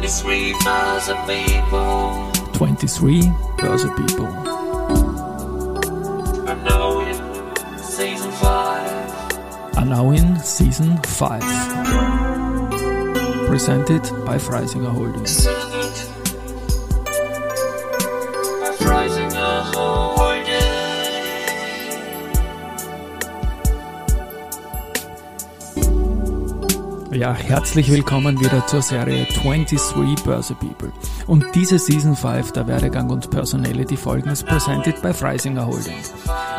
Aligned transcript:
23 0.00 0.54
Börse 0.64 1.14
People. 1.26 2.32
23 2.54 3.20
Börse 3.58 3.88
People. 3.96 4.28
I 6.48 6.54
know 6.64 7.02
it. 7.02 7.16
Season 7.78 8.32
5. 8.32 9.76
Are 9.76 9.84
now 9.84 10.10
in 10.12 10.38
season 10.40 10.96
5. 11.02 11.42
Presented 13.46 14.02
by 14.24 14.38
Freisinger 14.38 14.90
Holdings. 14.90 15.46
Ja, 27.20 27.34
herzlich 27.34 27.90
willkommen 27.90 28.40
wieder 28.40 28.66
zur 28.66 28.80
Serie 28.80 29.26
23 29.26 30.24
Börse 30.24 30.54
People. 30.54 30.90
Und 31.26 31.44
diese 31.54 31.78
Season 31.78 32.16
5 32.16 32.52
der 32.52 32.66
Werdegang 32.66 33.10
und 33.10 33.30
Personality 33.30 33.98
Folgen 33.98 34.30
ist 34.30 34.46
presented 34.46 35.02
by 35.02 35.12
Freisinger 35.12 35.66
Holdings. 35.66 36.14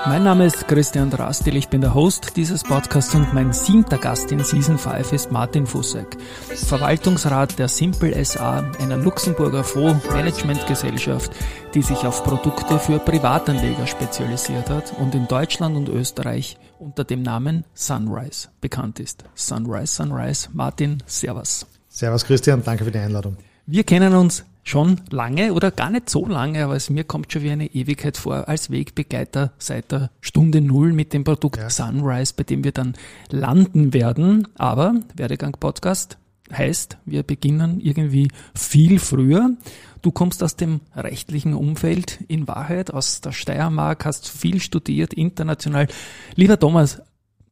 Mein 0.07 0.23
Name 0.23 0.47
ist 0.47 0.67
Christian 0.67 1.11
Drastil, 1.11 1.55
ich 1.55 1.69
bin 1.69 1.81
der 1.81 1.93
Host 1.93 2.35
dieses 2.35 2.63
Podcasts 2.63 3.13
und 3.13 3.33
mein 3.35 3.53
siebter 3.53 3.99
Gast 3.99 4.31
in 4.31 4.43
Season 4.43 4.79
5 4.79 5.13
ist 5.13 5.31
Martin 5.31 5.67
Fussek, 5.67 6.17
Verwaltungsrat 6.47 7.59
der 7.59 7.67
Simple 7.67 8.25
SA, 8.25 8.71
einer 8.79 8.97
Luxemburger 8.97 9.63
Fondsmanagementgesellschaft, 9.63 11.31
die 11.75 11.83
sich 11.83 11.99
auf 11.99 12.23
Produkte 12.23 12.79
für 12.79 12.97
Privatanleger 12.97 13.85
spezialisiert 13.85 14.71
hat 14.71 14.91
und 14.99 15.13
in 15.13 15.27
Deutschland 15.27 15.77
und 15.77 15.87
Österreich 15.87 16.57
unter 16.79 17.03
dem 17.03 17.21
Namen 17.21 17.63
Sunrise 17.75 18.49
bekannt 18.59 18.99
ist. 18.99 19.23
Sunrise, 19.35 19.93
Sunrise. 19.93 20.49
Martin, 20.51 21.03
Servus. 21.05 21.67
Servus 21.89 22.25
Christian, 22.25 22.63
danke 22.63 22.85
für 22.85 22.91
die 22.91 22.99
Einladung. 22.99 23.37
Wir 23.67 23.83
kennen 23.83 24.15
uns 24.15 24.45
schon 24.63 25.01
lange 25.09 25.53
oder 25.53 25.71
gar 25.71 25.89
nicht 25.89 26.09
so 26.09 26.25
lange, 26.25 26.63
aber 26.63 26.75
es 26.75 26.89
mir 26.89 27.03
kommt 27.03 27.31
schon 27.31 27.43
wie 27.43 27.51
eine 27.51 27.73
Ewigkeit 27.73 28.17
vor 28.17 28.47
als 28.47 28.69
Wegbegleiter 28.69 29.53
seit 29.57 29.91
der 29.91 30.11
Stunde 30.21 30.61
Null 30.61 30.93
mit 30.93 31.13
dem 31.13 31.23
Produkt 31.23 31.57
Ja. 31.57 31.69
Sunrise, 31.69 32.33
bei 32.35 32.43
dem 32.43 32.63
wir 32.63 32.71
dann 32.71 32.93
landen 33.29 33.93
werden. 33.93 34.47
Aber 34.55 34.95
Werdegang 35.15 35.53
Podcast 35.59 36.17
heißt, 36.51 36.97
wir 37.05 37.23
beginnen 37.23 37.79
irgendwie 37.79 38.29
viel 38.53 38.99
früher. 38.99 39.51
Du 40.01 40.11
kommst 40.11 40.43
aus 40.43 40.55
dem 40.55 40.81
rechtlichen 40.95 41.53
Umfeld 41.53 42.19
in 42.27 42.47
Wahrheit, 42.47 42.91
aus 42.91 43.21
der 43.21 43.31
Steiermark, 43.31 44.05
hast 44.05 44.27
viel 44.27 44.59
studiert, 44.59 45.13
international. 45.13 45.87
Lieber 46.35 46.59
Thomas, 46.59 47.01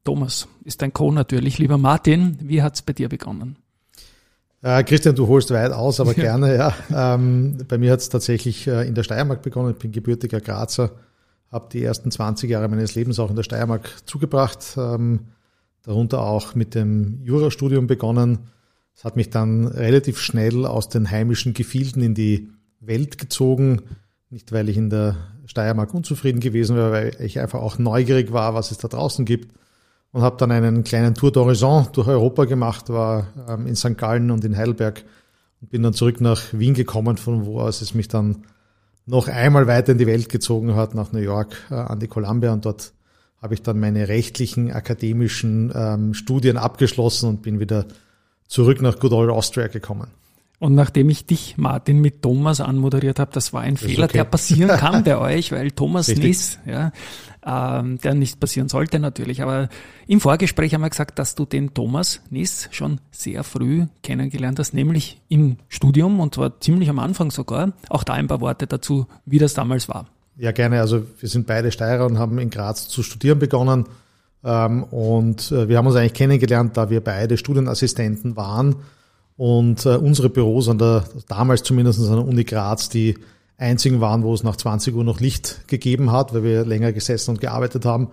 Thomas 0.03 0.47
ist 0.63 0.81
dein 0.81 0.93
Co 0.93 1.11
natürlich, 1.11 1.59
lieber 1.59 1.77
Martin, 1.77 2.37
wie 2.41 2.61
hat's 2.63 2.81
bei 2.81 2.93
dir 2.93 3.09
begonnen? 3.09 3.57
Äh, 4.61 4.83
Christian, 4.83 5.15
du 5.15 5.27
holst 5.27 5.51
weit 5.51 5.71
aus, 5.71 5.99
aber 5.99 6.13
gerne, 6.15 6.55
ja. 6.55 6.73
Ähm, 6.93 7.57
bei 7.67 7.77
mir 7.77 7.91
hat 7.91 7.99
es 7.99 8.09
tatsächlich 8.09 8.67
äh, 8.67 8.87
in 8.87 8.95
der 8.95 9.03
Steiermark 9.03 9.41
begonnen. 9.41 9.71
Ich 9.71 9.79
bin 9.79 9.91
gebürtiger 9.91 10.41
Grazer, 10.41 10.91
habe 11.51 11.69
die 11.71 11.83
ersten 11.83 12.11
20 12.11 12.49
Jahre 12.49 12.67
meines 12.67 12.95
Lebens 12.95 13.19
auch 13.19 13.29
in 13.29 13.35
der 13.35 13.43
Steiermark 13.43 13.89
zugebracht, 14.05 14.75
ähm, 14.77 15.27
darunter 15.83 16.21
auch 16.21 16.55
mit 16.55 16.75
dem 16.75 17.21
Jurastudium 17.23 17.87
begonnen. 17.87 18.39
Es 18.93 19.05
hat 19.05 19.15
mich 19.15 19.29
dann 19.29 19.65
relativ 19.67 20.19
schnell 20.19 20.65
aus 20.65 20.89
den 20.89 21.09
heimischen 21.09 21.53
Gefilden 21.53 22.03
in 22.03 22.15
die 22.15 22.49
Welt 22.81 23.17
gezogen. 23.17 23.83
Nicht, 24.29 24.51
weil 24.51 24.67
ich 24.67 24.75
in 24.75 24.89
der 24.89 25.15
Steiermark 25.45 25.93
unzufrieden 25.93 26.41
gewesen 26.41 26.75
wäre, 26.75 26.91
weil 26.91 27.17
ich 27.21 27.39
einfach 27.39 27.61
auch 27.61 27.79
neugierig 27.79 28.33
war, 28.33 28.53
was 28.53 28.71
es 28.71 28.77
da 28.77 28.89
draußen 28.89 29.23
gibt. 29.23 29.53
Und 30.11 30.21
habe 30.21 30.37
dann 30.37 30.51
einen 30.51 30.83
kleinen 30.83 31.13
Tour 31.13 31.29
d'Horizon 31.29 31.91
durch 31.91 32.07
Europa 32.07 32.45
gemacht, 32.45 32.89
war 32.89 33.27
ähm, 33.47 33.67
in 33.67 33.75
St. 33.75 33.97
Gallen 33.97 34.31
und 34.31 34.43
in 34.43 34.57
Heidelberg 34.57 35.03
und 35.61 35.69
bin 35.69 35.83
dann 35.83 35.93
zurück 35.93 36.19
nach 36.19 36.41
Wien 36.51 36.73
gekommen, 36.73 37.17
von 37.17 37.45
wo 37.45 37.59
aus 37.61 37.81
es 37.81 37.93
mich 37.93 38.07
dann 38.07 38.43
noch 39.05 39.27
einmal 39.27 39.67
weiter 39.67 39.91
in 39.91 39.97
die 39.97 40.07
Welt 40.07 40.29
gezogen 40.29 40.75
hat, 40.75 40.95
nach 40.95 41.11
New 41.11 41.19
York 41.19 41.55
äh, 41.69 41.75
an 41.75 41.99
die 41.99 42.07
Columbia. 42.07 42.53
Und 42.53 42.65
dort 42.65 42.93
habe 43.41 43.53
ich 43.53 43.61
dann 43.61 43.79
meine 43.79 44.07
rechtlichen, 44.07 44.71
akademischen 44.71 45.71
ähm, 45.73 46.13
Studien 46.13 46.57
abgeschlossen 46.57 47.29
und 47.29 47.41
bin 47.41 47.59
wieder 47.59 47.85
zurück 48.47 48.81
nach 48.81 48.99
Good 48.99 49.13
Old 49.13 49.29
Austria 49.29 49.67
gekommen. 49.67 50.07
Und 50.59 50.75
nachdem 50.75 51.09
ich 51.09 51.25
dich, 51.25 51.57
Martin, 51.57 52.01
mit 52.01 52.21
Thomas 52.21 52.59
anmoderiert 52.59 53.17
habe, 53.17 53.31
das 53.33 53.53
war 53.53 53.61
ein 53.61 53.75
ist 53.75 53.83
Fehler, 53.83 54.05
okay. 54.05 54.17
der 54.17 54.23
passieren 54.25 54.67
kann 54.77 55.05
bei 55.05 55.17
euch, 55.17 55.53
weil 55.53 55.71
Thomas 55.71 56.09
Richtig. 56.09 56.25
Niss, 56.25 56.59
ja, 56.65 56.91
ähm, 57.45 57.97
der 57.99 58.13
nicht 58.13 58.39
passieren 58.39 58.69
sollte 58.69 58.99
natürlich, 58.99 59.41
aber 59.41 59.69
im 60.07 60.19
Vorgespräch 60.19 60.73
haben 60.73 60.81
wir 60.81 60.89
gesagt, 60.89 61.19
dass 61.19 61.35
du 61.35 61.45
den 61.45 61.73
Thomas 61.73 62.21
Niss 62.29 62.67
schon 62.71 62.99
sehr 63.11 63.43
früh 63.43 63.85
kennengelernt 64.03 64.59
hast, 64.59 64.73
nämlich 64.73 65.21
im 65.29 65.57
Studium 65.67 66.19
und 66.19 66.35
zwar 66.35 66.59
ziemlich 66.59 66.89
am 66.89 66.99
Anfang 66.99 67.31
sogar. 67.31 67.73
Auch 67.89 68.03
da 68.03 68.13
ein 68.13 68.27
paar 68.27 68.41
Worte 68.41 68.67
dazu, 68.67 69.07
wie 69.25 69.39
das 69.39 69.53
damals 69.53 69.87
war. 69.87 70.07
Ja, 70.37 70.53
gerne. 70.53 70.79
Also 70.79 71.05
wir 71.19 71.27
sind 71.27 71.47
beide 71.47 71.71
Steirer 71.71 72.05
und 72.05 72.17
haben 72.17 72.39
in 72.39 72.49
Graz 72.49 72.87
zu 72.87 73.03
studieren 73.03 73.39
begonnen. 73.39 73.85
Ähm, 74.43 74.83
und 74.85 75.51
äh, 75.51 75.67
wir 75.67 75.77
haben 75.77 75.87
uns 75.87 75.97
eigentlich 75.97 76.13
kennengelernt, 76.13 76.77
da 76.77 76.89
wir 76.89 77.03
beide 77.03 77.37
Studienassistenten 77.37 78.37
waren. 78.37 78.77
Und 79.35 79.85
äh, 79.85 79.95
unsere 79.95 80.29
Büros 80.29 80.69
an 80.69 80.77
der, 80.77 81.03
damals 81.27 81.63
zumindest 81.63 81.99
an 81.99 82.15
der 82.15 82.25
Uni 82.25 82.45
Graz, 82.45 82.89
die 82.89 83.17
einzigen 83.59 83.99
waren, 83.99 84.23
wo 84.23 84.33
es 84.33 84.43
nach 84.43 84.55
20 84.55 84.95
Uhr 84.95 85.03
noch 85.03 85.19
Licht 85.19 85.67
gegeben 85.67 86.11
hat, 86.11 86.33
weil 86.33 86.43
wir 86.43 86.65
länger 86.65 86.93
gesessen 86.93 87.31
und 87.31 87.41
gearbeitet 87.41 87.85
haben. 87.85 88.09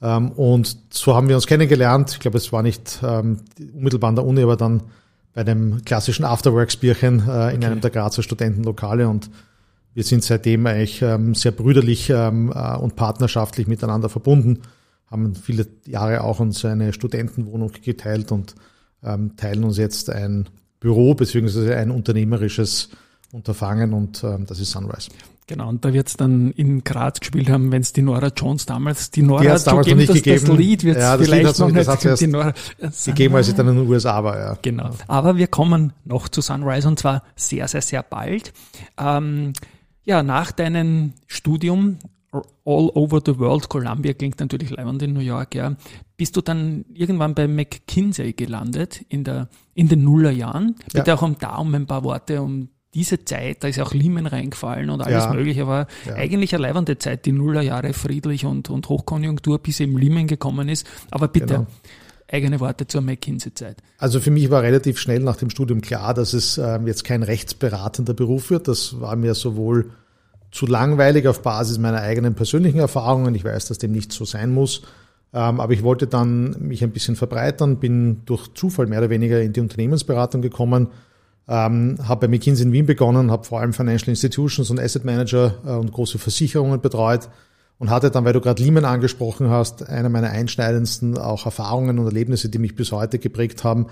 Ähm, 0.00 0.30
und 0.32 0.78
so 0.90 1.14
haben 1.14 1.28
wir 1.28 1.34
uns 1.34 1.46
kennengelernt. 1.46 2.12
Ich 2.12 2.20
glaube, 2.20 2.38
es 2.38 2.52
war 2.52 2.62
nicht 2.62 3.00
ähm, 3.02 3.40
unmittelbar 3.74 4.08
an 4.08 4.16
der 4.16 4.24
Uni, 4.24 4.42
aber 4.42 4.56
dann 4.56 4.84
bei 5.34 5.40
einem 5.42 5.84
klassischen 5.84 6.24
Afterworks-Bierchen 6.24 7.28
äh, 7.28 7.54
in 7.54 7.64
einem 7.64 7.80
der 7.80 7.90
Grazer 7.90 8.22
Studentenlokale 8.22 9.08
und 9.08 9.30
wir 9.92 10.04
sind 10.04 10.22
seitdem 10.22 10.66
eigentlich 10.66 11.02
ähm, 11.02 11.34
sehr 11.34 11.52
brüderlich 11.52 12.10
äh, 12.10 12.28
und 12.28 12.96
partnerschaftlich 12.96 13.66
miteinander 13.66 14.08
verbunden, 14.08 14.60
haben 15.10 15.34
viele 15.34 15.66
Jahre 15.86 16.22
auch 16.22 16.38
uns 16.40 16.64
eine 16.64 16.92
Studentenwohnung 16.92 17.72
geteilt 17.82 18.32
und 18.32 18.54
teilen 19.36 19.62
uns 19.62 19.76
jetzt 19.76 20.10
ein 20.10 20.48
Büro 20.80 21.14
beziehungsweise 21.14 21.76
ein 21.76 21.92
unternehmerisches 21.92 22.88
Unterfangen 23.32 23.92
und 23.92 24.22
ähm, 24.24 24.46
das 24.46 24.60
ist 24.60 24.70
Sunrise. 24.70 25.10
Genau, 25.48 25.68
und 25.68 25.84
da 25.84 25.92
wird's 25.92 26.16
dann 26.16 26.50
in 26.52 26.82
Graz 26.82 27.20
gespielt 27.20 27.48
haben, 27.48 27.70
wenn 27.70 27.80
es 27.80 27.92
die 27.92 28.02
Nora 28.02 28.32
Jones 28.36 28.66
damals, 28.66 29.12
die 29.12 29.22
Nora 29.22 29.42
Die 29.42 29.50
hat's 29.50 29.62
damals 29.62 29.86
noch 29.86 29.94
nicht 29.94 30.08
das, 30.08 30.16
gegeben. 30.16 30.46
das 30.46 30.56
Lied 30.56 30.82
wird 30.82 30.98
Ja, 30.98 31.14
Lied 31.14 31.26
vielleicht 31.26 31.46
hat's 31.46 31.58
noch 31.60 31.66
nicht, 31.68 31.78
das 31.78 31.88
hat's 31.88 32.02
die 32.02 32.08
erst 32.08 32.26
Nora, 32.26 32.52
Gegeben, 33.04 33.36
als 33.36 33.48
ich 33.48 33.54
dann 33.54 33.68
in 33.68 33.76
den 33.76 33.88
USA 33.88 34.24
war, 34.24 34.36
ja. 34.36 34.58
Genau. 34.62 34.90
Aber 35.06 35.36
wir 35.36 35.46
kommen 35.46 35.92
noch 36.04 36.28
zu 36.28 36.40
Sunrise 36.40 36.88
und 36.88 36.98
zwar 36.98 37.22
sehr, 37.36 37.68
sehr, 37.68 37.82
sehr 37.82 38.02
bald. 38.02 38.52
Ähm, 38.98 39.52
ja, 40.04 40.24
nach 40.24 40.50
deinem 40.50 41.12
Studium 41.28 41.98
All 42.32 42.90
Over 42.94 43.20
the 43.24 43.38
World, 43.38 43.68
Columbia 43.68 44.14
klingt 44.14 44.40
natürlich 44.40 44.70
leibend 44.70 45.00
in 45.02 45.12
New 45.12 45.20
York, 45.20 45.54
ja, 45.54 45.76
bist 46.16 46.36
du 46.36 46.40
dann 46.40 46.84
irgendwann 46.92 47.34
bei 47.34 47.46
McKinsey 47.46 48.32
gelandet 48.32 49.04
in 49.08 49.22
der 49.22 49.48
in 49.74 49.88
den 49.88 50.02
Nullerjahren. 50.02 50.74
Ja. 50.92 51.00
Bitte 51.00 51.14
auch 51.14 51.22
um 51.22 51.36
da 51.38 51.56
um 51.56 51.72
ein 51.74 51.86
paar 51.86 52.02
Worte 52.02 52.42
um 52.42 52.68
diese 52.96 53.24
Zeit, 53.24 53.62
da 53.62 53.68
ist 53.68 53.78
auch 53.78 53.92
Lehman 53.94 54.26
reingefallen 54.26 54.90
und 54.90 55.02
alles 55.02 55.24
Ja. 55.24 55.32
mögliche, 55.34 55.66
war 55.68 55.86
Ja. 56.06 56.14
eigentlich 56.14 56.54
eine 56.54 56.62
leibende 56.62 56.98
Zeit, 56.98 57.26
die 57.26 57.32
Nullerjahre 57.32 57.92
friedlich 57.92 58.44
und, 58.46 58.70
und 58.70 58.88
Hochkonjunktur, 58.88 59.58
bis 59.60 59.78
eben 59.80 59.96
Lehman 59.98 60.26
gekommen 60.26 60.68
ist. 60.68 60.86
Aber 61.10 61.28
bitte, 61.28 61.46
Genau. 61.46 61.66
eigene 62.32 62.58
Worte 62.58 62.86
zur 62.86 63.02
McKinsey-Zeit. 63.02 63.76
Also 63.98 64.18
für 64.20 64.30
mich 64.32 64.50
war 64.50 64.62
relativ 64.62 64.98
schnell 64.98 65.20
nach 65.20 65.36
dem 65.36 65.50
Studium 65.50 65.80
klar, 65.82 66.14
dass 66.14 66.32
es 66.32 66.58
ähm, 66.58 66.86
jetzt 66.88 67.04
kein 67.04 67.22
rechtsberatender 67.22 68.14
Beruf 68.14 68.50
wird. 68.50 68.66
Das 68.66 69.00
war 69.00 69.14
mir 69.14 69.34
sowohl 69.34 69.90
zu 70.50 70.66
langweilig 70.66 71.28
auf 71.28 71.42
Basis 71.42 71.78
meiner 71.78 72.00
eigenen 72.00 72.34
persönlichen 72.34 72.78
Erfahrungen. 72.80 73.34
Ich 73.34 73.44
weiß, 73.44 73.66
dass 73.68 73.78
dem 73.78 73.92
nicht 73.92 74.10
so 74.12 74.24
sein 74.24 74.52
muss. 74.52 74.82
Ähm, 75.34 75.60
aber 75.60 75.72
ich 75.74 75.82
wollte 75.82 76.06
dann 76.06 76.56
mich 76.60 76.82
ein 76.82 76.92
bisschen 76.92 77.14
verbreitern, 77.14 77.76
bin 77.76 78.22
durch 78.24 78.48
Zufall 78.54 78.86
mehr 78.86 79.00
oder 79.00 79.10
weniger 79.10 79.40
in 79.42 79.52
die 79.52 79.60
Unternehmensberatung 79.60 80.40
gekommen, 80.40 80.88
ähm, 81.48 81.96
habe 82.02 82.26
bei 82.26 82.28
McKinsey 82.28 82.66
in 82.66 82.72
Wien 82.72 82.86
begonnen, 82.86 83.30
habe 83.30 83.44
vor 83.44 83.60
allem 83.60 83.72
Financial 83.72 84.08
Institutions 84.08 84.70
und 84.70 84.80
Asset 84.80 85.04
Manager 85.04 85.54
äh, 85.64 85.70
und 85.70 85.92
große 85.92 86.18
Versicherungen 86.18 86.80
betreut 86.80 87.28
und 87.78 87.90
hatte 87.90 88.10
dann, 88.10 88.24
weil 88.24 88.32
du 88.32 88.40
gerade 88.40 88.62
Lehman 88.62 88.84
angesprochen 88.84 89.50
hast, 89.50 89.88
eine 89.88 90.08
meiner 90.08 90.30
einschneidendsten 90.30 91.18
auch 91.18 91.44
Erfahrungen 91.44 91.98
und 91.98 92.06
Erlebnisse, 92.06 92.48
die 92.48 92.58
mich 92.58 92.74
bis 92.74 92.90
heute 92.92 93.18
geprägt 93.18 93.64
haben. 93.64 93.86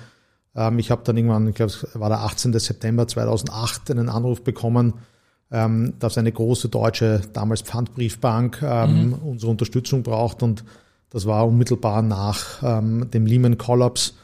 Ähm, 0.57 0.79
ich 0.79 0.91
habe 0.91 1.03
dann 1.05 1.17
irgendwann, 1.17 1.49
ich 1.49 1.55
glaube, 1.55 1.71
es 1.73 1.87
war 1.95 2.09
der 2.09 2.21
18. 2.21 2.59
September 2.59 3.07
2008, 3.07 3.91
einen 3.91 4.09
Anruf 4.09 4.43
bekommen, 4.43 4.95
ähm, 5.53 5.95
dass 5.99 6.19
eine 6.19 6.33
große 6.33 6.69
deutsche, 6.69 7.21
damals 7.33 7.63
Pfandbriefbank, 7.63 8.63
ähm, 8.63 9.15
unsere 9.23 9.53
Unterstützung 9.53 10.03
braucht 10.03 10.43
und 10.43 10.65
das 11.11 11.27
war 11.27 11.47
unmittelbar 11.47 12.03
nach 12.03 12.63
ähm, 12.65 13.09
dem 13.13 13.27
Lehman 13.27 13.57
Collapse. 13.59 14.15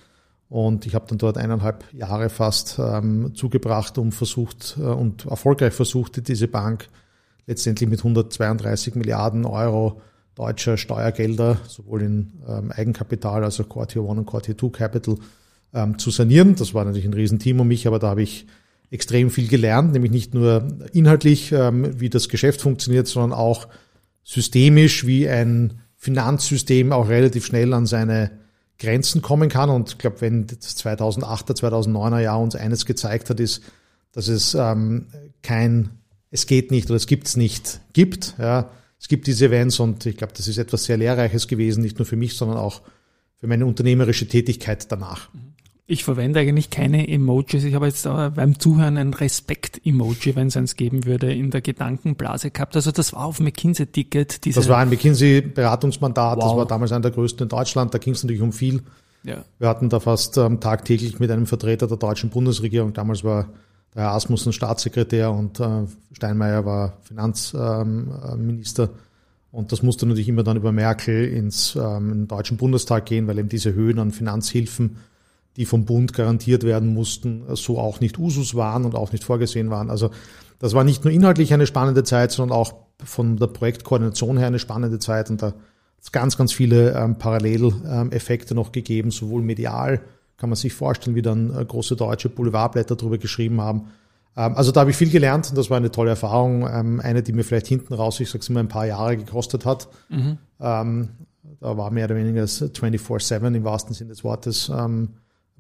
Und 0.51 0.85
ich 0.85 0.97
habe 0.97 1.07
dann 1.09 1.17
dort 1.17 1.39
eineinhalb 1.39 1.85
Jahre 1.95 2.29
fast 2.29 2.79
ähm, 2.81 3.35
zugebracht 3.37 3.99
und 3.99 4.13
versucht 4.13 4.77
äh, 4.79 4.83
und 4.83 5.25
erfolgreich 5.27 5.73
versucht, 5.73 6.27
diese 6.29 6.49
Bank 6.49 6.89
letztendlich 7.47 7.89
mit 7.89 8.01
132 8.01 8.97
Milliarden 8.97 9.47
Euro 9.47 10.03
deutscher 10.35 10.77
Steuergelder, 10.77 11.59
sowohl 11.69 12.03
in 12.03 12.33
ähm, 12.49 12.73
Eigenkapital, 12.73 13.45
also 13.45 13.63
Core 13.63 13.87
Tier 13.87 14.03
1 14.03 14.19
und 14.19 14.27
Core 14.27 14.43
Tier 14.43 14.59
2 14.59 14.69
Capital, 14.71 15.17
ähm, 15.73 15.99
zu 15.99 16.11
sanieren. 16.11 16.57
Das 16.57 16.75
war 16.75 16.85
natürlich 16.85 17.07
ein 17.07 17.15
Riesenteam 17.15 17.61
um 17.61 17.69
mich, 17.69 17.87
aber 17.87 18.01
da 18.01 18.09
habe 18.09 18.23
ich 18.23 18.47
extrem 18.91 19.31
viel 19.31 19.47
gelernt, 19.47 19.93
nämlich 19.93 20.11
nicht 20.11 20.35
nur 20.35 20.67
inhaltlich, 20.93 21.53
ähm, 21.53 22.01
wie 22.01 22.11
das 22.11 22.29
Geschäft 22.29 22.61
funktioniert, 22.61 23.07
sondern 23.07 23.39
auch 23.39 23.69
systemisch, 24.25 25.07
wie 25.07 25.29
ein 25.29 25.81
Finanzsystem 25.97 26.91
auch 26.93 27.09
relativ 27.09 27.47
schnell 27.47 27.73
an 27.73 27.87
seine 27.87 28.33
Grenzen 28.81 29.23
kommen 29.23 29.49
kann. 29.49 29.71
Und 29.71 29.91
ich 29.91 29.99
glaube, 29.99 30.21
wenn 30.21 30.47
das 30.47 30.77
2008er, 30.79 31.57
2009er 31.57 32.19
Jahr 32.19 32.41
uns 32.41 32.57
eines 32.57 32.87
gezeigt 32.87 33.31
hat, 33.31 33.39
ist, 33.39 33.63
dass 34.13 34.27
es 34.27 34.55
ähm, 34.55 35.07
kein, 35.43 35.91
es 36.31 36.47
geht 36.47 36.73
nicht 36.73 36.89
oder 36.89 36.97
es 36.97 37.07
gibt's 37.07 37.37
nicht 37.37 37.81
gibt. 37.93 38.35
Ja, 38.39 38.71
es 38.99 39.07
gibt 39.09 39.27
diese 39.29 39.47
Events 39.47 39.79
und 39.79 40.05
ich 40.07 40.17
glaube, 40.17 40.33
das 40.37 40.49
ist 40.49 40.59
etwas 40.59 40.85
sehr 40.85 40.97
Lehrreiches 40.97 41.47
gewesen, 41.47 41.83
nicht 41.83 41.99
nur 41.99 42.07
für 42.07 42.17
mich, 42.17 42.37
sondern 42.37 42.59
auch 42.59 42.83
für 43.37 43.47
meine 43.47 43.65
unternehmerische 43.65 44.27
Tätigkeit 44.27 44.91
danach. 44.91 45.31
Ich 45.91 46.05
verwende 46.05 46.39
eigentlich 46.39 46.71
keine 46.71 47.09
Emojis. 47.09 47.65
Ich 47.65 47.75
habe 47.75 47.87
jetzt 47.87 48.07
aber 48.07 48.31
beim 48.31 48.61
Zuhören 48.61 48.97
ein 48.97 49.13
Respekt-Emoji, 49.13 50.37
wenn 50.37 50.47
es 50.47 50.57
eins 50.57 50.77
geben 50.77 51.05
würde, 51.05 51.35
in 51.35 51.51
der 51.51 51.63
Gedankenblase 51.63 52.53
gehabt. 52.53 52.77
Also 52.77 52.93
das 52.93 53.13
war 53.13 53.25
auf 53.25 53.41
McKinsey-Ticket. 53.41 54.47
Das 54.55 54.69
war 54.69 54.79
ein 54.79 54.89
McKinsey-Beratungsmandat. 54.89 56.37
Wow. 56.37 56.45
Das 56.45 56.57
war 56.57 56.67
damals 56.67 56.93
einer 56.93 57.01
der 57.01 57.11
größten 57.11 57.47
in 57.47 57.49
Deutschland. 57.49 57.93
Da 57.93 57.99
ging 57.99 58.13
es 58.13 58.23
natürlich 58.23 58.41
um 58.41 58.53
viel. 58.53 58.85
Ja. 59.25 59.45
Wir 59.59 59.69
hatten 59.69 59.89
da 59.89 59.99
fast 59.99 60.39
ähm, 60.39 60.61
tagtäglich 60.61 61.19
mit 61.19 61.29
einem 61.29 61.47
Vertreter 61.47 61.89
der 61.89 61.97
deutschen 61.97 62.31
Bundesregierung. 62.31 62.93
Damals 62.93 63.25
war 63.25 63.49
der 63.93 64.05
Herr 64.05 64.13
Asmussen 64.13 64.53
Staatssekretär 64.53 65.33
und 65.33 65.59
äh, 65.59 65.87
Steinmeier 66.13 66.65
war 66.65 66.99
Finanzminister. 67.03 68.85
Ähm, 68.85 68.91
und 69.51 69.73
das 69.73 69.83
musste 69.83 70.07
natürlich 70.07 70.29
immer 70.29 70.45
dann 70.45 70.57
über 70.57 70.71
Merkel 70.71 71.25
ins 71.25 71.75
ähm, 71.75 72.29
Deutschen 72.29 72.59
Bundestag 72.59 73.07
gehen, 73.07 73.27
weil 73.27 73.41
eben 73.41 73.49
diese 73.49 73.75
Höhen 73.75 73.99
an 73.99 74.13
Finanzhilfen 74.13 74.99
die 75.57 75.67
vom 75.67 75.85
Bund 75.85 76.13
garantiert 76.13 76.63
werden 76.63 76.95
mussten, 76.95 77.45
so 77.55 77.79
auch 77.79 78.01
nicht 78.01 78.19
Usus 78.19 78.55
waren 78.55 78.85
und 78.85 78.95
auch 78.95 79.13
nicht 79.13 79.25
vorgesehen 79.25 79.71
waren. 79.71 79.91
Also 79.91 80.11
das 80.59 80.75
war 80.75 80.85
nicht 80.85 81.05
nur 81.05 81.13
inhaltlich 81.13 81.53
eine 81.53 81.67
spannende 81.67 82.05
Zeit, 82.05 82.33
sondern 82.33 82.57
auch 82.57 82.75
von 83.05 83.37
der 83.37 83.49
Projektkoordination 83.49 84.39
her 84.39 84.47
eine 84.47 84.59
spannende 84.59 84.99
Zeit 84.99 85.31
und 85.31 85.43
da 85.43 85.49
hat 85.49 85.55
es 86.03 86.13
ganz, 86.13 86.37
ganz 86.37 86.53
viele 86.53 86.95
ähm, 86.95 87.17
Paralleleffekte 87.17 88.55
noch 88.55 88.73
gegeben, 88.73 89.11
sowohl 89.11 89.43
medial, 89.43 90.01
kann 90.37 90.49
man 90.49 90.57
sich 90.57 90.73
vorstellen, 90.73 91.17
wie 91.17 91.23
dann 91.23 91.55
äh, 91.55 91.65
große 91.65 91.97
deutsche 91.97 92.31
Boulevardblätter 92.31 92.97
darüber 92.97 93.19
geschrieben 93.19 93.61
haben. 93.61 93.89
Ähm, 94.37 94.55
also 94.55 94.73
da 94.73 94.81
habe 94.81 94.91
ich 94.91 94.97
viel 94.97 95.11
gelernt 95.11 95.51
und 95.51 95.59
das 95.59 95.69
war 95.69 95.77
eine 95.77 95.91
tolle 95.91 96.11
Erfahrung, 96.11 96.67
ähm, 96.67 97.01
eine, 97.01 97.23
die 97.23 97.33
mir 97.33 97.45
vielleicht 97.45 97.67
hinten 97.67 97.95
raus, 97.95 98.21
ich 98.21 98.31
sage 98.31 98.41
es 98.41 98.49
immer, 98.49 98.61
ein 98.61 98.69
paar 98.69 98.87
Jahre 98.87 99.17
gekostet 99.17 99.67
hat. 99.67 99.89
Mhm. 100.09 100.39
Ähm, 100.61 101.09
da 101.61 101.77
war 101.77 101.91
mehr 101.91 102.07
oder 102.07 102.17
weniger 102.17 102.45
24-7 102.45 103.55
im 103.55 103.65
wahrsten 103.65 103.95
Sinne 103.95 104.11
des 104.11 104.25
Wortes 104.25 104.71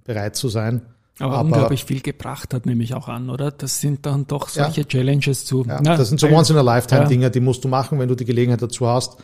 bereit 0.05 0.37
zu 0.37 0.49
sein. 0.49 0.83
Aber, 1.19 1.35
aber, 1.35 1.45
unglaublich 1.45 1.85
viel 1.85 2.01
gebracht 2.01 2.55
hat, 2.55 2.65
nehme 2.65 2.83
ich 2.83 2.95
auch 2.95 3.09
an, 3.09 3.29
oder? 3.29 3.51
Das 3.51 3.81
sind 3.81 4.07
dann 4.07 4.27
doch 4.27 4.49
solche 4.49 4.83
ja, 4.83 4.87
Challenges 4.87 5.45
zu. 5.45 5.65
Ja, 5.67 5.81
na, 5.83 5.97
das 5.97 6.09
sind 6.09 6.19
so 6.19 6.29
Once-in-a-Lifetime-Dinge, 6.29 7.25
ja. 7.25 7.31
die 7.31 7.41
musst 7.41 7.63
du 7.63 7.69
machen, 7.69 7.99
wenn 7.99 8.09
du 8.09 8.15
die 8.15 8.25
Gelegenheit 8.25 8.63
dazu 8.63 8.87
hast. 8.87 9.19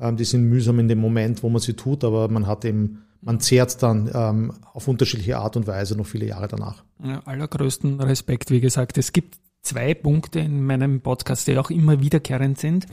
Ähm, 0.00 0.16
die 0.16 0.24
sind 0.24 0.42
mühsam 0.44 0.78
in 0.80 0.88
dem 0.88 0.98
Moment, 0.98 1.42
wo 1.42 1.48
man 1.48 1.60
sie 1.60 1.74
tut, 1.74 2.02
aber 2.02 2.28
man 2.28 2.46
hat 2.46 2.64
eben, 2.64 3.04
man 3.22 3.38
zehrt 3.38 3.80
dann 3.82 4.10
ähm, 4.12 4.52
auf 4.72 4.88
unterschiedliche 4.88 5.38
Art 5.38 5.56
und 5.56 5.66
Weise 5.68 5.96
noch 5.96 6.06
viele 6.06 6.26
Jahre 6.26 6.48
danach. 6.48 6.82
Ja, 7.02 7.20
allergrößten 7.24 8.00
Respekt, 8.00 8.50
wie 8.50 8.60
gesagt. 8.60 8.98
Es 8.98 9.12
gibt 9.12 9.38
zwei 9.62 9.94
Punkte 9.94 10.40
in 10.40 10.64
meinem 10.64 11.00
Podcast, 11.00 11.46
die 11.46 11.56
auch 11.58 11.70
immer 11.70 12.00
wiederkehrend 12.00 12.58
sind. 12.58 12.86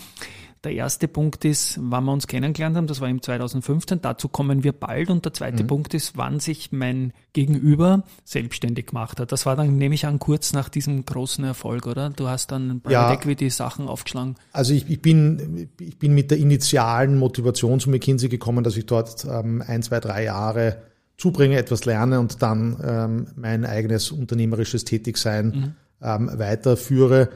Der 0.63 0.71
erste 0.71 1.09
Punkt 1.09 1.43
ist, 1.43 1.77
wann 1.81 2.05
wir 2.05 2.13
uns 2.13 2.25
kennengelernt 2.25 2.77
haben, 2.77 2.87
das 2.87 3.01
war 3.01 3.09
im 3.09 3.21
2015, 3.21 4.01
dazu 4.01 4.29
kommen 4.29 4.63
wir 4.63 4.71
bald. 4.71 5.09
Und 5.09 5.25
der 5.25 5.33
zweite 5.33 5.63
mhm. 5.63 5.67
Punkt 5.67 5.93
ist, 5.93 6.15
wann 6.15 6.39
sich 6.39 6.71
mein 6.71 7.11
Gegenüber 7.33 8.03
selbstständig 8.23 8.87
gemacht 8.87 9.19
hat. 9.19 9.33
Das 9.33 9.45
war 9.45 9.57
dann, 9.57 9.77
nehme 9.77 9.93
ich 9.93 10.05
an, 10.05 10.19
kurz 10.19 10.53
nach 10.53 10.69
diesem 10.69 11.03
großen 11.03 11.43
Erfolg, 11.43 11.85
oder? 11.85 12.11
Du 12.11 12.29
hast 12.29 12.51
dann 12.51 12.79
Private 12.79 12.93
ja, 12.93 13.13
Equity 13.13 13.49
Sachen 13.49 13.89
aufgeschlagen. 13.89 14.35
Also 14.53 14.73
ich, 14.73 14.89
ich, 14.89 15.01
bin, 15.01 15.69
ich 15.81 15.99
bin 15.99 16.13
mit 16.13 16.31
der 16.31 16.37
initialen 16.37 17.17
Motivation 17.17 17.81
zu 17.81 17.89
McKinsey 17.89 18.29
gekommen, 18.29 18.63
dass 18.63 18.77
ich 18.77 18.85
dort 18.85 19.25
ähm, 19.25 19.61
ein, 19.67 19.83
zwei, 19.83 19.99
drei 19.99 20.23
Jahre 20.23 20.77
zubringe, 21.17 21.57
etwas 21.57 21.83
lerne 21.83 22.21
und 22.21 22.41
dann 22.41 22.77
ähm, 22.81 23.27
mein 23.35 23.65
eigenes 23.65 24.11
unternehmerisches 24.11 24.85
Tätigsein 24.85 25.45
mhm. 25.47 25.73
ähm, 26.01 26.29
weiterführe. 26.33 27.29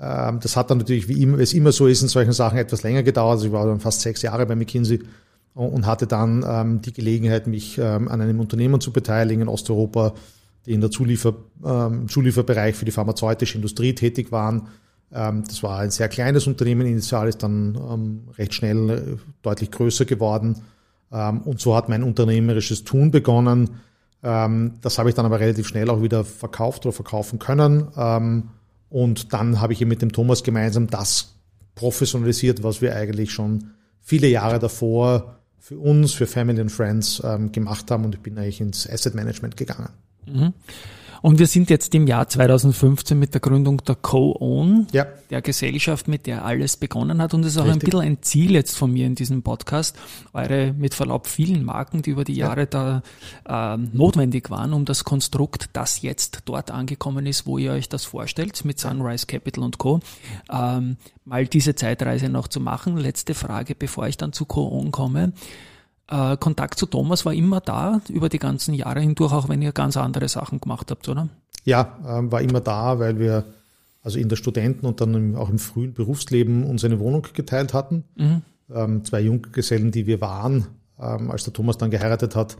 Ähm, 0.00 0.40
das 0.40 0.56
hat 0.56 0.70
dann 0.70 0.78
natürlich, 0.78 1.08
wie 1.08 1.24
es 1.40 1.54
immer 1.54 1.72
so 1.72 1.86
ist, 1.86 2.02
in 2.02 2.08
solchen 2.08 2.32
Sachen 2.32 2.58
etwas 2.58 2.82
länger 2.82 3.02
gedauert. 3.02 3.36
Also 3.36 3.46
ich 3.46 3.52
war 3.52 3.66
dann 3.66 3.80
fast 3.80 4.00
sechs 4.00 4.22
Jahre 4.22 4.46
bei 4.46 4.54
McKinsey 4.54 5.02
und 5.54 5.86
hatte 5.86 6.06
dann 6.06 6.44
ähm, 6.46 6.82
die 6.82 6.92
Gelegenheit, 6.92 7.46
mich 7.46 7.78
ähm, 7.78 8.08
an 8.08 8.20
einem 8.20 8.40
Unternehmen 8.40 8.80
zu 8.80 8.92
beteiligen 8.92 9.42
in 9.42 9.48
Osteuropa, 9.48 10.14
die 10.66 10.72
in 10.72 10.80
der 10.80 10.90
Zuliefer, 10.90 11.34
Zulieferbereich 12.08 12.74
für 12.74 12.84
die 12.84 12.90
pharmazeutische 12.90 13.56
Industrie 13.56 13.94
tätig 13.94 14.32
waren. 14.32 14.68
Das 15.08 15.62
war 15.62 15.78
ein 15.78 15.92
sehr 15.92 16.08
kleines 16.08 16.48
Unternehmen, 16.48 16.84
initial 16.84 17.28
ist 17.28 17.44
dann 17.44 18.26
recht 18.36 18.52
schnell 18.52 18.90
äh, 18.90 19.02
deutlich 19.42 19.70
größer 19.70 20.04
geworden. 20.04 20.62
Und 21.10 21.60
so 21.60 21.76
hat 21.76 21.88
mein 21.88 22.02
unternehmerisches 22.02 22.82
Tun 22.82 23.12
begonnen. 23.12 23.76
Das 24.20 24.98
habe 24.98 25.08
ich 25.08 25.14
dann 25.14 25.24
aber 25.24 25.38
relativ 25.38 25.68
schnell 25.68 25.88
auch 25.88 26.02
wieder 26.02 26.24
verkauft 26.24 26.84
oder 26.84 26.92
verkaufen 26.92 27.38
können. 27.38 27.86
Und 28.88 29.32
dann 29.32 29.60
habe 29.60 29.72
ich 29.72 29.80
eben 29.80 29.88
mit 29.88 30.02
dem 30.02 30.12
Thomas 30.12 30.42
gemeinsam 30.42 30.86
das 30.86 31.34
professionalisiert, 31.74 32.62
was 32.62 32.80
wir 32.80 32.94
eigentlich 32.94 33.32
schon 33.32 33.72
viele 34.00 34.28
Jahre 34.28 34.58
davor 34.58 35.40
für 35.58 35.78
uns, 35.78 36.12
für 36.12 36.26
Family 36.26 36.60
and 36.60 36.70
Friends 36.70 37.20
ähm, 37.24 37.50
gemacht 37.52 37.90
haben. 37.90 38.04
Und 38.04 38.14
ich 38.14 38.20
bin 38.20 38.38
eigentlich 38.38 38.60
ins 38.60 38.88
Asset 38.88 39.14
Management 39.14 39.56
gegangen. 39.56 39.90
Mhm. 40.26 40.52
Und 41.22 41.38
wir 41.38 41.46
sind 41.46 41.70
jetzt 41.70 41.94
im 41.94 42.06
Jahr 42.06 42.28
2015 42.28 43.18
mit 43.18 43.34
der 43.34 43.40
Gründung 43.40 43.82
der 43.84 43.94
Co-Own, 43.94 44.86
ja. 44.92 45.06
der 45.30 45.42
Gesellschaft, 45.42 46.08
mit 46.08 46.26
der 46.26 46.44
alles 46.44 46.76
begonnen 46.76 47.20
hat. 47.20 47.34
Und 47.34 47.44
es 47.44 47.52
ist 47.52 47.58
auch 47.58 47.64
Richtig. 47.64 47.82
ein 47.82 47.86
bisschen 47.86 48.00
ein 48.00 48.22
Ziel 48.22 48.52
jetzt 48.52 48.76
von 48.76 48.92
mir 48.92 49.06
in 49.06 49.14
diesem 49.14 49.42
Podcast, 49.42 49.96
eure 50.32 50.72
mit 50.72 50.94
Verlaub 50.94 51.26
vielen 51.26 51.64
Marken, 51.64 52.02
die 52.02 52.10
über 52.10 52.24
die 52.24 52.34
Jahre 52.34 52.68
ja. 52.72 53.02
da 53.46 53.74
äh, 53.76 53.78
notwendig 53.92 54.50
waren, 54.50 54.72
um 54.72 54.84
das 54.84 55.04
Konstrukt, 55.04 55.70
das 55.72 56.02
jetzt 56.02 56.42
dort 56.44 56.70
angekommen 56.70 57.26
ist, 57.26 57.46
wo 57.46 57.58
ihr 57.58 57.72
euch 57.72 57.88
das 57.88 58.04
vorstellt, 58.04 58.64
mit 58.64 58.78
Sunrise 58.78 59.26
Capital 59.26 59.64
und 59.64 59.78
Co., 59.78 60.00
ähm, 60.52 60.96
mal 61.24 61.46
diese 61.46 61.74
Zeitreise 61.74 62.28
noch 62.28 62.48
zu 62.48 62.60
machen. 62.60 62.96
Letzte 62.96 63.34
Frage, 63.34 63.74
bevor 63.74 64.06
ich 64.06 64.16
dann 64.16 64.32
zu 64.32 64.44
Co-Own 64.44 64.92
komme. 64.92 65.32
Äh, 66.08 66.36
Kontakt 66.36 66.78
zu 66.78 66.86
Thomas 66.86 67.24
war 67.24 67.34
immer 67.34 67.60
da 67.60 68.00
über 68.08 68.28
die 68.28 68.38
ganzen 68.38 68.74
Jahre 68.74 69.00
hindurch, 69.00 69.32
auch 69.32 69.48
wenn 69.48 69.62
ihr 69.62 69.72
ganz 69.72 69.96
andere 69.96 70.28
Sachen 70.28 70.60
gemacht 70.60 70.90
habt, 70.90 71.08
oder? 71.08 71.28
Ja, 71.64 71.98
ähm, 72.06 72.30
war 72.30 72.40
immer 72.40 72.60
da, 72.60 72.98
weil 72.98 73.18
wir 73.18 73.44
also 74.02 74.20
in 74.20 74.28
der 74.28 74.36
Studenten- 74.36 74.86
und 74.86 75.00
dann 75.00 75.34
auch 75.34 75.48
im 75.48 75.58
frühen 75.58 75.92
Berufsleben 75.92 76.62
uns 76.62 76.84
eine 76.84 77.00
Wohnung 77.00 77.26
geteilt 77.34 77.74
hatten. 77.74 78.04
Mhm. 78.14 78.42
Ähm, 78.72 79.04
zwei 79.04 79.20
Junggesellen, 79.20 79.90
die 79.90 80.06
wir 80.06 80.20
waren, 80.20 80.68
ähm, 81.00 81.30
als 81.30 81.42
der 81.42 81.52
Thomas 81.52 81.76
dann 81.76 81.90
geheiratet 81.90 82.36
hat, 82.36 82.56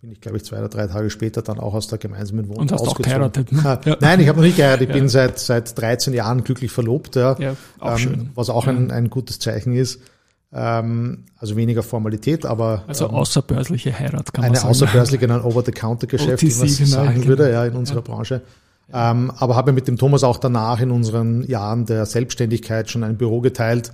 bin 0.00 0.10
ich, 0.10 0.20
glaube 0.20 0.38
ich, 0.38 0.44
zwei 0.44 0.58
oder 0.58 0.68
drei 0.68 0.88
Tage 0.88 1.10
später 1.10 1.42
dann 1.42 1.60
auch 1.60 1.74
aus 1.74 1.86
der 1.86 1.98
gemeinsamen 1.98 2.48
Wohnung 2.48 2.62
Und 2.62 2.72
hast 2.72 2.80
ausgezogen. 2.80 3.22
auch 3.22 3.32
geheiratet? 3.32 3.52
Ne? 3.52 3.80
Ja. 3.84 3.96
Nein, 4.00 4.20
ich 4.20 4.28
habe 4.28 4.38
noch 4.38 4.46
nicht 4.46 4.56
geheiratet. 4.56 4.88
Ich 4.88 4.94
ja. 4.94 5.00
bin 5.00 5.08
seit, 5.08 5.38
seit 5.38 5.78
13 5.78 6.12
Jahren 6.12 6.42
glücklich 6.42 6.72
verlobt, 6.72 7.14
ja, 7.14 7.36
ja 7.38 7.54
auch 7.78 7.92
ähm, 7.92 7.98
schön. 7.98 8.30
was 8.34 8.50
auch 8.50 8.66
ein, 8.66 8.90
ein 8.90 9.10
gutes 9.10 9.38
Zeichen 9.38 9.74
ist. 9.74 10.00
Ähm, 10.52 11.24
also 11.38 11.56
weniger 11.56 11.82
Formalität, 11.82 12.44
aber. 12.44 12.84
Also 12.86 13.08
ähm, 13.08 13.14
außerbörsliche 13.14 13.96
Heirat 13.96 14.32
kann 14.32 14.44
man 14.44 14.54
sagen. 14.54 14.64
Eine 14.64 14.70
außerbörsliche, 14.70 15.32
ein 15.32 15.42
Over-the-Counter-Geschäft, 15.42 16.42
wie 16.42 16.54
man 16.54 16.66
genau, 16.66 16.88
sagen 16.88 17.14
genau. 17.14 17.26
würde, 17.26 17.52
ja, 17.52 17.64
in 17.64 17.76
unserer 17.76 17.98
ja. 17.98 18.02
Branche. 18.02 18.42
Ähm, 18.92 19.30
aber 19.36 19.54
habe 19.54 19.72
mit 19.72 19.86
dem 19.86 19.96
Thomas 19.96 20.24
auch 20.24 20.38
danach 20.38 20.80
in 20.80 20.90
unseren 20.90 21.46
Jahren 21.46 21.86
der 21.86 22.06
Selbstständigkeit 22.06 22.90
schon 22.90 23.04
ein 23.04 23.16
Büro 23.16 23.40
geteilt. 23.40 23.92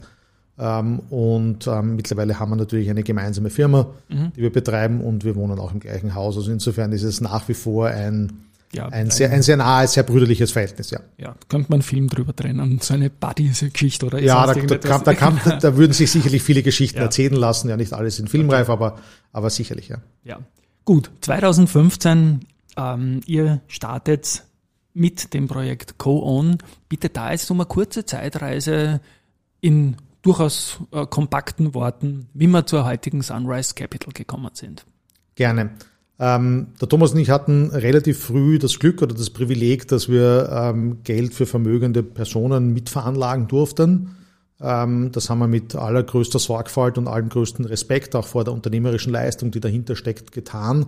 Ähm, 0.58 1.00
und 1.10 1.66
ähm, 1.66 1.96
mittlerweile 1.96 2.40
haben 2.40 2.50
wir 2.50 2.56
natürlich 2.56 2.88
eine 2.88 3.02
gemeinsame 3.02 3.50
Firma, 3.50 3.88
mhm. 4.08 4.32
die 4.34 4.40
wir 4.40 4.50
betreiben 4.50 5.02
und 5.02 5.24
wir 5.24 5.36
wohnen 5.36 5.58
auch 5.58 5.72
im 5.72 5.80
gleichen 5.80 6.14
Haus. 6.14 6.38
Also 6.38 6.50
insofern 6.50 6.92
ist 6.92 7.02
es 7.02 7.20
nach 7.20 7.46
wie 7.48 7.54
vor 7.54 7.88
ein 7.88 8.45
ja, 8.72 8.88
ein, 8.88 9.10
sehr, 9.10 9.30
ein 9.30 9.42
sehr 9.42 9.56
nahes, 9.56 9.94
sehr 9.94 10.02
brüderliches 10.02 10.52
Verhältnis, 10.52 10.90
ja. 10.90 11.00
Ja, 11.18 11.34
könnte 11.48 11.70
man 11.70 11.76
einen 11.76 11.82
Film 11.82 12.08
drüber 12.08 12.34
trennen, 12.34 12.78
so 12.80 12.94
eine 12.94 13.10
Buddy-Geschichte 13.10 14.06
oder 14.06 14.20
Ja, 14.20 14.46
da, 14.46 14.54
da, 14.54 14.78
kann, 14.78 15.04
da, 15.04 15.14
kann, 15.14 15.40
da 15.60 15.76
würden 15.76 15.92
sich 15.92 16.10
sicherlich 16.10 16.42
viele 16.42 16.62
Geschichten 16.62 16.98
ja. 16.98 17.04
erzählen 17.04 17.34
lassen, 17.34 17.68
ja 17.68 17.76
nicht 17.76 17.92
alles 17.92 18.18
in 18.18 18.28
filmreif, 18.28 18.68
aber, 18.68 18.98
aber 19.32 19.50
sicherlich, 19.50 19.88
ja. 19.88 19.98
Ja, 20.24 20.40
gut, 20.84 21.10
2015, 21.20 22.40
ähm, 22.76 23.20
ihr 23.26 23.60
startet 23.68 24.42
mit 24.96 25.34
dem 25.34 25.46
Projekt 25.46 25.98
Co-Own. 25.98 26.58
Bitte 26.88 27.10
da 27.10 27.30
jetzt 27.30 27.50
um 27.50 27.60
eine 27.60 27.66
kurze 27.66 28.06
Zeitreise 28.06 29.00
in 29.60 29.96
durchaus 30.22 30.80
äh, 30.90 31.06
kompakten 31.06 31.74
Worten, 31.74 32.28
wie 32.34 32.46
wir 32.46 32.66
zur 32.66 32.84
heutigen 32.84 33.22
Sunrise 33.22 33.74
Capital 33.74 34.12
gekommen 34.12 34.50
sind. 34.54 34.86
Gerne. 35.34 35.70
Ähm, 36.18 36.68
der 36.80 36.88
Thomas 36.88 37.12
und 37.12 37.18
ich 37.18 37.30
hatten 37.30 37.70
relativ 37.70 38.18
früh 38.18 38.58
das 38.58 38.78
Glück 38.78 39.02
oder 39.02 39.14
das 39.14 39.30
Privileg, 39.30 39.86
dass 39.88 40.08
wir 40.08 40.48
ähm, 40.50 41.02
Geld 41.04 41.34
für 41.34 41.44
vermögende 41.44 42.02
Personen 42.02 42.72
mitveranlagen 42.72 43.48
durften. 43.48 44.16
Ähm, 44.60 45.12
das 45.12 45.28
haben 45.28 45.40
wir 45.40 45.46
mit 45.46 45.74
allergrößter 45.74 46.38
Sorgfalt 46.38 46.96
und 46.96 47.08
allem 47.08 47.28
größten 47.28 47.66
Respekt 47.66 48.16
auch 48.16 48.26
vor 48.26 48.44
der 48.44 48.54
unternehmerischen 48.54 49.12
Leistung, 49.12 49.50
die 49.50 49.60
dahinter 49.60 49.94
steckt, 49.94 50.32
getan. 50.32 50.86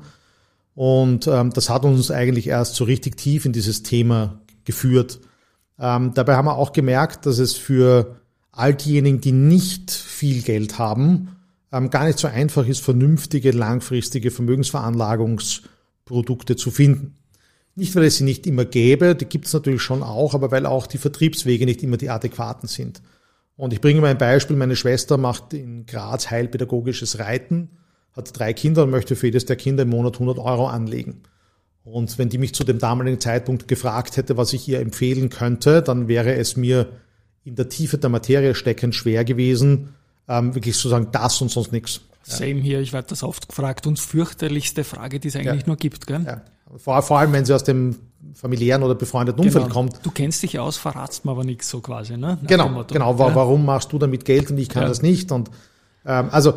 Und 0.74 1.26
ähm, 1.26 1.52
das 1.52 1.68
hat 1.68 1.84
uns 1.84 2.10
eigentlich 2.10 2.46
erst 2.46 2.76
so 2.76 2.84
richtig 2.84 3.16
tief 3.16 3.44
in 3.44 3.52
dieses 3.52 3.82
Thema 3.82 4.40
geführt. 4.64 5.20
Ähm, 5.78 6.12
dabei 6.14 6.36
haben 6.36 6.46
wir 6.46 6.56
auch 6.56 6.72
gemerkt, 6.72 7.26
dass 7.26 7.38
es 7.38 7.54
für 7.54 8.16
all 8.52 8.74
diejenigen, 8.74 9.20
die 9.20 9.32
nicht 9.32 9.90
viel 9.90 10.42
Geld 10.42 10.78
haben, 10.78 11.36
ähm, 11.72 11.90
gar 11.90 12.06
nicht 12.06 12.18
so 12.18 12.28
einfach 12.28 12.66
ist, 12.66 12.82
vernünftige, 12.82 13.50
langfristige 13.50 14.30
Vermögensveranlagungsprodukte 14.30 16.56
zu 16.56 16.70
finden. 16.70 17.16
Nicht, 17.74 17.94
weil 17.94 18.04
es 18.04 18.16
sie 18.16 18.24
nicht 18.24 18.46
immer 18.46 18.64
gäbe, 18.64 19.14
die 19.14 19.26
gibt 19.26 19.44
es 19.46 19.52
natürlich 19.52 19.82
schon 19.82 20.02
auch, 20.02 20.34
aber 20.34 20.50
weil 20.50 20.64
auch 20.66 20.88
die 20.88 20.98
Vertriebswege 20.98 21.64
nicht 21.64 21.82
immer 21.82 21.96
die 21.96 22.10
adäquaten 22.10 22.68
sind. 22.68 23.00
Und 23.56 23.72
ich 23.72 23.80
bringe 23.80 24.00
mal 24.00 24.10
ein 24.10 24.18
Beispiel. 24.18 24.56
Meine 24.56 24.76
Schwester 24.76 25.16
macht 25.16 25.52
in 25.52 25.86
Graz 25.86 26.30
heilpädagogisches 26.30 27.18
Reiten, 27.18 27.70
hat 28.12 28.38
drei 28.38 28.52
Kinder 28.52 28.84
und 28.84 28.90
möchte 28.90 29.16
für 29.16 29.26
jedes 29.26 29.46
der 29.46 29.56
Kinder 29.56 29.82
im 29.84 29.90
Monat 29.90 30.14
100 30.14 30.38
Euro 30.38 30.68
anlegen. 30.68 31.22
Und 31.84 32.18
wenn 32.18 32.28
die 32.28 32.38
mich 32.38 32.54
zu 32.54 32.64
dem 32.64 32.78
damaligen 32.78 33.20
Zeitpunkt 33.20 33.68
gefragt 33.68 34.16
hätte, 34.16 34.36
was 34.36 34.52
ich 34.52 34.68
ihr 34.68 34.80
empfehlen 34.80 35.30
könnte, 35.30 35.82
dann 35.82 36.06
wäre 36.06 36.34
es 36.34 36.56
mir 36.56 36.88
in 37.44 37.54
der 37.54 37.68
Tiefe 37.68 37.98
der 37.98 38.10
Materie 38.10 38.54
steckend 38.54 38.94
schwer 38.94 39.24
gewesen, 39.24 39.94
ähm, 40.28 40.54
wirklich 40.54 40.76
zu 40.76 40.88
sagen, 40.88 41.08
das 41.12 41.40
und 41.40 41.50
sonst 41.50 41.72
nichts. 41.72 42.00
Same 42.22 42.60
hier, 42.60 42.80
ich 42.80 42.92
werde 42.92 43.08
das 43.08 43.22
oft 43.22 43.48
gefragt. 43.48 43.86
Und 43.86 43.98
fürchterlichste 43.98 44.84
Frage, 44.84 45.18
die 45.18 45.28
es 45.28 45.36
eigentlich 45.36 45.62
ja. 45.62 45.66
nur 45.66 45.76
gibt. 45.76 46.06
Gell? 46.06 46.22
Ja. 46.26 46.42
Vor, 46.76 47.00
vor, 47.02 47.18
allem, 47.18 47.32
wenn 47.32 47.44
sie 47.46 47.54
aus 47.54 47.64
dem 47.64 47.96
familiären 48.34 48.82
oder 48.82 48.94
befreundeten 48.94 49.42
Umfeld 49.42 49.64
genau. 49.64 49.74
kommt. 49.74 50.00
Du 50.02 50.10
kennst 50.10 50.42
dich 50.42 50.58
aus, 50.58 50.76
verratst 50.76 51.24
mir 51.24 51.30
aber 51.30 51.44
nichts 51.44 51.70
so 51.70 51.80
quasi. 51.80 52.16
Ne? 52.16 52.38
genau, 52.46 52.84
genau. 52.84 53.12
Ja. 53.12 53.34
Warum 53.34 53.64
machst 53.64 53.92
du 53.92 53.98
damit 53.98 54.24
Geld 54.24 54.50
und 54.50 54.58
ich 54.58 54.68
kann 54.68 54.84
das 54.84 55.00
nicht? 55.00 55.32
Und 55.32 55.50
ähm, 56.04 56.28
also 56.30 56.54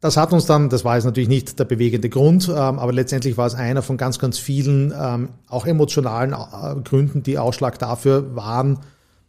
das 0.00 0.16
hat 0.16 0.32
uns 0.32 0.46
dann, 0.46 0.68
das 0.68 0.84
war 0.84 0.96
jetzt 0.96 1.04
natürlich 1.04 1.28
nicht 1.28 1.58
der 1.58 1.64
bewegende 1.64 2.08
Grund, 2.08 2.48
ähm, 2.48 2.54
aber 2.54 2.92
letztendlich 2.92 3.36
war 3.36 3.46
es 3.46 3.54
einer 3.54 3.82
von 3.82 3.96
ganz, 3.96 4.18
ganz 4.18 4.38
vielen 4.38 4.92
ähm, 4.96 5.30
auch 5.48 5.66
emotionalen 5.66 6.32
äh, 6.32 6.80
Gründen, 6.82 7.22
die 7.22 7.38
Ausschlag 7.38 7.78
dafür 7.78 8.36
waren, 8.36 8.80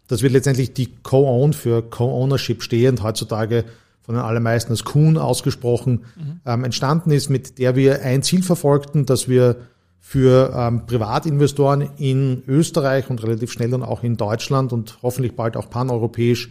dass 0.10 0.24
wir 0.24 0.30
letztendlich 0.30 0.74
die 0.74 0.94
Co-Own 1.04 1.54
für 1.54 1.84
Co-Ownership 1.84 2.64
stehend 2.64 3.02
heutzutage 3.04 3.64
von 4.02 4.16
den 4.16 4.24
allermeisten 4.24 4.72
als 4.72 4.84
Kuhn 4.84 5.18
ausgesprochen 5.18 6.04
mhm. 6.18 6.42
ähm, 6.46 6.64
entstanden 6.64 7.12
ist, 7.12 7.30
mit 7.30 7.60
der 7.60 7.76
wir 7.76 8.02
ein 8.02 8.24
Ziel 8.24 8.42
verfolgten, 8.42 9.06
dass 9.06 9.30
wir 9.30 9.58
für 10.00 10.52
ähm, 10.56 10.88
Privatinvestoren 10.88 11.92
in 11.98 12.42
Österreich 12.48 13.10
und 13.12 13.22
relativ 13.22 13.52
schnell 13.52 13.70
dann 13.70 13.84
auch 13.84 14.04
in 14.04 14.18
Deutschland 14.18 14.74
und 14.74 14.98
hoffentlich 15.04 15.36
bald 15.36 15.56
auch 15.56 15.70
paneuropäisch 15.70 16.50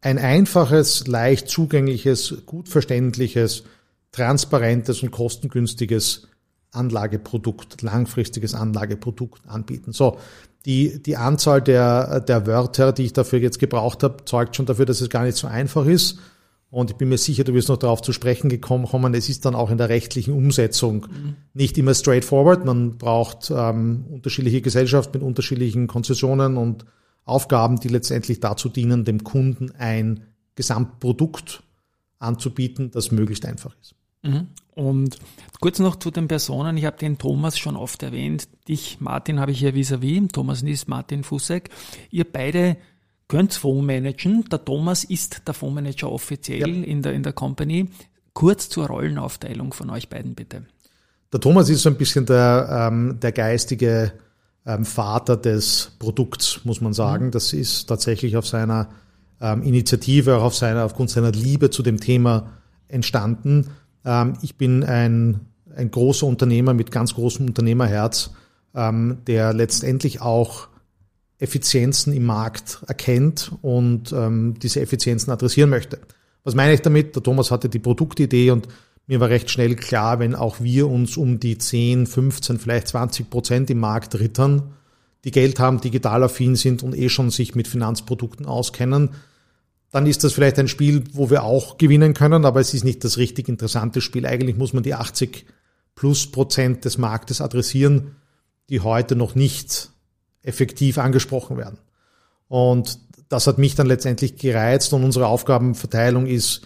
ein 0.00 0.18
einfaches, 0.18 1.06
leicht 1.06 1.48
zugängliches, 1.48 2.42
gut 2.44 2.68
verständliches, 2.68 3.62
transparentes 4.10 5.02
und 5.04 5.12
kostengünstiges 5.12 6.26
Anlageprodukt, 6.72 7.82
langfristiges 7.82 8.54
Anlageprodukt 8.54 9.42
anbieten. 9.46 9.92
So, 9.92 10.18
die, 10.66 11.02
die 11.02 11.16
Anzahl 11.16 11.62
der, 11.62 12.20
der 12.20 12.46
Wörter, 12.46 12.92
die 12.92 13.04
ich 13.04 13.12
dafür 13.12 13.38
jetzt 13.38 13.58
gebraucht 13.58 14.02
habe, 14.02 14.24
zeugt 14.24 14.56
schon 14.56 14.66
dafür, 14.66 14.86
dass 14.86 15.00
es 15.00 15.10
gar 15.10 15.24
nicht 15.24 15.36
so 15.36 15.46
einfach 15.46 15.86
ist. 15.86 16.18
Und 16.70 16.90
ich 16.90 16.96
bin 16.96 17.08
mir 17.08 17.16
sicher, 17.16 17.44
du 17.44 17.54
wirst 17.54 17.70
noch 17.70 17.78
darauf 17.78 18.02
zu 18.02 18.12
sprechen 18.12 18.50
gekommen. 18.50 19.14
Es 19.14 19.30
ist 19.30 19.46
dann 19.46 19.54
auch 19.54 19.70
in 19.70 19.78
der 19.78 19.88
rechtlichen 19.88 20.34
Umsetzung 20.34 21.06
mhm. 21.10 21.36
nicht 21.54 21.78
immer 21.78 21.94
straightforward. 21.94 22.66
Man 22.66 22.98
braucht 22.98 23.50
ähm, 23.50 24.04
unterschiedliche 24.10 24.60
Gesellschaften 24.60 25.18
mit 25.18 25.26
unterschiedlichen 25.26 25.86
Konzessionen 25.86 26.58
und 26.58 26.84
Aufgaben, 27.24 27.80
die 27.80 27.88
letztendlich 27.88 28.40
dazu 28.40 28.68
dienen, 28.68 29.04
dem 29.04 29.24
Kunden 29.24 29.70
ein 29.78 30.24
Gesamtprodukt 30.56 31.62
anzubieten, 32.18 32.90
das 32.90 33.12
möglichst 33.12 33.46
einfach 33.46 33.74
ist. 33.80 33.94
Mhm. 34.22 34.48
Und 34.74 35.18
kurz 35.60 35.78
noch 35.78 35.96
zu 35.96 36.10
den 36.10 36.28
Personen. 36.28 36.76
Ich 36.76 36.84
habe 36.84 36.96
den 36.98 37.18
Thomas 37.18 37.58
schon 37.58 37.76
oft 37.76 38.02
erwähnt. 38.02 38.48
Dich, 38.68 39.00
Martin, 39.00 39.40
habe 39.40 39.50
ich 39.50 39.58
hier 39.58 39.74
vis-à-vis. 39.74 40.20
-vis. 40.20 40.32
Thomas 40.32 40.62
ist 40.62 40.88
Martin 40.88 41.24
Fussek. 41.24 41.70
Ihr 42.10 42.24
beide 42.24 42.76
könnt 43.26 43.54
Fonds 43.54 43.86
managen. 43.86 44.44
Der 44.50 44.64
Thomas 44.64 45.04
ist 45.04 45.42
der 45.46 45.54
Fondsmanager 45.54 46.10
offiziell 46.10 46.60
ja. 46.60 46.84
in, 46.84 47.02
der, 47.02 47.12
in 47.12 47.22
der 47.22 47.32
Company. 47.32 47.90
Kurz 48.32 48.68
zur 48.68 48.86
Rollenaufteilung 48.86 49.72
von 49.72 49.90
euch 49.90 50.08
beiden, 50.08 50.34
bitte. 50.34 50.64
Der 51.32 51.40
Thomas 51.40 51.68
ist 51.68 51.82
so 51.82 51.90
ein 51.90 51.96
bisschen 51.96 52.24
der, 52.24 52.88
ähm, 52.90 53.18
der 53.20 53.32
geistige 53.32 54.12
ähm, 54.64 54.84
Vater 54.84 55.36
des 55.36 55.92
Produkts, 55.98 56.60
muss 56.64 56.80
man 56.80 56.92
sagen. 56.92 57.26
Mhm. 57.26 57.30
Das 57.32 57.52
ist 57.52 57.86
tatsächlich 57.86 58.36
auf 58.36 58.46
seiner 58.46 58.90
ähm, 59.40 59.62
Initiative, 59.62 60.36
auch 60.36 60.44
auf 60.44 60.54
seiner, 60.54 60.84
aufgrund 60.84 61.10
seiner 61.10 61.32
Liebe 61.32 61.70
zu 61.70 61.82
dem 61.82 62.00
Thema 62.00 62.52
entstanden. 62.88 63.68
Ähm, 64.04 64.34
ich 64.42 64.56
bin 64.56 64.84
ein, 64.84 65.40
ein 65.74 65.90
großer 65.90 66.26
Unternehmer 66.26 66.74
mit 66.74 66.90
ganz 66.90 67.14
großem 67.14 67.46
Unternehmerherz, 67.46 68.30
ähm, 68.74 69.18
der 69.26 69.52
letztendlich 69.52 70.20
auch 70.20 70.68
Effizienzen 71.38 72.12
im 72.12 72.24
Markt 72.24 72.82
erkennt 72.86 73.52
und 73.62 74.12
ähm, 74.12 74.54
diese 74.60 74.80
Effizienzen 74.80 75.30
adressieren 75.30 75.70
möchte. 75.70 76.00
Was 76.44 76.54
meine 76.54 76.74
ich 76.74 76.80
damit? 76.80 77.14
Der 77.14 77.22
Thomas 77.22 77.50
hatte 77.50 77.68
die 77.68 77.78
Produktidee 77.78 78.50
und 78.50 78.68
mir 79.06 79.20
war 79.20 79.28
recht 79.30 79.50
schnell 79.50 79.74
klar, 79.76 80.18
wenn 80.18 80.34
auch 80.34 80.60
wir 80.60 80.88
uns 80.88 81.16
um 81.16 81.40
die 81.40 81.56
10, 81.56 82.06
15, 82.06 82.58
vielleicht 82.58 82.88
20 82.88 83.30
Prozent 83.30 83.70
im 83.70 83.78
Markt 83.78 84.18
rittern, 84.18 84.74
die 85.24 85.30
Geld 85.30 85.58
haben, 85.60 85.80
digital 85.80 86.22
affin 86.22 86.56
sind 86.56 86.82
und 86.82 86.96
eh 86.96 87.08
schon 87.08 87.30
sich 87.30 87.54
mit 87.54 87.68
Finanzprodukten 87.68 88.46
auskennen, 88.46 89.10
dann 89.90 90.06
ist 90.06 90.24
das 90.24 90.32
vielleicht 90.32 90.58
ein 90.58 90.68
Spiel, 90.68 91.04
wo 91.12 91.30
wir 91.30 91.44
auch 91.44 91.78
gewinnen 91.78 92.14
können, 92.14 92.44
aber 92.44 92.60
es 92.60 92.74
ist 92.74 92.84
nicht 92.84 93.04
das 93.04 93.16
richtig 93.16 93.48
interessante 93.48 94.00
Spiel. 94.00 94.26
Eigentlich 94.26 94.56
muss 94.56 94.72
man 94.72 94.82
die 94.82 94.94
80 94.94 95.46
plus 95.94 96.30
Prozent 96.30 96.84
des 96.84 96.98
Marktes 96.98 97.40
adressieren, 97.40 98.16
die 98.68 98.80
heute 98.80 99.16
noch 99.16 99.34
nicht 99.34 99.90
effektiv 100.42 100.98
angesprochen 100.98 101.56
werden. 101.56 101.78
Und 102.48 102.98
das 103.28 103.46
hat 103.46 103.58
mich 103.58 103.74
dann 103.74 103.86
letztendlich 103.86 104.36
gereizt 104.36 104.92
und 104.92 105.04
unsere 105.04 105.26
Aufgabenverteilung 105.26 106.26
ist, 106.26 106.62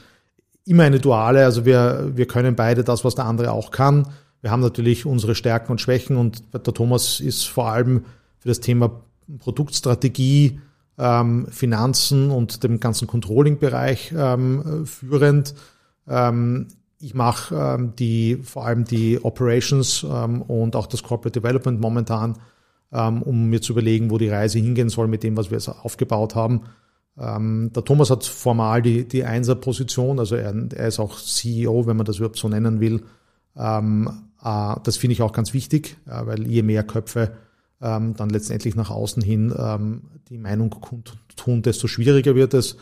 immer 0.64 0.85
eine 0.85 1.00
duale. 1.00 1.45
Also 1.45 1.64
wir, 1.64 2.12
wir 2.14 2.26
können 2.26 2.55
beide 2.55 2.85
das, 2.85 3.05
was 3.05 3.14
der 3.14 3.25
andere 3.25 3.52
auch 3.52 3.71
kann. 3.71 4.09
Wir 4.41 4.50
haben 4.50 4.61
natürlich 4.61 5.07
unsere 5.07 5.35
Stärken 5.35 5.73
und 5.73 5.81
Schwächen 5.81 6.17
und 6.17 6.43
der 6.52 6.62
Thomas 6.62 7.21
ist 7.21 7.45
vor 7.45 7.71
allem 7.71 8.05
für 8.38 8.49
das 8.49 8.61
Thema 8.61 9.02
Produktstrategie, 9.38 10.61
ähm, 10.99 11.47
Finanzen 11.51 12.31
und 12.31 12.63
dem 12.65 12.81
ganzen 12.81 13.07
Controlling-Bereich 13.07 14.13
ähm, 14.17 14.87
führend. 14.87 15.55
Ähm, 16.09 16.69
ich 17.01 17.15
mache 17.15 17.55
ähm, 17.55 17.95
die 17.97 18.37
vor 18.37 18.67
allem 18.67 18.85
die 18.85 19.19
Operations 19.23 20.07
ähm, 20.09 20.43
und 20.43 20.77
auch 20.77 20.87
das 20.87 21.03
Corporate 21.03 21.41
Development 21.41 21.81
momentan, 21.81 22.39
ähm, 22.93 23.23
um 23.23 23.47
mir 23.51 23.61
zu 23.61 23.73
überlegen, 23.73 24.11
wo 24.11 24.19
die 24.19 24.29
Reise 24.29 24.59
hingehen 24.59 24.89
soll 24.89 25.09
mit 25.09 25.23
dem, 25.23 25.37
was 25.37 25.51
wir 25.51 25.59
jetzt 25.59 25.69
aufgebaut 25.69 26.35
haben. 26.35 26.63
Ähm, 27.19 27.71
der 27.75 27.85
Thomas 27.85 28.11
hat 28.11 28.25
formal 28.25 28.83
die, 28.83 29.07
die 29.07 29.25
Einser-Position, 29.25 30.19
also 30.19 30.37
er, 30.37 30.55
er, 30.75 30.89
ist 30.89 31.01
auch 31.01 31.19
CEO, 31.19 31.87
wenn 31.87 31.97
man 31.97 32.07
das 32.07 32.19
überhaupt 32.19 32.39
so 32.39 32.49
nennen 32.49 32.81
will. 32.81 33.03
Ähm, 33.57 34.09
äh, 34.43 34.75
das 34.83 34.97
finde 34.97 35.13
ich 35.13 35.23
auch 35.23 35.33
ganz 35.33 35.53
wichtig, 35.53 35.97
äh, 36.07 36.25
weil 36.25 36.47
je 36.47 36.63
mehr 36.63 36.85
Köpfe 36.85 37.33
ähm, 37.83 38.15
dann 38.17 38.31
letztendlich 38.31 38.77
nach 38.77 38.91
außen 38.91 39.23
hin 39.23 39.53
ähm, 39.57 40.03
die 40.29 40.39
Meinung 40.39 40.71
kundtun, 40.71 41.62
desto 41.62 41.89
schwieriger 41.89 42.35
wird 42.35 42.55
es. 42.55 42.77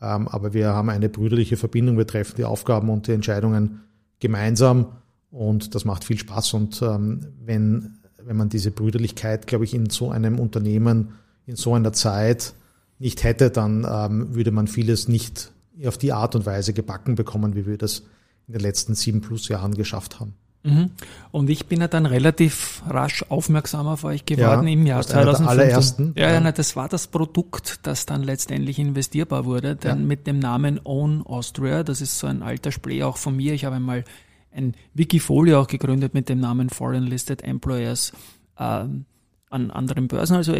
Ähm, 0.00 0.28
aber 0.28 0.54
wir 0.54 0.68
haben 0.68 0.90
eine 0.90 1.08
brüderliche 1.08 1.56
Verbindung, 1.56 1.98
wir 1.98 2.06
treffen 2.06 2.36
die 2.36 2.44
Aufgaben 2.44 2.88
und 2.88 3.06
die 3.06 3.12
Entscheidungen 3.12 3.80
gemeinsam 4.20 4.86
und 5.30 5.74
das 5.74 5.84
macht 5.84 6.04
viel 6.04 6.18
Spaß. 6.18 6.54
Und 6.54 6.80
ähm, 6.82 7.26
wenn, 7.44 7.98
wenn 8.24 8.36
man 8.36 8.48
diese 8.48 8.70
Brüderlichkeit, 8.70 9.46
glaube 9.46 9.64
ich, 9.64 9.74
in 9.74 9.90
so 9.90 10.10
einem 10.10 10.38
Unternehmen, 10.38 11.14
in 11.46 11.56
so 11.56 11.74
einer 11.74 11.92
Zeit, 11.92 12.54
nicht 12.98 13.24
hätte, 13.24 13.50
dann 13.50 13.86
ähm, 13.88 14.34
würde 14.34 14.52
man 14.52 14.68
vieles 14.68 15.08
nicht 15.08 15.50
auf 15.84 15.98
die 15.98 16.12
Art 16.12 16.36
und 16.36 16.46
Weise 16.46 16.72
gebacken 16.72 17.16
bekommen, 17.16 17.56
wie 17.56 17.66
wir 17.66 17.76
das 17.76 18.04
in 18.46 18.54
den 18.54 18.62
letzten 18.62 18.94
sieben 18.94 19.20
plus 19.20 19.48
Jahren 19.48 19.74
geschafft 19.74 20.20
haben. 20.20 20.34
Mhm. 20.64 20.90
Und 21.30 21.50
ich 21.50 21.66
bin 21.66 21.80
ja 21.80 21.88
dann 21.88 22.06
relativ 22.06 22.82
rasch 22.88 23.24
aufmerksam 23.28 23.86
auf 23.86 24.02
euch 24.04 24.24
geworden 24.24 24.66
ja, 24.66 24.72
im 24.72 24.86
Jahr 24.86 25.02
2015. 25.02 25.46
Allerersten, 25.46 26.12
ja, 26.16 26.32
ja. 26.32 26.40
Na, 26.40 26.52
das 26.52 26.74
war 26.74 26.88
das 26.88 27.06
Produkt, 27.06 27.80
das 27.86 28.06
dann 28.06 28.22
letztendlich 28.22 28.78
investierbar 28.78 29.44
wurde, 29.44 29.76
dann 29.76 30.00
ja. 30.00 30.06
mit 30.06 30.26
dem 30.26 30.38
Namen 30.38 30.80
Own 30.84 31.22
Austria. 31.26 31.84
Das 31.84 32.00
ist 32.00 32.18
so 32.18 32.26
ein 32.26 32.42
alter 32.42 32.72
Spray 32.72 33.02
auch 33.02 33.18
von 33.18 33.36
mir. 33.36 33.52
Ich 33.52 33.66
habe 33.66 33.76
einmal 33.76 34.04
ein 34.52 34.74
Wikifolio 34.94 35.60
auch 35.60 35.66
gegründet 35.66 36.14
mit 36.14 36.30
dem 36.30 36.40
Namen 36.40 36.70
Foreign 36.70 37.04
Listed 37.04 37.42
Employers. 37.42 38.12
Ähm, 38.58 39.04
an 39.54 39.70
anderen 39.70 40.08
Börsen. 40.08 40.36
Also 40.36 40.54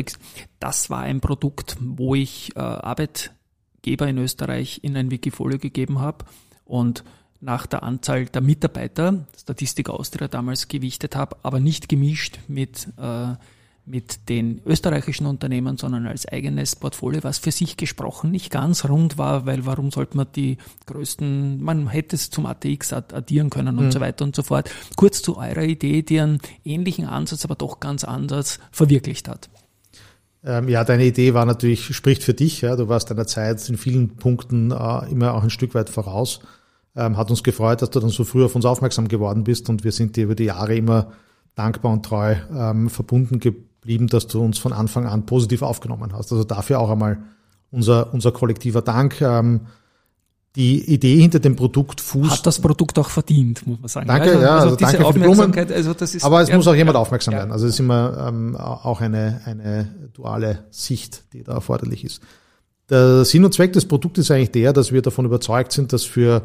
das 0.60 0.88
war 0.88 1.00
ein 1.00 1.20
Produkt, 1.20 1.76
wo 1.80 2.14
ich 2.14 2.54
äh, 2.54 2.60
Arbeitgeber 2.60 4.06
in 4.06 4.18
Österreich 4.18 4.80
in 4.82 4.96
ein 4.96 5.10
Wikifolio 5.10 5.58
gegeben 5.58 6.00
habe 6.00 6.24
und 6.64 7.04
nach 7.44 7.66
der 7.66 7.82
Anzahl 7.82 8.26
der 8.26 8.40
Mitarbeiter, 8.40 9.26
Statistik 9.38 9.90
Austria 9.90 10.28
damals 10.28 10.68
gewichtet 10.68 11.14
habe, 11.14 11.36
aber 11.42 11.60
nicht 11.60 11.88
gemischt 11.88 12.38
mit 12.48 12.88
äh, 12.98 13.34
mit 13.86 14.30
den 14.30 14.62
österreichischen 14.64 15.26
Unternehmen, 15.26 15.76
sondern 15.76 16.06
als 16.06 16.26
eigenes 16.26 16.74
Portfolio, 16.74 17.22
was 17.22 17.38
für 17.38 17.50
sich 17.50 17.76
gesprochen 17.76 18.30
nicht 18.30 18.50
ganz 18.50 18.88
rund 18.88 19.18
war, 19.18 19.44
weil 19.44 19.66
warum 19.66 19.90
sollte 19.90 20.16
man 20.16 20.26
die 20.34 20.56
größten, 20.86 21.62
man 21.62 21.88
hätte 21.88 22.16
es 22.16 22.30
zum 22.30 22.46
ATX 22.46 22.92
addieren 22.94 23.50
können 23.50 23.78
und 23.78 23.86
mhm. 23.86 23.92
so 23.92 24.00
weiter 24.00 24.24
und 24.24 24.34
so 24.34 24.42
fort. 24.42 24.70
Kurz 24.96 25.20
zu 25.20 25.36
eurer 25.36 25.64
Idee, 25.64 26.02
die 26.02 26.18
einen 26.18 26.38
ähnlichen 26.64 27.06
Ansatz, 27.06 27.44
aber 27.44 27.56
doch 27.56 27.78
ganz 27.78 28.04
anders 28.04 28.58
verwirklicht 28.72 29.28
hat. 29.28 29.50
Ähm, 30.42 30.68
ja, 30.68 30.84
deine 30.84 31.04
Idee 31.04 31.34
war 31.34 31.44
natürlich, 31.44 31.94
spricht 31.94 32.22
für 32.22 32.34
dich. 32.34 32.60
Ja. 32.62 32.76
Du 32.76 32.88
warst 32.88 33.10
deiner 33.10 33.26
Zeit 33.26 33.66
in 33.68 33.76
vielen 33.76 34.16
Punkten 34.16 34.70
äh, 34.70 35.10
immer 35.10 35.34
auch 35.34 35.42
ein 35.42 35.50
Stück 35.50 35.74
weit 35.74 35.90
voraus. 35.90 36.40
Ähm, 36.96 37.16
hat 37.16 37.30
uns 37.30 37.42
gefreut, 37.42 37.82
dass 37.82 37.90
du 37.90 38.00
dann 38.00 38.10
so 38.10 38.24
früh 38.24 38.44
auf 38.44 38.54
uns 38.54 38.64
aufmerksam 38.64 39.08
geworden 39.08 39.42
bist 39.44 39.68
und 39.68 39.82
wir 39.82 39.90
sind 39.90 40.16
dir 40.16 40.24
über 40.24 40.34
die 40.34 40.44
Jahre 40.44 40.76
immer 40.76 41.08
dankbar 41.54 41.92
und 41.92 42.04
treu 42.04 42.36
ähm, 42.54 42.88
verbunden 42.88 43.40
geblieben, 43.40 44.06
dass 44.06 44.26
du 44.26 44.40
uns 44.40 44.58
von 44.58 44.72
Anfang 44.72 45.06
an 45.06 45.26
positiv 45.26 45.62
aufgenommen 45.62 46.12
hast. 46.12 46.30
Also 46.32 46.44
dafür 46.44 46.80
auch 46.80 46.90
einmal 46.90 47.18
unser, 47.70 48.14
unser 48.14 48.32
kollektiver 48.32 48.82
Dank. 48.82 49.20
Ähm, 49.20 49.62
die 50.56 50.84
Idee 50.84 51.20
hinter 51.20 51.40
dem 51.40 51.56
Produkt 51.56 52.00
fußt. 52.00 52.30
Hat 52.30 52.46
das 52.46 52.60
Produkt 52.60 52.96
auch 52.98 53.10
verdient, 53.10 53.66
muss 53.66 53.80
man 53.80 53.88
sagen. 53.88 54.06
Danke, 54.06 54.30
also, 54.30 54.40
ja, 54.40 54.50
also, 54.50 54.64
also 54.66 54.76
danke 54.76 54.96
für 54.96 55.18
die 55.18 55.26
Aufmerksamkeit, 55.26 55.72
also 55.72 55.94
das 55.94 56.14
ist, 56.14 56.24
Aber 56.24 56.42
es 56.42 56.48
ja, 56.48 56.56
muss 56.56 56.68
auch 56.68 56.74
jemand 56.74 56.94
ja, 56.94 57.00
aufmerksam 57.00 57.32
ja. 57.32 57.38
werden. 57.40 57.50
Also 57.50 57.66
es 57.66 57.74
ist 57.74 57.80
immer 57.80 58.28
ähm, 58.28 58.56
auch 58.56 59.00
eine, 59.00 59.40
eine 59.46 59.90
duale 60.12 60.64
Sicht, 60.70 61.24
die 61.32 61.42
da 61.42 61.54
erforderlich 61.54 62.04
ist. 62.04 62.22
Der 62.88 63.24
Sinn 63.24 63.44
und 63.44 63.52
Zweck 63.52 63.72
des 63.72 63.86
Produktes 63.86 64.26
ist 64.26 64.30
eigentlich 64.30 64.52
der, 64.52 64.72
dass 64.72 64.92
wir 64.92 65.02
davon 65.02 65.24
überzeugt 65.24 65.72
sind, 65.72 65.92
dass 65.92 66.04
für 66.04 66.42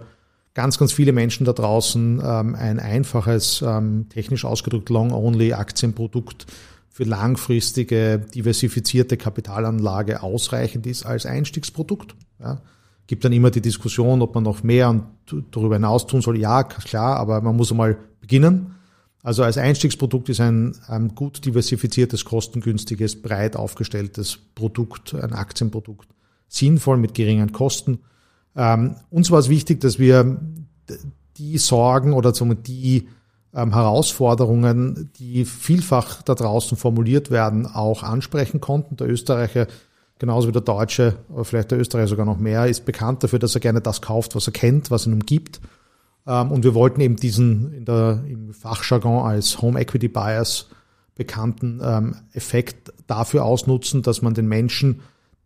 ganz, 0.60 0.78
ganz 0.78 0.92
viele 0.92 1.14
Menschen 1.14 1.46
da 1.46 1.54
draußen 1.54 2.22
ähm, 2.22 2.54
ein 2.54 2.80
einfaches, 2.82 3.64
ähm, 3.66 4.08
technisch 4.10 4.44
ausgedrückt 4.44 4.90
Long-Only-Aktienprodukt 4.90 6.48
für 6.90 7.06
langfristige, 7.06 8.20
diversifizierte 8.36 9.16
Kapitalanlage 9.16 10.22
ausreichend 10.22 10.86
ist 10.86 11.06
als 11.06 11.26
Einstiegsprodukt. 11.26 12.14
Ja. 12.42 12.60
Gibt 13.08 13.24
dann 13.24 13.32
immer 13.32 13.52
die 13.52 13.62
Diskussion, 13.62 14.22
ob 14.22 14.36
man 14.36 14.44
noch 14.44 14.62
mehr 14.62 14.90
und 14.90 15.06
darüber 15.52 15.76
hinaus 15.76 16.08
tun 16.08 16.22
soll. 16.22 16.38
Ja, 16.38 16.64
klar, 16.66 17.16
aber 17.16 17.40
man 17.40 17.56
muss 17.56 17.72
einmal 17.72 17.98
beginnen. 18.20 18.76
Also 19.24 19.44
als 19.44 19.58
Einstiegsprodukt 19.58 20.28
ist 20.28 20.42
ein, 20.42 20.76
ein 20.88 21.16
gut 21.16 21.46
diversifiziertes, 21.46 22.26
kostengünstiges, 22.26 23.22
breit 23.22 23.56
aufgestelltes 23.56 24.40
Produkt, 24.56 25.14
ein 25.14 25.32
Aktienprodukt, 25.32 26.10
sinnvoll 26.50 26.98
mit 26.98 27.14
geringen 27.14 27.54
Kosten. 27.54 28.00
Ähm, 28.60 28.98
uns 29.10 29.32
war 29.32 29.40
es 29.40 29.48
wichtig, 29.48 29.80
dass 29.80 30.00
wir 30.00 30.38
die 31.38 31.58
Sorgen 31.58 32.12
oder 32.12 32.34
die 32.34 33.08
ähm, 33.56 33.74
Herausforderungen, 33.74 35.12
die 35.18 35.46
vielfach 35.46 36.22
da 36.24 36.36
draußen 36.36 36.76
formuliert 36.76 37.32
werden, 37.32 37.66
auch 37.66 38.04
ansprechen 38.04 38.60
konnten. 38.60 38.98
Der 38.98 39.08
Österreicher, 39.08 39.68
genauso 40.20 40.50
wie 40.50 40.52
der 40.52 40.62
Deutsche, 40.62 41.16
aber 41.30 41.46
vielleicht 41.46 41.72
der 41.72 41.80
Österreicher 41.80 42.10
sogar 42.10 42.26
noch 42.26 42.38
mehr, 42.38 42.68
ist 42.68 42.84
bekannt 42.84 43.24
dafür, 43.24 43.40
dass 43.40 43.56
er 43.56 43.62
gerne 43.62 43.80
das 43.80 44.02
kauft, 44.02 44.36
was 44.36 44.48
er 44.48 44.54
kennt, 44.54 44.92
was 44.92 45.08
ihn 45.08 45.14
umgibt. 45.14 45.62
Ähm, 46.28 46.52
und 46.52 46.66
wir 46.66 46.74
wollten 46.74 47.00
eben 47.00 47.16
diesen 47.16 47.72
in 47.72 47.86
der, 47.86 48.26
im 48.28 48.54
Fachjargon 48.54 49.26
als 49.26 49.62
Home 49.62 49.80
Equity 49.80 50.10
Bias 50.10 50.68
bekannten 51.16 51.80
ähm, 51.82 52.16
Effekt 52.34 52.92
dafür 53.08 53.46
ausnutzen, 53.46 54.02
dass 54.02 54.22
man 54.22 54.34
den 54.34 54.50
Menschen 54.50 55.00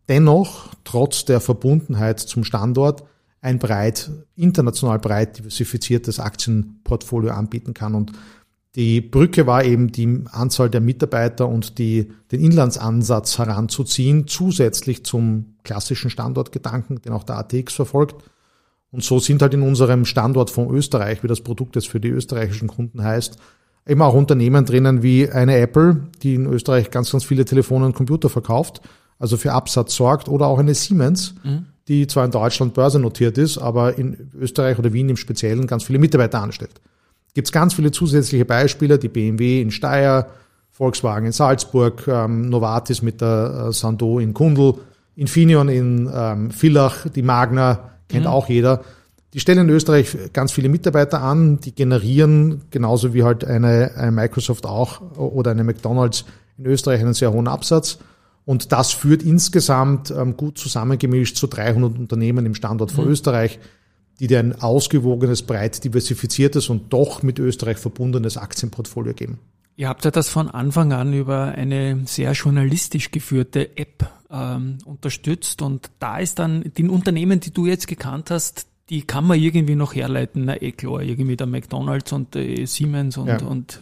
dennoch 0.10 0.70
trotz 0.84 1.26
der 1.26 1.40
Verbundenheit 1.40 2.20
zum 2.20 2.44
Standort 2.44 3.04
ein 3.42 3.60
breit, 3.60 4.10
international 4.36 5.00
breit 5.00 5.38
diversifiziertes 5.38 6.20
Aktienportfolio 6.20 7.32
anbieten 7.32 7.74
kann. 7.74 7.94
Und 7.94 8.14
die 8.76 9.02
Brücke 9.02 9.46
war 9.46 9.64
eben 9.64 9.92
die 9.92 10.24
Anzahl 10.32 10.70
der 10.70 10.82
Mitarbeiter 10.82 11.48
und 11.48 11.78
die, 11.78 12.12
den 12.32 12.40
Inlandsansatz 12.40 13.38
heranzuziehen, 13.38 14.28
zusätzlich 14.28 15.06
zum 15.06 15.58
klassischen 15.64 16.10
Standortgedanken, 16.10 17.02
den 17.02 17.14
auch 17.14 17.24
der 17.24 17.38
ATX 17.38 17.74
verfolgt. 17.74 18.24
Und 18.92 19.04
so 19.04 19.20
sind 19.20 19.42
halt 19.42 19.54
in 19.54 19.62
unserem 19.62 20.06
Standort 20.06 20.50
von 20.50 20.70
Österreich, 20.70 21.24
wie 21.24 21.28
das 21.28 21.42
Produkt 21.42 21.76
jetzt 21.76 21.90
für 21.90 22.00
die 22.00 22.10
österreichischen 22.10 22.68
Kunden 22.68 23.04
heißt, 23.04 23.38
eben 23.88 24.02
auch 24.02 24.14
Unternehmen 24.14 24.66
drinnen 24.66 25.04
wie 25.04 25.30
eine 25.30 25.58
Apple, 25.58 26.08
die 26.22 26.36
in 26.36 26.46
Österreich 26.46 26.92
ganz, 26.92 27.12
ganz 27.12 27.24
viele 27.24 27.44
Telefone 27.44 27.86
und 27.86 27.96
Computer 27.96 28.30
verkauft, 28.30 28.82
also 29.20 29.38
für 29.38 29.54
Absatz 29.54 29.96
sorgt, 29.96 30.28
oder 30.28 30.48
auch 30.48 30.60
eine 30.60 30.74
Siemens, 30.74 31.36
mhm. 31.44 31.66
die 31.88 32.08
zwar 32.08 32.26
in 32.26 32.32
Deutschland 32.32 32.74
börsennotiert 32.74 33.38
ist, 33.38 33.58
aber 33.58 33.98
in 33.98 34.32
Österreich 34.40 34.80
oder 34.80 34.94
Wien 34.94 35.10
im 35.10 35.18
Speziellen 35.18 35.68
ganz 35.68 35.84
viele 35.84 36.00
Mitarbeiter 36.00 36.42
anstellt. 36.42 36.82
Gibt 37.34 37.48
es 37.48 37.52
ganz 37.52 37.74
viele 37.74 37.92
zusätzliche 37.92 38.46
Beispiele, 38.46 39.00
die 39.00 39.10
BMW 39.10 39.62
in 39.62 39.72
Steyr, 39.72 40.28
Volkswagen 40.72 41.28
in 41.28 41.32
Salzburg, 41.32 42.08
ähm, 42.08 42.50
Novartis 42.50 43.02
mit 43.02 43.22
der 43.22 43.68
äh, 43.70 43.74
Sando 43.74 44.20
in 44.20 44.34
Kundl, 44.34 44.76
Infineon 45.16 45.70
in 45.70 46.12
ähm, 46.14 46.52
Villach, 46.52 47.08
die 47.10 47.22
Magna, 47.22 47.92
kennt 48.10 48.26
mhm. 48.26 48.32
auch 48.32 48.50
jeder. 48.50 48.82
Die 49.34 49.40
stellen 49.40 49.60
in 49.60 49.70
Österreich 49.70 50.16
ganz 50.32 50.52
viele 50.52 50.70
Mitarbeiter 50.70 51.22
an, 51.22 51.60
die 51.60 51.74
generieren 51.74 52.62
genauso 52.70 53.14
wie 53.14 53.24
halt 53.24 53.44
eine, 53.44 53.92
eine 53.96 54.12
Microsoft 54.12 54.66
auch 54.66 55.02
oder 55.18 55.52
eine 55.52 55.64
McDonald's 55.64 56.26
in 56.58 56.68
Österreich 56.68 57.02
einen 57.02 57.16
sehr 57.16 57.34
hohen 57.34 57.48
Absatz. 57.48 57.98
Und 58.46 58.72
das 58.72 58.92
führt 58.92 59.24
insgesamt 59.24 60.12
ähm, 60.12 60.36
gut 60.36 60.58
zusammengemischt 60.58 61.38
zu 61.38 61.48
300 61.48 61.98
Unternehmen 61.98 62.46
im 62.46 62.56
Standort 62.56 62.92
von 62.92 63.06
mhm. 63.06 63.12
Österreich, 63.12 63.60
die 64.20 64.28
dir 64.28 64.40
ein 64.40 64.62
ausgewogenes, 64.62 65.44
breit 65.44 65.84
diversifiziertes 65.84 66.70
und 66.70 66.92
doch 66.94 67.24
mit 67.24 67.40
Österreich 67.40 67.78
verbundenes 67.78 68.38
Aktienportfolio 68.38 69.14
geben. 69.14 69.40
Ihr 69.76 69.90
habt 69.90 70.06
ja 70.06 70.12
das 70.12 70.30
von 70.30 70.50
Anfang 70.50 70.94
an 70.94 71.14
über 71.14 71.46
eine 71.46 72.04
sehr 72.06 72.34
journalistisch 72.34 73.10
geführte 73.10 73.76
App 73.78 74.08
ähm, 74.30 74.78
unterstützt 74.86 75.62
und 75.62 75.90
da 76.00 76.20
ist 76.20 76.38
dann 76.38 76.72
den 76.78 76.90
Unternehmen, 76.90 77.40
die 77.40 77.52
du 77.52 77.66
jetzt 77.66 77.88
gekannt 77.88 78.30
hast, 78.30 78.68
die 78.90 79.02
kann 79.02 79.26
man 79.26 79.40
irgendwie 79.40 79.76
noch 79.76 79.96
herleiten, 79.96 80.46
na 80.46 80.62
eh 80.62 80.74
klar, 80.74 81.02
irgendwie 81.02 81.38
der 81.38 81.48
McDonalds 81.48 82.12
und 82.12 82.36
äh, 82.36 82.66
Siemens 82.66 83.18
und, 83.18 83.28
ja. 83.28 83.42
und, 83.42 83.82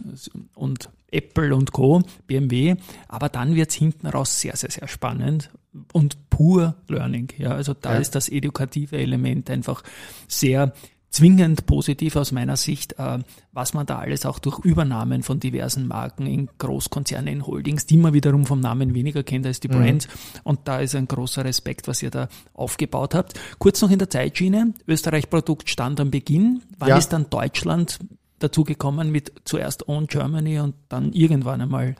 und 0.53 0.89
Apple 1.11 1.55
und 1.55 1.71
Co., 1.71 2.01
BMW, 2.27 2.75
aber 3.07 3.29
dann 3.29 3.55
wird's 3.55 3.75
hinten 3.75 4.07
raus 4.07 4.39
sehr, 4.39 4.55
sehr, 4.55 4.71
sehr 4.71 4.87
spannend 4.87 5.51
und 5.93 6.29
pur 6.29 6.75
Learning. 6.87 7.29
Ja, 7.37 7.51
also 7.51 7.73
da 7.73 7.93
ja. 7.93 7.99
ist 7.99 8.15
das 8.15 8.29
edukative 8.29 8.97
Element 8.97 9.49
einfach 9.49 9.83
sehr 10.27 10.73
zwingend 11.11 11.65
positiv 11.65 12.15
aus 12.15 12.31
meiner 12.31 12.55
Sicht, 12.55 12.97
äh, 12.97 13.19
was 13.51 13.73
man 13.73 13.85
da 13.85 13.99
alles 13.99 14.25
auch 14.25 14.39
durch 14.39 14.59
Übernahmen 14.59 15.23
von 15.23 15.39
diversen 15.39 15.87
Marken 15.87 16.25
in 16.25 16.49
Großkonzernen, 16.57 17.27
in 17.27 17.45
Holdings, 17.45 17.85
die 17.85 17.97
man 17.97 18.13
wiederum 18.13 18.45
vom 18.45 18.61
Namen 18.61 18.93
weniger 18.93 19.21
kennt 19.21 19.45
als 19.45 19.59
die 19.59 19.67
mhm. 19.67 19.73
Brands. 19.73 20.07
Und 20.43 20.61
da 20.69 20.79
ist 20.79 20.95
ein 20.95 21.07
großer 21.07 21.43
Respekt, 21.43 21.87
was 21.87 22.01
ihr 22.01 22.11
da 22.11 22.29
aufgebaut 22.53 23.13
habt. 23.13 23.39
Kurz 23.59 23.81
noch 23.81 23.91
in 23.91 23.99
der 23.99 24.09
Zeitschiene. 24.09 24.73
Österreich-Produkt 24.87 25.69
stand 25.69 25.99
am 25.99 26.11
Beginn. 26.11 26.61
Wann 26.79 26.89
ja. 26.89 26.97
ist 26.97 27.09
dann 27.09 27.29
Deutschland 27.29 27.99
dazugekommen 28.43 29.11
mit 29.11 29.33
zuerst 29.45 29.87
Own 29.87 30.07
Germany 30.07 30.59
und 30.59 30.75
dann 30.89 31.13
irgendwann 31.13 31.61
einmal 31.61 31.95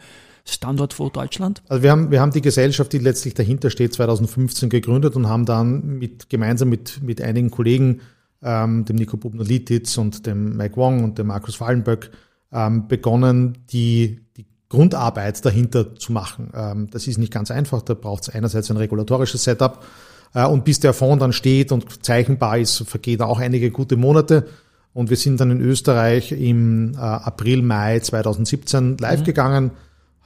Standort 0.45 0.93
vor 0.93 1.11
Deutschland? 1.11 1.61
Also 1.67 1.83
wir 1.83 1.91
haben, 1.91 2.11
wir 2.11 2.21
haben 2.21 2.31
die 2.31 2.41
Gesellschaft, 2.41 2.91
die 2.93 2.97
letztlich 2.97 3.33
dahinter 3.33 3.69
steht, 3.69 3.93
2015 3.93 4.69
gegründet 4.69 5.15
und 5.15 5.27
haben 5.27 5.45
dann 5.45 5.99
mit, 5.99 6.29
gemeinsam 6.29 6.69
mit, 6.69 7.01
mit 7.01 7.21
einigen 7.21 7.51
Kollegen, 7.51 8.01
ähm, 8.43 8.85
dem 8.85 8.95
Nico 8.95 9.17
Bubner-Lititz 9.17 9.97
und 9.97 10.25
dem 10.25 10.57
Mike 10.57 10.77
Wong 10.77 11.03
und 11.03 11.17
dem 11.17 11.27
Markus 11.27 11.55
Fallenböck, 11.55 12.11
ähm, 12.51 12.87
begonnen, 12.87 13.59
die, 13.71 14.21
die 14.35 14.45
Grundarbeit 14.67 15.43
dahinter 15.45 15.95
zu 15.95 16.11
machen. 16.11 16.51
Ähm, 16.55 16.89
das 16.91 17.07
ist 17.07 17.17
nicht 17.17 17.31
ganz 17.31 17.51
einfach, 17.51 17.81
da 17.81 17.93
braucht 17.93 18.23
es 18.23 18.29
einerseits 18.29 18.71
ein 18.71 18.77
regulatorisches 18.77 19.43
Setup 19.43 19.85
äh, 20.33 20.45
und 20.45 20.65
bis 20.65 20.79
der 20.79 20.93
Fonds 20.93 21.19
dann 21.19 21.33
steht 21.33 21.71
und 21.71 22.03
zeichenbar 22.03 22.57
ist, 22.57 22.83
vergeht 22.87 23.21
auch 23.21 23.39
einige 23.39 23.71
gute 23.71 23.95
Monate. 23.95 24.47
Und 24.93 25.09
wir 25.09 25.17
sind 25.17 25.39
dann 25.39 25.51
in 25.51 25.61
Österreich 25.61 26.31
im 26.31 26.93
äh, 26.93 26.97
April, 26.97 27.61
Mai 27.61 27.99
2017 27.99 28.97
live 28.97 29.21
mhm. 29.21 29.23
gegangen, 29.23 29.71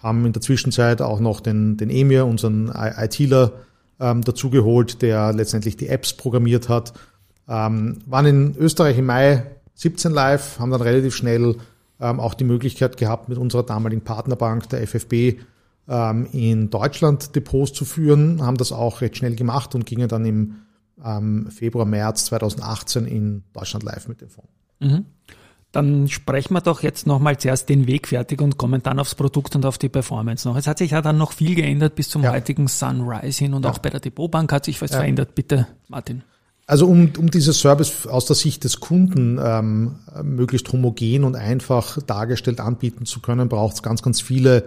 haben 0.02 0.26
in 0.26 0.34
der 0.34 0.42
Zwischenzeit 0.42 1.02
auch 1.02 1.20
noch 1.20 1.40
den, 1.40 1.78
den 1.78 1.90
Emir, 1.90 2.26
unseren 2.26 2.72
ITler, 2.76 3.52
ähm, 4.00 4.22
dazugeholt, 4.22 5.02
der 5.02 5.34
letztendlich 5.34 5.78
die 5.78 5.88
Apps 5.88 6.14
programmiert 6.14 6.70
hat. 6.70 6.94
Ähm, 7.48 8.00
waren 8.06 8.26
in 8.26 8.56
Österreich 8.58 8.98
im 8.98 9.06
Mai 9.06 9.44
17 9.76 10.12
live, 10.12 10.60
haben 10.60 10.72
dann 10.72 10.82
relativ 10.82 11.16
schnell 11.16 11.56
ähm, 12.00 12.20
auch 12.20 12.34
die 12.34 12.44
Möglichkeit 12.44 12.98
gehabt, 12.98 13.30
mit 13.30 13.38
unserer 13.38 13.64
damaligen 13.64 14.02
Partnerbank, 14.02 14.70
der 14.70 14.86
FFB, 14.86 15.40
ähm, 15.88 16.28
in 16.32 16.70
Deutschland 16.70 17.36
Depots 17.36 17.74
zu 17.74 17.86
führen, 17.86 18.42
haben 18.42 18.58
das 18.58 18.72
auch 18.72 19.02
recht 19.02 19.18
schnell 19.18 19.36
gemacht 19.36 19.76
und 19.76 19.86
gingen 19.86 20.08
dann 20.08 20.26
im 20.26 20.56
ähm, 21.04 21.50
Februar, 21.50 21.86
März 21.86 22.26
2018 22.26 23.06
in 23.06 23.44
Deutschland 23.54 23.84
live 23.84 24.08
mit 24.08 24.22
dem 24.22 24.30
Fonds. 24.30 24.50
Mhm. 24.80 25.06
Dann 25.72 26.08
sprechen 26.08 26.54
wir 26.54 26.62
doch 26.62 26.84
jetzt 26.84 27.06
nochmal 27.06 27.38
zuerst 27.38 27.68
den 27.68 27.86
Weg 27.86 28.08
fertig 28.08 28.42
und 28.42 28.58
kommen 28.58 28.82
dann 28.82 28.98
aufs 28.98 29.14
Produkt 29.14 29.58
und 29.58 29.66
auf 29.66 29.78
die 29.78 29.90
Performance 29.90 30.48
noch. 30.48 30.56
Es 30.56 30.68
hat 30.68 30.78
sich 30.78 30.92
ja 30.92 31.02
dann 31.02 31.18
noch 31.18 31.34
viel 31.34 31.54
geändert 31.54 31.96
bis 31.96 32.08
zum 32.08 32.24
ja. 32.24 32.32
heutigen 32.32 32.70
Sunrise 32.70 33.40
hin 33.40 33.54
und 33.54 33.66
ja. 33.66 33.72
auch 33.72 33.80
bei 33.80 33.90
der 33.90 34.00
Depotbank 34.00 34.54
hat 34.54 34.64
sich 34.64 34.82
was 34.82 34.92
ja. 34.92 35.00
verändert. 35.00 35.36
Bitte, 35.36 35.68
Martin. 35.90 36.24
Also 36.68 36.88
um, 36.88 37.12
um 37.18 37.30
dieses 37.30 37.60
Service 37.60 38.08
aus 38.08 38.26
der 38.26 38.36
Sicht 38.36 38.64
des 38.64 38.80
Kunden 38.80 39.38
ähm, 39.44 39.96
möglichst 40.24 40.72
homogen 40.72 41.24
und 41.24 41.36
einfach 41.36 42.02
dargestellt 42.02 42.60
anbieten 42.60 43.06
zu 43.06 43.20
können, 43.20 43.50
braucht 43.50 43.76
es 43.76 43.84
ganz, 43.84 44.02
ganz 44.02 44.22
viele 44.22 44.64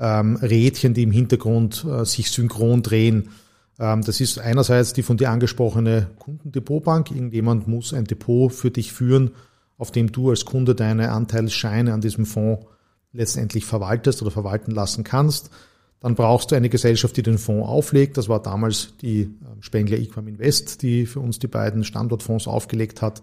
ähm, 0.00 0.36
Rädchen, 0.36 0.94
die 0.94 1.04
im 1.04 1.12
Hintergrund 1.12 1.84
äh, 1.84 2.04
sich 2.04 2.30
synchron 2.30 2.82
drehen. 2.82 3.28
Ähm, 3.78 4.02
das 4.02 4.20
ist 4.20 4.38
einerseits 4.38 4.92
die 4.92 5.02
von 5.02 5.16
dir 5.16 5.30
angesprochene 5.30 6.08
Kundendepotbank. 6.18 7.10
Irgendjemand 7.10 7.68
muss 7.68 7.92
ein 7.92 8.04
Depot 8.04 8.52
für 8.52 8.70
dich 8.70 8.92
führen, 8.92 9.32
auf 9.78 9.90
dem 9.90 10.12
du 10.12 10.30
als 10.30 10.44
Kunde 10.44 10.74
deine 10.74 11.12
Anteilsscheine 11.12 11.92
an 11.92 12.00
diesem 12.00 12.26
Fonds 12.26 12.66
letztendlich 13.12 13.64
verwaltest 13.64 14.22
oder 14.22 14.30
verwalten 14.30 14.72
lassen 14.72 15.04
kannst. 15.04 15.50
Dann 16.00 16.14
brauchst 16.14 16.50
du 16.50 16.54
eine 16.54 16.68
Gesellschaft, 16.68 17.16
die 17.16 17.22
den 17.22 17.38
Fonds 17.38 17.66
auflegt. 17.66 18.18
Das 18.18 18.28
war 18.28 18.42
damals 18.42 18.94
die 19.00 19.22
ähm, 19.22 19.60
Spengler 19.60 19.98
Equam 19.98 20.28
Invest, 20.28 20.82
die 20.82 21.06
für 21.06 21.20
uns 21.20 21.38
die 21.38 21.48
beiden 21.48 21.84
Standortfonds 21.84 22.46
aufgelegt 22.46 23.02
hat. 23.02 23.22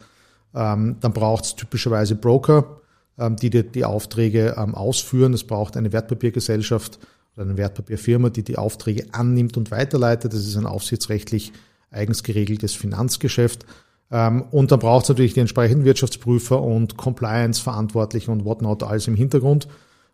Ähm, 0.56 0.98
dann 1.00 1.14
braucht 1.14 1.46
es 1.46 1.56
typischerweise 1.56 2.16
Broker, 2.16 2.80
die 3.16 3.52
die, 3.52 3.62
die 3.62 3.86
Aufträge 3.86 4.58
ausführen. 4.58 5.36
Es 5.36 5.44
braucht 5.44 5.78
eine 5.78 5.94
Wertpapiergesellschaft 5.94 6.98
eine 7.38 7.58
Wertpapierfirma, 7.58 8.30
die 8.30 8.44
die 8.44 8.58
Aufträge 8.58 9.08
annimmt 9.12 9.58
und 9.58 9.72
weiterleitet. 9.72 10.34
Das 10.34 10.42
ist 10.42 10.56
ein 10.56 10.66
aufsichtsrechtlich 10.66 11.52
eigens 11.92 12.24
geregeltes 12.24 12.74
Finanzgeschäft. 12.74 13.66
Und 14.10 14.72
dann 14.72 14.80
braucht 14.80 15.04
es 15.04 15.10
natürlich 15.10 15.34
die 15.34 15.40
entsprechenden 15.40 15.86
Wirtschaftsprüfer 15.86 16.62
und 16.62 16.98
Compliance-Verantwortliche 16.98 18.30
und 18.30 18.46
whatnot, 18.46 18.84
alles 18.84 19.08
im 19.08 19.16
Hintergrund. 19.16 19.68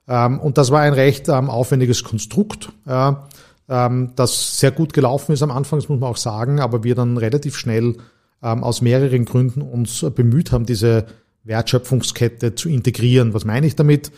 Ähm, 0.10 0.39
und 0.39 0.58
das 0.58 0.71
war 0.71 0.82
ein 0.82 0.93
recht 0.93 1.29
ähm, 1.29 1.49
aufwendiges 1.49 2.03
Konstrukt, 2.03 2.71
ähm, 2.88 4.10
das 4.15 4.60
sehr 4.60 4.71
gut 4.71 4.93
gelaufen 4.93 5.32
ist 5.32 5.43
am 5.43 5.51
Anfang, 5.51 5.79
das 5.79 5.88
muss 5.89 5.99
man 5.99 6.10
auch 6.10 6.17
sagen, 6.17 6.60
aber 6.60 6.84
wir 6.84 6.95
dann 6.95 7.17
relativ 7.17 7.55
schnell 7.55 7.95
aus 8.41 8.82
mehreren 8.82 9.25
Gründen 9.25 9.62
uns 9.62 10.05
bemüht 10.15 10.53
haben, 10.53 10.65
diese 10.65 11.08
Wertschöpfungskette 11.43 12.55
zu 12.55 12.69
integrieren. 12.69 13.34
Was 13.34 13.43
meine 13.43 13.67
ich 13.67 13.75
damit? 13.75 14.13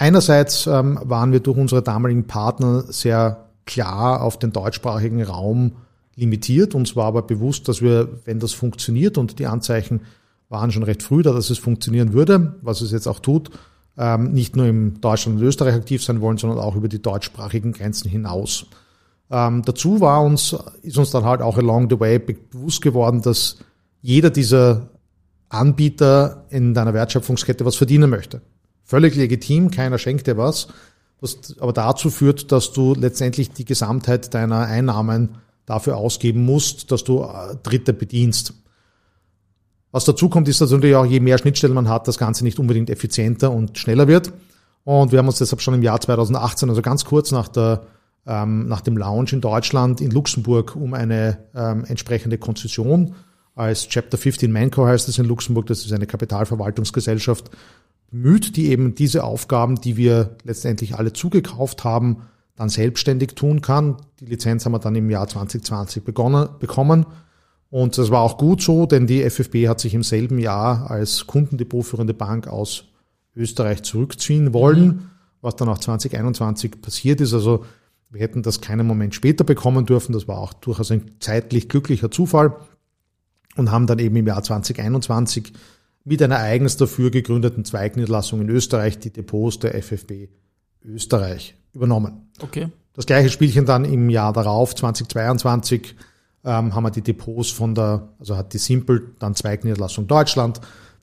Einerseits 0.00 0.66
waren 0.66 1.30
wir 1.30 1.40
durch 1.40 1.58
unsere 1.58 1.82
damaligen 1.82 2.26
Partner 2.26 2.84
sehr 2.88 3.44
klar 3.66 4.22
auf 4.22 4.38
den 4.38 4.50
deutschsprachigen 4.50 5.22
Raum 5.22 5.72
limitiert. 6.16 6.74
Uns 6.74 6.96
war 6.96 7.04
aber 7.04 7.20
bewusst, 7.20 7.68
dass 7.68 7.82
wir, 7.82 8.08
wenn 8.24 8.38
das 8.40 8.54
funktioniert 8.54 9.18
und 9.18 9.38
die 9.38 9.46
Anzeichen 9.46 10.00
waren 10.48 10.72
schon 10.72 10.84
recht 10.84 11.02
früh 11.02 11.22
da, 11.22 11.34
dass 11.34 11.50
es 11.50 11.58
funktionieren 11.58 12.14
würde, 12.14 12.54
was 12.62 12.80
es 12.80 12.92
jetzt 12.92 13.06
auch 13.06 13.20
tut, 13.20 13.50
ähm, 13.98 14.32
nicht 14.32 14.56
nur 14.56 14.64
in 14.64 15.02
Deutschland 15.02 15.38
und 15.38 15.46
Österreich 15.46 15.74
aktiv 15.74 16.02
sein 16.02 16.22
wollen, 16.22 16.38
sondern 16.38 16.60
auch 16.60 16.76
über 16.76 16.88
die 16.88 17.02
deutschsprachigen 17.02 17.72
Grenzen 17.72 18.08
hinaus. 18.08 18.64
Ähm, 19.30 19.62
dazu 19.66 20.00
war 20.00 20.22
uns, 20.22 20.56
ist 20.80 20.96
uns 20.96 21.10
dann 21.10 21.26
halt 21.26 21.42
auch 21.42 21.58
along 21.58 21.90
the 21.90 22.00
way 22.00 22.18
bewusst 22.18 22.80
geworden, 22.80 23.20
dass 23.20 23.58
jeder 24.00 24.30
dieser 24.30 24.88
Anbieter 25.50 26.46
in 26.48 26.72
deiner 26.72 26.94
Wertschöpfungskette 26.94 27.66
was 27.66 27.76
verdienen 27.76 28.08
möchte. 28.08 28.40
Völlig 28.90 29.14
legitim, 29.14 29.70
keiner 29.70 29.98
schenkt 29.98 30.26
dir 30.26 30.36
was, 30.36 30.66
was 31.20 31.56
aber 31.60 31.72
dazu 31.72 32.10
führt, 32.10 32.50
dass 32.50 32.72
du 32.72 32.92
letztendlich 32.92 33.52
die 33.52 33.64
Gesamtheit 33.64 34.34
deiner 34.34 34.62
Einnahmen 34.66 35.36
dafür 35.64 35.96
ausgeben 35.96 36.44
musst, 36.44 36.90
dass 36.90 37.04
du 37.04 37.22
äh, 37.22 37.54
Dritte 37.62 37.92
bedienst. 37.92 38.52
Was 39.92 40.06
dazu 40.06 40.28
kommt, 40.28 40.48
ist, 40.48 40.58
natürlich 40.58 40.96
auch 40.96 41.06
je 41.06 41.20
mehr 41.20 41.38
Schnittstellen 41.38 41.76
man 41.76 41.88
hat, 41.88 42.08
das 42.08 42.18
Ganze 42.18 42.42
nicht 42.42 42.58
unbedingt 42.58 42.90
effizienter 42.90 43.52
und 43.52 43.78
schneller 43.78 44.08
wird. 44.08 44.32
Und 44.82 45.12
wir 45.12 45.20
haben 45.20 45.28
uns 45.28 45.38
deshalb 45.38 45.62
schon 45.62 45.74
im 45.74 45.84
Jahr 45.84 46.00
2018, 46.00 46.68
also 46.68 46.82
ganz 46.82 47.04
kurz 47.04 47.30
nach, 47.30 47.46
der, 47.46 47.82
ähm, 48.26 48.66
nach 48.66 48.80
dem 48.80 48.96
Launch 48.96 49.32
in 49.32 49.40
Deutschland, 49.40 50.00
in 50.00 50.10
Luxemburg, 50.10 50.74
um 50.74 50.94
eine 50.94 51.38
ähm, 51.54 51.84
entsprechende 51.84 52.38
Konzession 52.38 53.14
als 53.54 53.88
Chapter 53.88 54.16
15 54.16 54.50
Manco 54.50 54.86
heißt 54.86 55.08
es 55.08 55.18
in 55.18 55.26
Luxemburg, 55.26 55.66
das 55.66 55.84
ist 55.84 55.92
eine 55.92 56.06
Kapitalverwaltungsgesellschaft, 56.06 57.50
bemüht, 58.10 58.56
die 58.56 58.68
eben 58.68 58.94
diese 58.94 59.24
Aufgaben, 59.24 59.80
die 59.80 59.96
wir 59.96 60.36
letztendlich 60.44 60.96
alle 60.96 61.12
zugekauft 61.12 61.84
haben, 61.84 62.22
dann 62.56 62.68
selbstständig 62.68 63.34
tun 63.34 63.62
kann. 63.62 63.96
Die 64.20 64.26
Lizenz 64.26 64.64
haben 64.64 64.72
wir 64.72 64.78
dann 64.78 64.94
im 64.94 65.10
Jahr 65.10 65.28
2020 65.28 66.04
begonnen, 66.04 66.48
bekommen 66.58 67.06
und 67.70 67.96
das 67.96 68.10
war 68.10 68.20
auch 68.20 68.36
gut 68.36 68.62
so, 68.62 68.84
denn 68.84 69.06
die 69.06 69.22
FFB 69.22 69.68
hat 69.68 69.80
sich 69.80 69.94
im 69.94 70.02
selben 70.02 70.38
Jahr 70.38 70.90
als 70.90 71.26
kundendepotführende 71.26 72.14
Bank 72.14 72.48
aus 72.48 72.84
Österreich 73.36 73.84
zurückziehen 73.84 74.52
wollen, 74.52 74.86
mhm. 74.86 75.00
was 75.40 75.54
dann 75.54 75.68
auch 75.68 75.78
2021 75.78 76.82
passiert 76.82 77.20
ist. 77.20 77.32
Also 77.32 77.64
wir 78.10 78.20
hätten 78.20 78.42
das 78.42 78.60
keinen 78.60 78.88
Moment 78.88 79.14
später 79.14 79.44
bekommen 79.44 79.86
dürfen. 79.86 80.12
Das 80.12 80.26
war 80.26 80.38
auch 80.38 80.52
durchaus 80.52 80.90
ein 80.90 81.12
zeitlich 81.20 81.68
glücklicher 81.68 82.10
Zufall 82.10 82.56
und 83.54 83.70
haben 83.70 83.86
dann 83.86 84.00
eben 84.00 84.16
im 84.16 84.26
Jahr 84.26 84.42
2021 84.42 85.52
mit 86.04 86.22
einer 86.22 86.38
eigens 86.38 86.76
dafür 86.76 87.10
gegründeten 87.10 87.64
Zweigniederlassung 87.64 88.40
in 88.40 88.48
Österreich 88.48 88.98
die 88.98 89.12
Depots 89.12 89.58
der 89.58 89.80
FFB 89.82 90.28
Österreich 90.84 91.54
übernommen. 91.72 92.30
Okay. 92.40 92.68
Das 92.94 93.06
gleiche 93.06 93.28
Spielchen 93.28 93.66
dann 93.66 93.84
im 93.84 94.10
Jahr 94.10 94.32
darauf, 94.32 94.74
2022, 94.74 95.94
ähm, 96.44 96.74
haben 96.74 96.82
wir 96.82 96.90
die 96.90 97.02
Depots 97.02 97.50
von 97.50 97.74
der, 97.74 98.08
also 98.18 98.36
hat 98.36 98.52
die 98.52 98.58
Simple, 98.58 99.02
dann 99.18 99.34
Zweigniederlassung 99.34 100.06
Deutschland, 100.06 100.60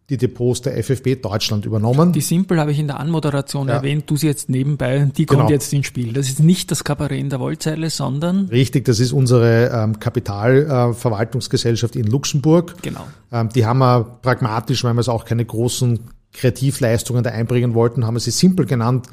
die 0.09 0.17
Depots 0.17 0.61
der 0.61 0.81
FFB 0.81 1.21
Deutschland 1.21 1.65
übernommen. 1.65 2.13
Die 2.13 2.21
Simple 2.21 2.59
habe 2.59 2.71
ich 2.71 2.79
in 2.79 2.87
der 2.87 2.99
Anmoderation 2.99 3.67
ja. 3.67 3.75
erwähnt, 3.75 4.09
du 4.09 4.15
sie 4.15 4.27
jetzt 4.27 4.47
nebenbei, 4.49 5.11
die 5.17 5.25
kommt 5.25 5.41
genau. 5.41 5.51
jetzt 5.51 5.73
ins 5.73 5.85
Spiel. 5.85 6.13
Das 6.13 6.29
ist 6.29 6.41
nicht 6.41 6.71
das 6.71 6.85
Kabarett 6.85 7.19
in 7.19 7.29
der 7.29 7.41
Wollzeile, 7.41 7.89
sondern... 7.89 8.45
Richtig, 8.45 8.85
das 8.85 8.99
ist 9.01 9.11
unsere 9.11 9.69
ähm, 9.73 9.99
Kapitalverwaltungsgesellschaft 9.99 11.97
äh, 11.97 11.99
in 11.99 12.07
Luxemburg. 12.07 12.75
Genau. 12.81 13.05
Ähm, 13.31 13.49
die 13.49 13.65
haben 13.65 13.79
wir 13.79 14.19
pragmatisch, 14.21 14.85
weil 14.85 14.93
wir 14.93 15.01
es 15.01 15.09
auch 15.09 15.25
keine 15.25 15.43
großen 15.43 15.99
Kreativleistungen 16.31 17.23
da 17.23 17.31
einbringen 17.31 17.73
wollten, 17.73 18.05
haben 18.05 18.15
wir 18.15 18.21
sie 18.21 18.31
Simple 18.31 18.65
genannt, 18.65 19.07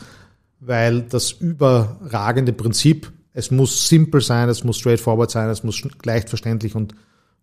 weil 0.60 1.02
das 1.02 1.32
überragende 1.32 2.52
Prinzip 2.52 3.12
es 3.34 3.50
muss 3.50 3.88
simpel 3.88 4.20
sein, 4.20 4.48
es 4.48 4.62
muss 4.62 4.78
straightforward 4.78 5.30
sein, 5.30 5.50
es 5.50 5.64
muss 5.64 5.82
leicht 6.04 6.28
verständlich 6.28 6.76
und 6.76 6.94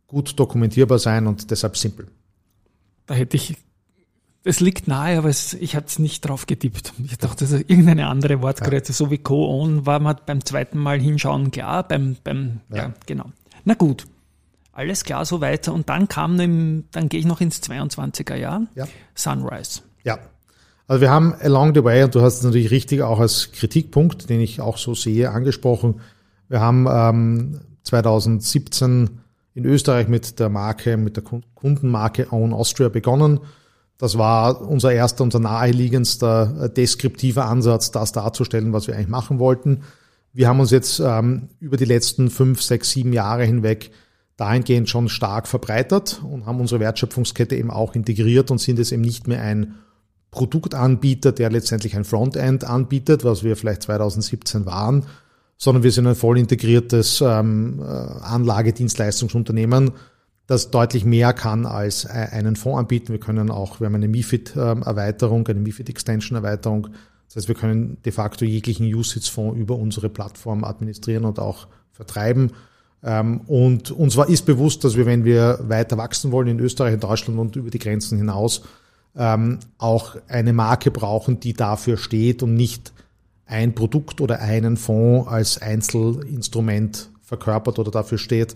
gut 0.08 0.40
dokumentierbar 0.40 1.00
sein 1.00 1.28
und 1.28 1.52
deshalb 1.52 1.76
simpel. 1.78 2.08
Da 3.06 3.14
hätte 3.14 3.38
ich, 3.38 3.58
es 4.44 4.60
liegt 4.60 4.88
nahe, 4.88 5.18
aber 5.18 5.30
es, 5.30 5.54
ich 5.54 5.76
habe 5.76 5.86
es 5.86 6.00
nicht 6.00 6.22
drauf 6.22 6.48
getippt. 6.48 6.94
Ich 7.06 7.18
dachte, 7.18 7.46
das 7.46 7.52
ist 7.52 7.70
irgendeine 7.70 8.08
andere 8.08 8.42
Wortgröße, 8.42 8.90
ja. 8.90 8.94
so 8.94 9.12
wie 9.12 9.18
Co-Own 9.18 9.86
war 9.86 10.00
man 10.00 10.18
beim 10.26 10.44
zweiten 10.46 10.80
Mal 10.80 11.00
hinschauen 11.00 11.52
klar, 11.52 11.88
beim, 11.88 12.18
beim, 12.24 12.62
ja. 12.70 12.78
ja, 12.78 12.94
genau. 13.06 13.26
Na 13.66 13.74
gut. 13.74 14.06
Alles 14.74 15.04
klar, 15.04 15.26
so 15.26 15.42
weiter. 15.42 15.74
Und 15.74 15.90
dann 15.90 16.08
kam, 16.08 16.40
im, 16.40 16.86
dann 16.92 17.10
gehe 17.10 17.20
ich 17.20 17.26
noch 17.26 17.42
ins 17.42 17.62
22er 17.62 18.36
Jahr. 18.36 18.68
Ja. 18.74 18.88
Sunrise. 19.16 19.82
Ja, 20.04 20.18
also 20.92 21.00
wir 21.00 21.10
haben 21.10 21.34
along 21.40 21.74
the 21.74 21.86
way, 21.86 22.04
und 22.04 22.16
du 22.16 22.22
hast 22.22 22.40
es 22.40 22.44
natürlich 22.44 22.70
richtig 22.70 23.02
auch 23.02 23.22
als 23.22 23.54
Kritikpunkt, 23.54 24.30
den 24.30 24.42
ich 24.42 24.60
auch 24.60 24.78
so 24.78 24.94
sehe, 24.94 25.32
angesprochen. 25.32 26.02
Wir 26.50 26.60
haben 26.60 26.86
ähm, 26.92 27.62
2017 27.84 29.22
in 29.54 29.66
Österreich 29.66 30.08
mit 30.08 30.40
der 30.40 30.50
Marke, 30.50 30.98
mit 30.98 31.18
der 31.18 31.24
Kundenmarke 31.56 32.32
Own 32.32 32.54
Austria 32.54 32.90
begonnen. 32.90 33.40
Das 33.98 34.18
war 34.18 34.62
unser 34.62 34.94
erster, 34.94 35.24
unser 35.24 35.40
naheliegendster 35.40 36.64
äh, 36.64 36.70
deskriptiver 36.70 37.46
Ansatz, 37.46 37.92
das 37.92 38.12
darzustellen, 38.12 38.74
was 38.74 38.88
wir 38.88 38.96
eigentlich 38.96 39.10
machen 39.10 39.40
wollten. 39.40 39.84
Wir 40.34 40.48
haben 40.48 40.60
uns 40.60 40.72
jetzt 40.72 41.00
ähm, 41.00 41.50
über 41.60 41.78
die 41.78 41.86
letzten 41.86 42.30
fünf, 42.30 42.62
sechs, 42.62 42.92
sieben 42.92 43.14
Jahre 43.14 43.44
hinweg 43.44 43.92
dahingehend 44.38 44.90
schon 44.90 45.10
stark 45.10 45.48
verbreitert 45.48 46.22
und 46.24 46.48
haben 46.48 46.60
unsere 46.60 46.80
Wertschöpfungskette 46.80 47.56
eben 47.56 47.70
auch 47.70 47.94
integriert 47.94 48.50
und 48.50 48.60
sind 48.60 48.80
jetzt 48.80 48.92
eben 48.92 49.04
nicht 49.04 49.28
mehr 49.28 49.42
ein 49.42 49.76
Produktanbieter, 50.32 51.34
der 51.34 51.52
letztendlich 51.52 51.96
ein 51.96 52.06
Frontend 52.06 52.64
anbietet, 52.64 53.24
was 53.24 53.44
wir 53.44 53.56
vielleicht 53.56 53.84
2017 53.84 54.66
waren, 54.66 55.06
sondern 55.62 55.84
wir 55.84 55.91
sind 55.91 56.08
ein 56.08 56.15
voll 56.15 56.39
integriertes 56.39 57.21
ähm, 57.21 57.82
äh, 57.82 57.86
Anlagedienstleistungsunternehmen, 57.86 59.91
das 60.47 60.71
deutlich 60.71 61.06
mehr 61.06 61.34
kann 61.34 61.67
als 61.67 62.06
äh, 62.06 62.30
einen 62.32 62.56
Fonds 62.56 62.80
anbieten. 62.80 63.10
Wir 63.10 63.19
können 63.19 63.52
auch, 63.52 63.80
wir 63.80 63.86
haben 63.86 63.93
eine 63.93 64.08
MIFID-Erweiterung, 64.08 65.47
eine 65.47 65.60
MIFID-Extension-Erweiterung. 65.60 66.88
Das 67.28 67.36
heißt, 67.36 67.47
wir 67.47 67.54
können 67.54 67.97
de 68.04 68.12
facto 68.12 68.43
jeglichen 68.43 68.91
USITS-Fonds 68.91 69.56
über 69.56 69.76
unsere 69.76 70.10
Plattform 70.10 70.63
administrieren 70.63 71.26
und 71.26 71.38
auch 71.38 71.67
vertreiben. 71.91 72.54
Ähm, 73.04 73.41
und 73.41 73.91
uns 73.91 74.17
war, 74.17 74.30
ist 74.30 74.47
bewusst, 74.47 74.84
dass 74.84 74.97
wir, 74.97 75.06
wenn 75.06 75.26
wir 75.26 75.60
weiter 75.67 75.95
wachsen 75.95 76.32
wollen 76.32 76.47
in 76.47 76.60
Österreich, 76.60 76.95
in 76.95 77.02
Deutschland 77.02 77.38
und 77.38 77.56
über 77.56 77.69
die 77.69 77.78
Grenzen 77.78 78.17
hinaus, 78.17 78.63
ähm, 79.15 79.60
auch 79.78 80.15
eine 80.28 80.54
Marke 80.54 80.89
brauchen, 80.89 81.39
die 81.39 81.54
dafür 81.54 81.97
steht 81.97 82.41
und 82.41 82.56
nicht 82.56 82.93
ein 83.52 83.76
Produkt 83.76 84.22
oder 84.22 84.40
einen 84.40 84.78
Fonds 84.78 85.28
als 85.28 85.62
Einzelinstrument 85.62 87.10
verkörpert 87.22 87.80
oder 87.80 87.92
dafür 87.92 88.18
steht. 88.18 88.56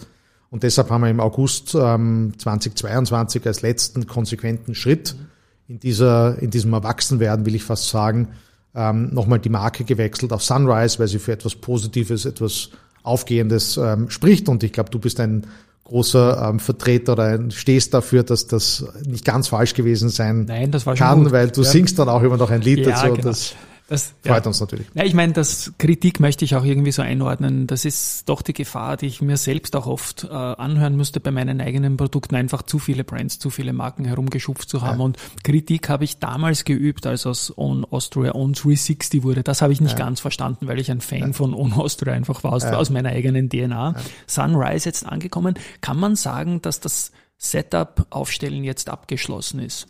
Und 0.49 0.63
deshalb 0.63 0.89
haben 0.89 1.01
wir 1.01 1.09
im 1.09 1.19
August 1.19 1.75
ähm, 1.75 2.33
2022 2.37 3.45
als 3.45 3.61
letzten 3.61 4.07
konsequenten 4.07 4.73
Schritt 4.73 5.15
in 5.67 5.79
dieser, 5.79 6.39
in 6.39 6.49
diesem 6.49 6.71
Erwachsenwerden, 6.73 7.45
will 7.45 7.55
ich 7.55 7.63
fast 7.63 7.89
sagen, 7.89 8.29
ähm, 8.73 9.13
nochmal 9.13 9.39
die 9.39 9.49
Marke 9.49 9.83
gewechselt 9.83 10.31
auf 10.31 10.43
Sunrise, 10.43 10.99
weil 10.99 11.07
sie 11.07 11.19
für 11.19 11.33
etwas 11.33 11.55
Positives, 11.55 12.25
etwas 12.25 12.69
Aufgehendes 13.03 13.77
ähm, 13.77 14.09
spricht. 14.09 14.47
Und 14.47 14.63
ich 14.63 14.71
glaube, 14.71 14.91
du 14.91 14.99
bist 14.99 15.19
ein 15.19 15.45
großer 15.83 16.49
ähm, 16.49 16.59
Vertreter 16.59 17.13
oder 17.13 17.51
stehst 17.51 17.93
dafür, 17.93 18.23
dass 18.23 18.47
das 18.47 18.85
nicht 19.05 19.25
ganz 19.25 19.49
falsch 19.49 19.73
gewesen 19.73 20.09
sein 20.09 20.45
Nein, 20.45 20.71
kann, 20.95 21.31
weil 21.31 21.49
du 21.49 21.61
ja. 21.61 21.69
singst 21.69 21.99
dann 21.99 22.09
auch 22.09 22.23
immer 22.23 22.37
noch 22.37 22.49
ein 22.49 22.61
Lied 22.61 22.79
ja, 22.79 22.91
dazu. 22.91 23.13
Genau. 23.13 23.21
Das 23.23 23.55
Das 23.87 24.15
freut 24.23 24.43
ja. 24.43 24.47
uns 24.47 24.59
natürlich. 24.59 24.87
Ja, 24.95 25.03
ich 25.03 25.13
meine, 25.13 25.33
das 25.33 25.73
Kritik 25.77 26.19
möchte 26.19 26.43
ich 26.43 26.55
auch 26.55 26.65
irgendwie 26.65 26.91
so 26.91 27.03
einordnen. 27.03 27.67
Das 27.67 27.85
ist 27.85 28.27
doch 28.27 28.41
die 28.41 28.53
Gefahr, 28.53 28.97
die 28.97 29.05
ich 29.05 29.21
mir 29.21 29.37
selbst 29.37 29.75
auch 29.75 29.85
oft 29.85 30.23
äh, 30.23 30.33
anhören 30.33 30.95
müsste 30.95 31.19
bei 31.19 31.29
meinen 31.29 31.61
eigenen 31.61 31.95
Produkten, 31.95 32.35
einfach 32.35 32.63
zu 32.63 32.79
viele 32.79 33.03
Brands, 33.03 33.37
zu 33.37 33.51
viele 33.51 33.73
Marken 33.73 34.05
herumgeschupft 34.05 34.69
zu 34.69 34.81
haben. 34.81 34.99
Ja. 34.99 35.05
Und 35.05 35.17
Kritik 35.43 35.87
habe 35.87 36.03
ich 36.03 36.17
damals 36.17 36.65
geübt, 36.65 37.05
als 37.05 37.27
aus 37.27 37.55
On 37.55 37.85
Austria 37.85 38.33
On 38.33 38.53
360 38.53 39.21
wurde. 39.21 39.43
Das 39.43 39.61
habe 39.61 39.71
ich 39.71 39.81
nicht 39.81 39.99
ja. 39.99 40.05
ganz 40.05 40.19
verstanden, 40.19 40.67
weil 40.67 40.79
ich 40.79 40.89
ein 40.89 41.01
Fan 41.01 41.33
von 41.33 41.53
On 41.53 41.73
Austria 41.73 42.13
einfach 42.13 42.43
war, 42.43 42.53
aus, 42.53 42.65
aus 42.65 42.89
meiner 42.89 43.09
eigenen 43.09 43.49
DNA. 43.49 43.95
Sunrise 44.25 44.89
jetzt 44.89 45.05
angekommen. 45.05 45.53
Kann 45.81 45.99
man 45.99 46.15
sagen, 46.15 46.59
dass 46.63 46.79
das 46.79 47.11
Setup 47.37 48.07
aufstellen 48.09 48.63
jetzt 48.63 48.89
abgeschlossen 48.89 49.59
ist? 49.59 49.87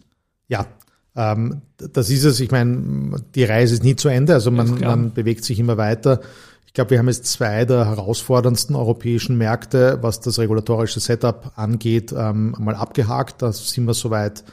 Ja, 0.49 0.67
ähm, 1.15 1.61
das 1.77 2.09
ist 2.09 2.23
es. 2.23 2.39
Ich 2.39 2.51
meine, 2.51 3.17
die 3.35 3.43
Reise 3.43 3.75
ist 3.75 3.83
nie 3.83 3.95
zu 3.95 4.09
Ende. 4.09 4.33
Also 4.33 4.51
man, 4.51 4.79
man 4.79 5.13
bewegt 5.13 5.43
sich 5.43 5.59
immer 5.59 5.77
weiter. 5.77 6.21
Ich 6.65 6.73
glaube, 6.73 6.91
wir 6.91 6.99
haben 6.99 7.07
jetzt 7.07 7.25
zwei 7.27 7.63
der 7.63 7.85
herausforderndsten 7.85 8.75
europäischen 8.75 9.37
Märkte, 9.37 9.99
was 10.01 10.19
das 10.19 10.39
regulatorische 10.39 10.99
Setup 10.99 11.53
angeht, 11.55 12.13
ähm, 12.15 12.53
mal 12.59 12.75
abgehakt. 12.75 13.41
Da 13.41 13.53
sind 13.53 13.85
wir 13.85 13.93
soweit 13.93 14.43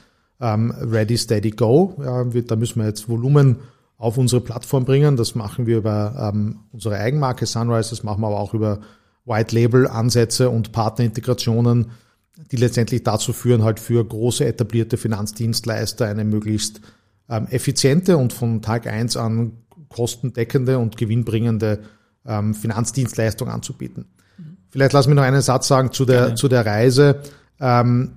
ähm, 0.40 0.72
ready, 0.81 1.16
steady, 1.18 1.51
go. 1.51 1.96
Ja, 2.03 2.33
wir, 2.33 2.46
da 2.46 2.57
müssen 2.57 2.81
wir 2.81 2.87
jetzt 2.87 3.09
Volumen 3.09 3.57
auf 3.98 4.18
unsere 4.18 4.40
Plattform 4.40 4.85
bringen. 4.85 5.16
Das 5.16 5.35
machen 5.35 5.66
wir 5.66 5.79
über 5.79 6.33
ähm, 6.33 6.61
unsere 6.72 6.96
Eigenmarke 6.96 7.46
Sunrise. 7.46 7.90
Das 7.90 8.03
machen 8.03 8.20
wir 8.20 8.29
aber 8.29 8.40
auch 8.40 8.55
über 8.55 8.81
White 9.25 9.55
Label 9.55 9.87
Ansätze 9.87 10.51
und 10.51 10.72
Partnerintegrationen 10.72 11.92
die 12.37 12.57
letztendlich 12.57 13.03
dazu 13.03 13.33
führen, 13.33 13.62
halt 13.62 13.79
für 13.79 14.05
große 14.05 14.45
etablierte 14.45 14.97
Finanzdienstleister 14.97 16.07
eine 16.07 16.25
möglichst 16.25 16.81
ähm, 17.29 17.47
effiziente 17.51 18.16
und 18.16 18.33
von 18.33 18.62
Tag 18.62 18.87
eins 18.87 19.16
an 19.16 19.53
kostendeckende 19.88 20.79
und 20.79 20.97
gewinnbringende 20.97 21.81
ähm, 22.27 22.55
Finanzdienstleistung 22.55 23.49
anzubieten. 23.49 24.07
Mhm. 24.38 24.57
Vielleicht 24.71 24.92
lass 24.92 25.07
mich 25.07 25.16
noch 25.16 25.23
einen 25.23 25.42
Satz 25.42 25.68
sagen 25.68 25.92
zu 25.92 26.05
der, 26.05 26.35
zu 26.35 26.49
der 26.49 26.64
Reise. 26.64 27.21
Ähm, 27.61 28.12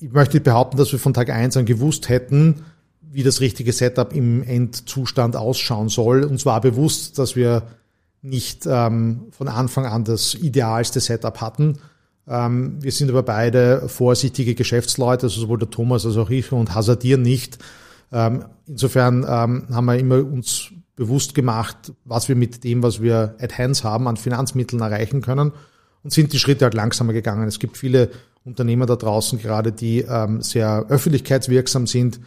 ich 0.00 0.10
möchte 0.10 0.40
behaupten, 0.40 0.76
dass 0.76 0.92
wir 0.92 0.98
von 0.98 1.14
Tag 1.14 1.30
eins 1.30 1.56
an 1.56 1.66
gewusst 1.66 2.08
hätten, 2.08 2.64
wie 3.00 3.22
das 3.22 3.40
richtige 3.40 3.72
Setup 3.72 4.12
im 4.12 4.42
Endzustand 4.42 5.36
ausschauen 5.36 5.88
soll. 5.88 6.24
Uns 6.24 6.44
war 6.44 6.60
bewusst, 6.60 7.18
dass 7.18 7.36
wir 7.36 7.62
nicht 8.20 8.66
ähm, 8.66 9.28
von 9.30 9.48
Anfang 9.48 9.86
an 9.86 10.04
das 10.04 10.34
idealste 10.34 10.98
Setup 10.98 11.40
hatten 11.40 11.78
wir 12.26 12.92
sind 12.92 13.10
aber 13.10 13.22
beide 13.22 13.88
vorsichtige 13.88 14.54
Geschäftsleute, 14.54 15.26
also 15.26 15.42
sowohl 15.42 15.58
der 15.58 15.68
Thomas 15.68 16.06
als 16.06 16.16
auch 16.16 16.30
ich 16.30 16.52
und 16.52 16.74
hasardieren 16.74 17.20
nicht. 17.20 17.58
Ähm, 18.12 18.46
insofern 18.66 19.26
ähm, 19.28 19.66
haben 19.70 19.84
wir 19.84 19.98
immer 19.98 20.24
uns 20.24 20.70
bewusst 20.96 21.34
gemacht, 21.34 21.92
was 22.04 22.28
wir 22.28 22.36
mit 22.36 22.64
dem, 22.64 22.82
was 22.82 23.02
wir 23.02 23.34
at 23.40 23.58
hands 23.58 23.84
haben, 23.84 24.08
an 24.08 24.16
Finanzmitteln 24.16 24.80
erreichen 24.80 25.20
können 25.20 25.52
und 26.02 26.12
sind 26.12 26.32
die 26.32 26.38
Schritte 26.38 26.64
halt 26.64 26.74
langsamer 26.74 27.12
gegangen. 27.12 27.46
Es 27.46 27.58
gibt 27.58 27.76
viele 27.76 28.10
Unternehmer 28.44 28.86
da 28.86 28.96
draußen 28.96 29.38
gerade, 29.38 29.72
die 29.72 30.06
sehr 30.40 30.86
öffentlichkeitswirksam 30.88 31.86
sind, 31.86 32.20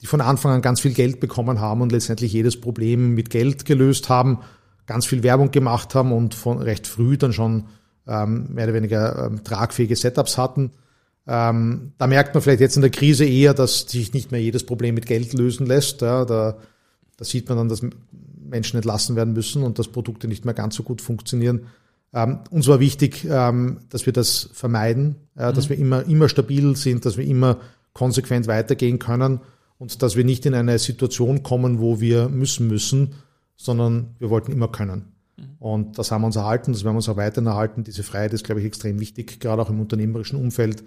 die 0.00 0.06
von 0.06 0.20
Anfang 0.20 0.52
an 0.52 0.62
ganz 0.62 0.80
viel 0.80 0.92
Geld 0.92 1.20
bekommen 1.20 1.60
haben 1.60 1.80
und 1.80 1.92
letztendlich 1.92 2.32
jedes 2.32 2.60
Problem 2.60 3.14
mit 3.14 3.30
Geld 3.30 3.64
gelöst 3.64 4.08
haben, 4.08 4.38
ganz 4.86 5.06
viel 5.06 5.22
Werbung 5.22 5.50
gemacht 5.50 5.94
haben 5.94 6.12
und 6.12 6.34
von 6.34 6.58
recht 6.58 6.86
früh 6.86 7.16
dann 7.16 7.32
schon 7.32 7.64
ähm, 8.06 8.48
mehr 8.52 8.64
oder 8.64 8.74
weniger 8.74 9.26
ähm, 9.26 9.44
tragfähige 9.44 9.96
Setups 9.96 10.38
hatten. 10.38 10.70
Ähm, 11.26 11.92
da 11.98 12.06
merkt 12.06 12.34
man 12.34 12.42
vielleicht 12.42 12.60
jetzt 12.60 12.76
in 12.76 12.82
der 12.82 12.90
Krise 12.90 13.24
eher, 13.24 13.54
dass 13.54 13.80
sich 13.80 14.12
nicht 14.12 14.30
mehr 14.30 14.42
jedes 14.42 14.64
Problem 14.64 14.94
mit 14.94 15.06
Geld 15.06 15.32
lösen 15.32 15.66
lässt. 15.66 16.02
Ja, 16.02 16.24
da, 16.24 16.56
da 17.16 17.24
sieht 17.24 17.48
man 17.48 17.58
dann, 17.58 17.68
dass 17.68 17.80
Menschen 18.44 18.76
entlassen 18.76 19.16
werden 19.16 19.32
müssen 19.32 19.62
und 19.62 19.78
dass 19.78 19.88
Produkte 19.88 20.28
nicht 20.28 20.44
mehr 20.44 20.54
ganz 20.54 20.74
so 20.74 20.82
gut 20.82 21.00
funktionieren. 21.00 21.66
Ähm, 22.12 22.40
uns 22.50 22.68
war 22.68 22.78
wichtig, 22.78 23.26
ähm, 23.28 23.78
dass 23.88 24.06
wir 24.06 24.12
das 24.12 24.50
vermeiden, 24.52 25.16
äh, 25.36 25.50
mhm. 25.50 25.54
dass 25.54 25.68
wir 25.68 25.78
immer, 25.78 26.04
immer 26.06 26.28
stabil 26.28 26.76
sind, 26.76 27.04
dass 27.06 27.16
wir 27.16 27.24
immer 27.24 27.58
konsequent 27.92 28.46
weitergehen 28.46 28.98
können 28.98 29.40
und 29.78 30.02
dass 30.02 30.14
wir 30.14 30.24
nicht 30.24 30.46
in 30.46 30.54
eine 30.54 30.78
Situation 30.78 31.42
kommen, 31.42 31.80
wo 31.80 32.00
wir 32.00 32.28
müssen 32.28 32.68
müssen, 32.68 33.14
sondern 33.56 34.14
wir 34.18 34.30
wollten 34.30 34.52
immer 34.52 34.68
können. 34.68 35.13
Und 35.58 35.98
das 35.98 36.10
haben 36.10 36.22
wir 36.22 36.26
uns 36.26 36.36
erhalten, 36.36 36.72
das 36.72 36.84
werden 36.84 36.94
wir 36.94 36.98
uns 36.98 37.08
auch 37.08 37.16
weiterhin 37.16 37.46
erhalten. 37.46 37.84
Diese 37.84 38.02
Freiheit 38.02 38.32
ist, 38.32 38.44
glaube 38.44 38.60
ich, 38.60 38.66
extrem 38.66 39.00
wichtig, 39.00 39.40
gerade 39.40 39.62
auch 39.62 39.70
im 39.70 39.80
unternehmerischen 39.80 40.38
Umfeld, 40.38 40.84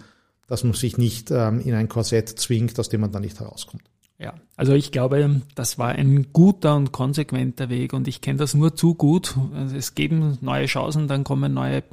dass 0.47 0.63
man 0.63 0.73
sich 0.73 0.97
nicht 0.97 1.31
ähm, 1.31 1.59
in 1.59 1.73
ein 1.73 1.89
Korsett 1.89 2.29
zwingt, 2.29 2.79
aus 2.79 2.89
dem 2.89 3.01
man 3.01 3.11
dann 3.11 3.21
nicht 3.21 3.39
herauskommt. 3.39 3.83
Ja, 4.19 4.33
also 4.55 4.73
ich 4.73 4.91
glaube, 4.91 5.41
das 5.53 5.77
war 5.77 5.89
ein 5.89 6.33
guter 6.33 6.75
und 6.75 6.91
konsequenter 6.91 7.69
Weg 7.69 7.93
und 7.93 8.07
ich 8.07 8.21
kenne 8.21 8.39
das 8.39 8.55
nur 8.55 8.75
zu 8.75 8.95
gut. 8.95 9.37
Also 9.53 9.75
es 9.75 9.93
geben 9.93 10.37
neue 10.41 10.65
Chancen, 10.65 11.07
dann 11.07 11.23
kommen 11.23 11.53
neue 11.53 11.83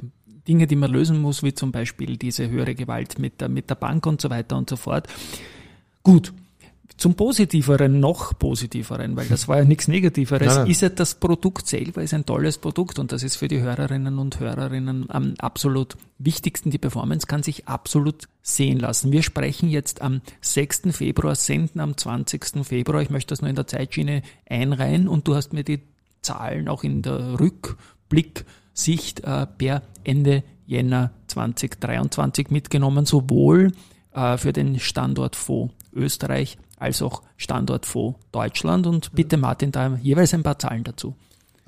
Dinge, 0.47 0.65
die 0.65 0.75
man 0.75 0.91
lösen 0.91 1.21
muss, 1.21 1.43
wie 1.43 1.53
zum 1.53 1.71
Beispiel 1.71 2.17
diese 2.17 2.49
höhere 2.49 2.73
Gewalt 2.73 3.19
mit 3.19 3.41
der, 3.41 3.49
mit 3.49 3.69
der 3.69 3.75
Bank 3.75 4.05
und 4.07 4.21
so 4.21 4.29
weiter 4.29 4.57
und 4.57 4.69
so 4.69 4.75
fort. 4.75 5.07
Gut, 6.01 6.33
zum 6.97 7.15
Positiveren, 7.15 7.99
noch 7.99 8.37
Positiveren, 8.37 9.15
weil 9.15 9.27
das 9.27 9.47
war 9.47 9.57
ja 9.57 9.65
nichts 9.65 9.87
Negativeres, 9.87 10.55
nein, 10.55 10.67
ist 10.67 10.81
ja 10.81 10.89
das 10.89 11.15
Produkt 11.15 11.67
selber 11.67 12.01
ist 12.03 12.13
ein 12.13 12.25
tolles 12.25 12.57
Produkt 12.57 12.99
und 12.99 13.11
das 13.11 13.23
ist 13.23 13.35
für 13.35 13.47
die 13.47 13.59
Hörerinnen 13.59 14.17
und 14.17 14.39
Hörerinnen 14.39 15.09
am 15.09 15.33
absolut 15.39 15.97
wichtigsten. 16.19 16.69
Die 16.69 16.77
Performance 16.77 17.27
kann 17.27 17.43
sich 17.43 17.67
absolut 17.67 18.27
sehen 18.41 18.79
lassen. 18.79 19.11
Wir 19.11 19.23
sprechen 19.23 19.69
jetzt 19.69 20.01
am 20.01 20.21
6. 20.41 20.83
Februar, 20.91 21.35
senden 21.35 21.81
am 21.81 21.97
20. 21.97 22.63
Februar. 22.65 23.01
Ich 23.01 23.09
möchte 23.09 23.29
das 23.29 23.41
nur 23.41 23.49
in 23.49 23.55
der 23.55 23.67
Zeitschiene 23.67 24.21
einreihen 24.49 25.07
und 25.07 25.27
du 25.27 25.35
hast 25.35 25.53
mir 25.53 25.63
die 25.63 25.81
Zahlen 26.21 26.69
auch 26.69 26.83
in 26.83 27.01
der 27.01 27.39
Rückblicksicht 27.39 29.21
äh, 29.21 29.47
per 29.47 29.81
Ende 30.03 30.43
Jänner 30.65 31.11
2023 31.27 32.49
mitgenommen, 32.49 33.05
sowohl 33.05 33.73
äh, 34.13 34.37
für 34.37 34.53
den 34.53 34.79
Standort 34.79 35.35
Fonds 35.35 35.73
Österreich 35.95 36.57
als 36.77 37.01
auch 37.01 37.21
Standortfonds 37.37 38.19
Deutschland. 38.31 38.87
Und 38.87 39.13
bitte 39.13 39.37
Martin, 39.37 39.71
da 39.71 39.97
jeweils 40.01 40.33
ein 40.33 40.43
paar 40.43 40.59
Zahlen 40.59 40.83
dazu. 40.83 41.15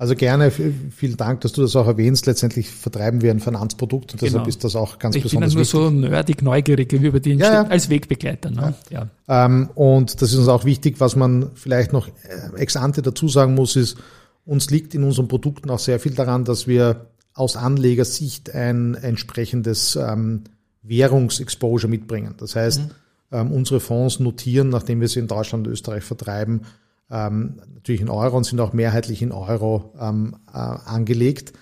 Also 0.00 0.14
gerne, 0.14 0.52
vielen 0.52 1.16
Dank, 1.16 1.40
dass 1.40 1.50
du 1.50 1.60
das 1.60 1.74
auch 1.74 1.88
erwähnst. 1.88 2.26
Letztendlich 2.26 2.70
vertreiben 2.70 3.20
wir 3.20 3.32
ein 3.32 3.40
Finanzprodukt 3.40 4.12
und 4.12 4.22
deshalb 4.22 4.44
genau. 4.44 4.48
ist 4.48 4.62
das 4.62 4.76
auch 4.76 5.00
ganz 5.00 5.16
ich 5.16 5.24
besonders 5.24 5.56
wichtig. 5.56 5.66
Ich 5.66 5.72
bin 5.72 5.80
ja 5.80 5.90
nur 5.90 6.00
so 6.00 6.08
nerdig 6.08 6.42
neugierig 6.42 6.92
über 6.92 7.18
den 7.18 7.40
ja, 7.40 7.52
ja. 7.52 7.62
als 7.64 7.88
Wegbegleiter. 7.88 8.50
Ne? 8.50 8.74
Ja. 8.90 9.08
ja. 9.26 9.44
Ähm, 9.46 9.70
und 9.74 10.22
das 10.22 10.32
ist 10.32 10.38
uns 10.38 10.46
auch 10.46 10.64
wichtig, 10.64 11.00
was 11.00 11.16
man 11.16 11.50
vielleicht 11.54 11.92
noch 11.92 12.06
äh, 12.06 12.56
ex 12.56 12.76
ante 12.76 13.02
dazu 13.02 13.26
sagen 13.26 13.56
muss, 13.56 13.74
ist, 13.74 13.98
uns 14.46 14.70
liegt 14.70 14.94
in 14.94 15.02
unseren 15.02 15.26
Produkten 15.26 15.68
auch 15.68 15.80
sehr 15.80 15.98
viel 15.98 16.12
daran, 16.14 16.44
dass 16.44 16.68
wir 16.68 17.06
aus 17.34 17.56
Anlegersicht 17.56 18.54
ein 18.54 18.94
entsprechendes 18.94 19.96
ähm, 19.96 20.44
Währungsexposure 20.84 21.90
mitbringen. 21.90 22.34
Das 22.38 22.54
heißt, 22.54 22.82
mhm 22.82 22.90
ähm, 23.32 23.52
unsere 23.52 23.80
Fonds 23.80 24.20
notieren, 24.20 24.68
nachdem 24.68 25.00
wir 25.00 25.08
sie 25.08 25.20
in 25.20 25.28
Deutschland 25.28 25.66
und 25.66 25.72
Österreich 25.72 26.04
vertreiben, 26.04 26.62
ähm, 27.10 27.60
natürlich 27.74 28.00
in 28.00 28.10
Euro 28.10 28.36
und 28.36 28.44
sind 28.44 28.60
auch 28.60 28.72
mehrheitlich 28.72 29.22
in 29.22 29.32
Euro 29.32 29.94
ähm, 30.00 30.36
äh, 30.52 30.58
angelegt. 30.58 31.52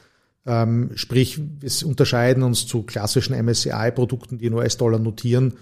Ähm, 0.44 0.90
sprich, 0.94 1.40
wir 1.60 1.70
unterscheiden 1.88 2.42
uns 2.42 2.66
zu 2.66 2.82
klassischen 2.82 3.34
MSCI-Produkten, 3.34 4.38
die 4.38 4.46
in 4.46 4.54
US-Dollar 4.54 4.98
notieren, 4.98 5.54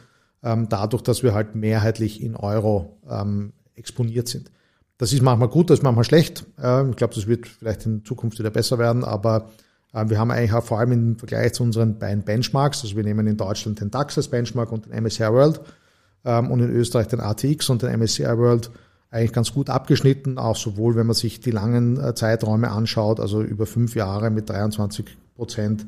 ähm, 0.42 0.68
dadurch, 0.68 1.02
dass 1.02 1.22
wir 1.22 1.34
halt 1.34 1.54
mehrheitlich 1.54 2.22
in 2.22 2.36
Euro 2.36 2.98
ähm, 3.08 3.52
exponiert 3.74 4.28
sind. 4.28 4.50
Das 4.98 5.12
ist 5.12 5.22
manchmal 5.22 5.48
gut, 5.48 5.70
das 5.70 5.78
ist 5.78 5.82
manchmal 5.82 6.04
schlecht. 6.04 6.44
Äh, 6.62 6.88
ich 6.90 6.96
glaube, 6.96 7.14
das 7.14 7.26
wird 7.26 7.46
vielleicht 7.46 7.86
in 7.86 8.04
Zukunft 8.04 8.38
wieder 8.38 8.50
besser 8.50 8.78
werden, 8.78 9.04
aber 9.04 9.50
äh, 9.94 10.08
wir 10.08 10.18
haben 10.18 10.30
eigentlich 10.30 10.52
auch 10.52 10.64
vor 10.64 10.78
allem 10.78 10.92
im 10.92 11.18
Vergleich 11.18 11.54
zu 11.54 11.62
unseren 11.62 11.98
beiden 11.98 12.22
Benchmarks, 12.22 12.82
also 12.82 12.94
wir 12.94 13.04
nehmen 13.04 13.26
in 13.26 13.36
Deutschland 13.36 13.80
den 13.80 13.90
DAX 13.90 14.18
als 14.18 14.28
Benchmark 14.28 14.70
und 14.70 14.86
den 14.86 15.02
MSCI 15.02 15.32
World, 15.32 15.60
ähm, 16.24 16.50
und 16.50 16.60
in 16.60 16.70
Österreich 16.70 17.08
den 17.08 17.20
ATX 17.20 17.70
und 17.70 17.82
den 17.82 17.98
MSCI 17.98 18.24
World 18.38 18.70
eigentlich 19.10 19.32
ganz 19.32 19.52
gut 19.52 19.70
abgeschnitten, 19.70 20.38
auch 20.38 20.56
sowohl 20.56 20.96
wenn 20.96 21.06
man 21.06 21.14
sich 21.14 21.40
die 21.40 21.52
langen 21.52 22.00
äh, 22.00 22.14
Zeiträume 22.14 22.70
anschaut, 22.70 23.20
also 23.20 23.42
über 23.42 23.66
fünf 23.66 23.94
Jahre 23.94 24.30
mit 24.30 24.50
23 24.50 25.06
Prozent 25.36 25.86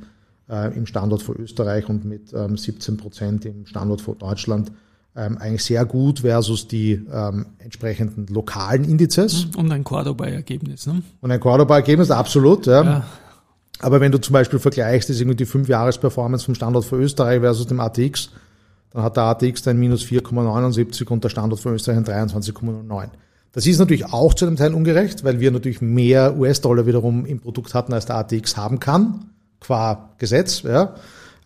äh, 0.49 0.77
im 0.77 0.87
Standort 0.87 1.23
für 1.23 1.33
Österreich 1.33 1.89
und 1.89 2.05
mit 2.05 2.29
17 2.29 2.95
ähm, 2.95 3.01
Prozent 3.01 3.45
im 3.45 3.67
Standort 3.67 4.01
für 4.01 4.15
Deutschland 4.15 4.71
ähm, 5.17 5.39
eigentlich 5.39 5.65
sehr 5.65 5.85
gut 5.85 6.21
versus 6.21 6.69
die 6.69 6.93
ähm, 7.11 7.47
entsprechenden 7.59 8.27
lokalen 8.27 8.85
Indizes. 8.85 9.47
Und 9.57 9.73
ein 9.73 9.83
Cordoba-Ergebnis. 9.83 10.87
Ne? 10.87 11.03
Und 11.21 11.31
ein 11.31 11.41
Cordoba-Ergebnis, 11.41 12.11
absolut. 12.11 12.67
Ja. 12.67 12.85
ja. 12.85 13.07
Aber 13.81 14.01
wenn 14.01 14.13
du 14.13 14.19
zum 14.19 14.35
Beispiel 14.35 14.59
vergleichst, 14.59 15.11
ist 15.11 15.21
irgendwie 15.21 15.37
die 15.37 15.47
fünf 15.47 15.69
Jahres-Performance 15.69 16.45
vom 16.45 16.55
Standort 16.55 16.85
für 16.85 16.97
Österreich 16.97 17.41
versus 17.41 17.67
dem 17.67 17.81
ATX, 17.81 18.31
dann 18.97 19.05
hat 19.05 19.19
der 19.19 19.25
ATX 19.25 19.69
ein 19.69 19.79
minus 19.79 20.05
4,79 20.05 21.07
und 21.09 21.23
der 21.23 21.29
Standort 21.29 21.61
von 21.61 21.75
Österreich 21.75 21.99
ein 21.99 22.05
23,09. 22.07 23.09
Das 23.53 23.67
ist 23.67 23.79
natürlich 23.79 24.07
auch 24.07 24.33
zu 24.33 24.47
einem 24.47 24.57
Teil 24.57 24.73
ungerecht, 24.73 25.23
weil 25.23 25.39
wir 25.39 25.51
natürlich 25.51 25.83
mehr 25.83 26.39
US-Dollar 26.39 26.87
wiederum 26.87 27.27
im 27.27 27.41
Produkt 27.41 27.75
hatten, 27.75 27.93
als 27.93 28.07
der 28.07 28.17
ATX 28.17 28.57
haben 28.57 28.81
kann, 28.81 29.27
qua 29.61 30.15
Gesetz. 30.17 30.63
Ja. 30.63 30.95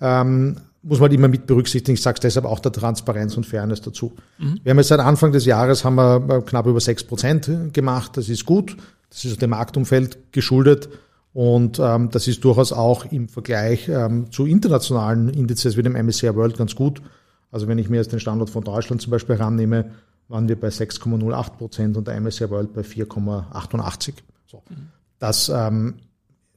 Ähm, 0.00 0.58
muss 0.82 1.00
man 1.00 1.08
halt 1.08 1.18
immer 1.18 1.26
mit 1.26 1.48
berücksichtigen. 1.48 1.94
Ich 1.94 2.02
sage 2.02 2.18
es 2.18 2.20
deshalb 2.20 2.46
auch 2.46 2.60
der 2.60 2.70
Transparenz 2.70 3.36
und 3.36 3.46
Fairness 3.46 3.80
dazu. 3.80 4.12
Mhm. 4.38 4.60
Wir 4.62 4.70
haben 4.70 4.78
jetzt 4.78 4.88
seit 4.88 5.00
Anfang 5.00 5.32
des 5.32 5.44
Jahres 5.44 5.84
haben 5.84 5.96
wir 5.96 6.42
knapp 6.46 6.66
über 6.66 6.80
sechs 6.80 7.02
Prozent 7.02 7.50
gemacht. 7.72 8.16
Das 8.16 8.28
ist 8.28 8.46
gut. 8.46 8.76
Das 9.08 9.24
ist 9.24 9.42
dem 9.42 9.50
Marktumfeld 9.50 10.32
geschuldet. 10.32 10.88
Und 11.32 11.80
ähm, 11.80 12.10
das 12.10 12.28
ist 12.28 12.44
durchaus 12.44 12.72
auch 12.72 13.06
im 13.10 13.28
Vergleich 13.28 13.88
ähm, 13.88 14.30
zu 14.30 14.46
internationalen 14.46 15.28
Indizes 15.28 15.76
wie 15.76 15.82
dem 15.82 15.94
MSCI 15.94 16.32
World 16.36 16.56
ganz 16.56 16.76
gut. 16.76 17.02
Also 17.50 17.68
wenn 17.68 17.78
ich 17.78 17.88
mir 17.88 17.96
jetzt 17.96 18.12
den 18.12 18.20
Standort 18.20 18.50
von 18.50 18.64
Deutschland 18.64 19.02
zum 19.02 19.10
Beispiel 19.10 19.36
herannehme, 19.36 19.90
waren 20.28 20.48
wir 20.48 20.58
bei 20.58 20.68
6,08 20.68 21.50
Prozent 21.56 21.96
und 21.96 22.06
der 22.06 22.20
MSCI 22.20 22.50
World 22.50 22.72
bei 22.72 22.82
4,88. 22.82 24.14
So. 24.46 24.62
Mhm. 24.68 24.88
Das 25.18 25.50
ähm, 25.52 25.94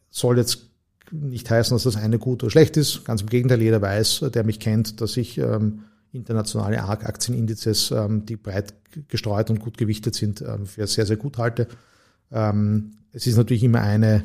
soll 0.09 0.37
jetzt 0.37 0.69
nicht 1.11 1.49
heißen, 1.49 1.75
dass 1.75 1.83
das 1.83 1.95
eine 1.95 2.19
gut 2.19 2.43
oder 2.43 2.51
schlecht 2.51 2.77
ist. 2.77 3.05
Ganz 3.05 3.21
im 3.21 3.29
Gegenteil, 3.29 3.61
jeder 3.61 3.81
weiß, 3.81 4.25
der 4.33 4.43
mich 4.43 4.59
kennt, 4.59 5.01
dass 5.01 5.17
ich 5.17 5.37
ähm, 5.37 5.83
internationale 6.11 6.83
Aktienindices, 6.83 7.91
ähm, 7.91 8.25
die 8.25 8.35
breit 8.35 8.73
gestreut 9.07 9.49
und 9.49 9.59
gut 9.59 9.77
gewichtet 9.77 10.15
sind, 10.15 10.41
ähm, 10.41 10.65
für 10.65 10.85
sehr, 10.87 11.05
sehr 11.05 11.17
gut 11.17 11.37
halte. 11.37 11.67
Ähm, 12.31 12.91
es 13.11 13.27
ist 13.27 13.37
natürlich 13.37 13.63
immer 13.63 13.81
eine, 13.81 14.23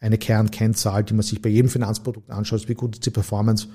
eine 0.00 0.18
Kernkennzahl, 0.18 1.04
die 1.04 1.14
man 1.14 1.22
sich 1.22 1.40
bei 1.40 1.48
jedem 1.48 1.68
Finanzprodukt 1.68 2.30
anschaut, 2.30 2.68
wie 2.68 2.74
gut 2.74 2.96
ist 2.96 3.06
die 3.06 3.10
Performance. 3.10 3.68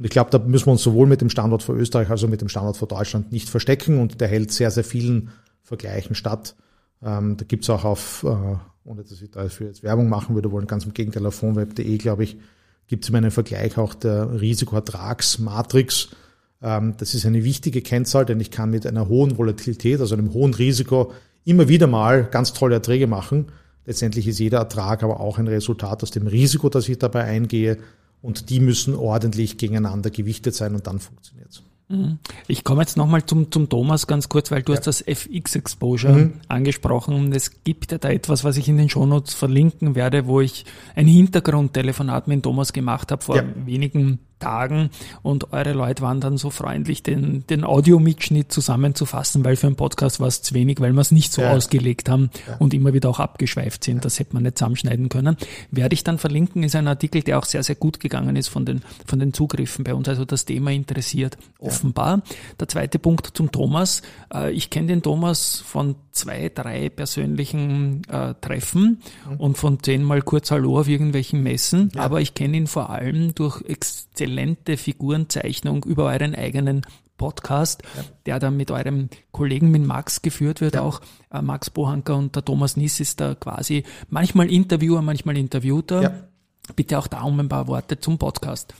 Und 0.00 0.06
ich 0.06 0.12
glaube, 0.12 0.30
da 0.30 0.38
müssen 0.38 0.66
wir 0.66 0.72
uns 0.72 0.82
sowohl 0.82 1.06
mit 1.06 1.20
dem 1.20 1.28
Standort 1.28 1.62
für 1.62 1.74
Österreich 1.74 2.08
als 2.08 2.24
auch 2.24 2.28
mit 2.28 2.40
dem 2.40 2.48
Standort 2.48 2.78
für 2.78 2.86
Deutschland 2.86 3.32
nicht 3.32 3.50
verstecken 3.50 4.00
und 4.00 4.22
der 4.22 4.28
hält 4.28 4.50
sehr, 4.50 4.70
sehr 4.70 4.82
vielen 4.82 5.28
Vergleichen 5.62 6.14
statt. 6.14 6.56
Ähm, 7.02 7.36
da 7.36 7.44
gibt's 7.44 7.68
auch 7.68 7.84
auf, 7.84 8.24
äh, 8.24 8.56
ohne 8.88 9.02
dass 9.02 9.20
ich 9.20 9.30
dafür 9.30 9.66
jetzt 9.66 9.82
Werbung 9.82 10.08
machen 10.08 10.34
würde 10.34 10.50
wollen, 10.52 10.66
ganz 10.66 10.86
im 10.86 10.94
Gegenteil 10.94 11.26
auf 11.26 11.34
phoneweb.de, 11.34 11.98
glaube 11.98 12.24
ich, 12.24 12.38
gibt 12.86 13.04
es 13.04 13.12
einen 13.12 13.30
Vergleich 13.30 13.76
auch 13.76 13.92
der 13.92 14.40
Risikoertragsmatrix. 14.40 16.08
Ähm, 16.62 16.94
das 16.96 17.12
ist 17.12 17.26
eine 17.26 17.44
wichtige 17.44 17.82
Kennzahl, 17.82 18.24
denn 18.24 18.40
ich 18.40 18.50
kann 18.50 18.70
mit 18.70 18.86
einer 18.86 19.06
hohen 19.06 19.36
Volatilität, 19.36 20.00
also 20.00 20.14
einem 20.14 20.32
hohen 20.32 20.54
Risiko, 20.54 21.12
immer 21.44 21.68
wieder 21.68 21.88
mal 21.88 22.24
ganz 22.24 22.54
tolle 22.54 22.76
Erträge 22.76 23.06
machen. 23.06 23.52
Letztendlich 23.84 24.26
ist 24.26 24.38
jeder 24.38 24.60
Ertrag 24.60 25.02
aber 25.02 25.20
auch 25.20 25.36
ein 25.36 25.46
Resultat 25.46 26.02
aus 26.02 26.10
dem 26.10 26.26
Risiko, 26.26 26.70
das 26.70 26.88
ich 26.88 26.98
dabei 26.98 27.24
eingehe. 27.24 27.76
Und 28.22 28.50
die 28.50 28.60
müssen 28.60 28.94
ordentlich 28.94 29.56
gegeneinander 29.56 30.10
gewichtet 30.10 30.54
sein 30.54 30.74
und 30.74 30.86
dann 30.86 30.98
funktioniert 30.98 31.48
es. 31.50 31.62
Mhm. 31.90 32.18
Ich 32.46 32.62
komme 32.62 32.82
jetzt 32.82 32.96
nochmal 32.96 33.26
zum, 33.26 33.50
zum 33.50 33.68
Thomas 33.68 34.06
ganz 34.06 34.28
kurz, 34.28 34.50
weil 34.50 34.62
du 34.62 34.72
ja. 34.72 34.78
hast 34.78 34.86
das 34.86 35.02
FX-Exposure 35.06 36.12
mhm. 36.12 36.32
angesprochen 36.46 37.14
und 37.14 37.34
es 37.34 37.64
gibt 37.64 37.90
ja 37.90 37.98
da 37.98 38.10
etwas, 38.10 38.44
was 38.44 38.56
ich 38.56 38.68
in 38.68 38.76
den 38.76 38.88
Shownotes 38.88 39.34
verlinken 39.34 39.96
werde, 39.96 40.26
wo 40.26 40.40
ich 40.40 40.64
ein 40.94 41.08
Hintergrundtelefonat 41.08 42.28
mit 42.28 42.44
Thomas 42.44 42.72
gemacht 42.72 43.10
habe 43.10 43.22
vor 43.22 43.36
ja. 43.36 43.44
wenigen 43.66 44.20
Tagen 44.40 44.90
und 45.22 45.52
eure 45.52 45.72
Leute 45.72 46.02
waren 46.02 46.20
dann 46.20 46.36
so 46.36 46.50
freundlich, 46.50 47.02
den, 47.02 47.46
den 47.48 47.64
Audiomitschnitt 47.64 48.50
zusammenzufassen, 48.50 49.44
weil 49.44 49.56
für 49.56 49.68
einen 49.68 49.76
Podcast 49.76 50.18
war 50.18 50.26
es 50.26 50.42
zu 50.42 50.54
wenig, 50.54 50.80
weil 50.80 50.92
wir 50.92 51.00
es 51.00 51.12
nicht 51.12 51.32
so 51.32 51.42
ja. 51.42 51.52
ausgelegt 51.52 52.08
haben 52.08 52.30
ja. 52.48 52.56
und 52.58 52.74
immer 52.74 52.92
wieder 52.92 53.08
auch 53.08 53.20
abgeschweift 53.20 53.84
sind. 53.84 54.04
Das 54.04 54.18
hätte 54.18 54.34
man 54.34 54.42
nicht 54.42 54.58
zusammenschneiden 54.58 55.08
können. 55.08 55.36
Werde 55.70 55.94
ich 55.94 56.02
dann 56.02 56.18
verlinken, 56.18 56.62
ist 56.62 56.74
ein 56.74 56.88
Artikel, 56.88 57.22
der 57.22 57.38
auch 57.38 57.44
sehr, 57.44 57.62
sehr 57.62 57.76
gut 57.76 58.00
gegangen 58.00 58.34
ist 58.36 58.48
von 58.48 58.64
den, 58.64 58.82
von 59.06 59.18
den 59.18 59.32
Zugriffen 59.32 59.84
bei 59.84 59.94
uns. 59.94 60.08
Also 60.08 60.24
das 60.24 60.44
Thema 60.44 60.72
interessiert 60.72 61.38
offenbar. 61.58 62.22
Der 62.58 62.68
zweite 62.68 62.98
Punkt 62.98 63.30
zum 63.34 63.52
Thomas. 63.52 64.02
Äh, 64.32 64.52
ich 64.52 64.70
kenne 64.70 64.88
den 64.88 65.02
Thomas 65.02 65.62
von 65.64 65.94
zwei, 66.12 66.50
drei 66.52 66.88
persönlichen 66.88 68.02
äh, 68.08 68.34
Treffen 68.40 69.02
mhm. 69.28 69.36
und 69.36 69.58
von 69.58 69.82
zehnmal 69.82 70.22
kurz 70.22 70.50
Hallo 70.50 70.78
auf 70.78 70.88
irgendwelchen 70.88 71.42
Messen, 71.42 71.92
aber 71.96 72.20
ich 72.20 72.34
kenne 72.34 72.56
ihn 72.56 72.66
vor 72.66 72.90
allem 72.90 73.34
durch 73.34 73.62
exzellente 73.62 74.29
exzellente 74.30 74.76
Figurenzeichnung 74.76 75.84
über 75.84 76.04
euren 76.04 76.34
eigenen 76.34 76.82
Podcast, 77.16 77.82
ja. 77.96 78.04
der 78.26 78.38
dann 78.38 78.56
mit 78.56 78.70
eurem 78.70 79.10
Kollegen, 79.30 79.70
mit 79.70 79.84
Max 79.84 80.22
geführt 80.22 80.60
wird, 80.60 80.74
ja. 80.74 80.82
auch 80.82 81.00
äh, 81.30 81.42
Max 81.42 81.68
Bohanker 81.68 82.16
und 82.16 82.34
der 82.34 82.44
Thomas 82.44 82.76
Niss 82.76 83.00
ist 83.00 83.20
da 83.20 83.34
quasi 83.34 83.84
manchmal 84.08 84.50
Interviewer, 84.50 85.02
manchmal 85.02 85.36
Interviewter. 85.36 86.02
Ja. 86.02 86.14
Bitte 86.76 86.98
auch 86.98 87.08
da 87.08 87.22
um 87.22 87.38
ein 87.40 87.48
paar 87.48 87.66
Worte 87.66 87.98
zum 87.98 88.16
Podcast. 88.16 88.74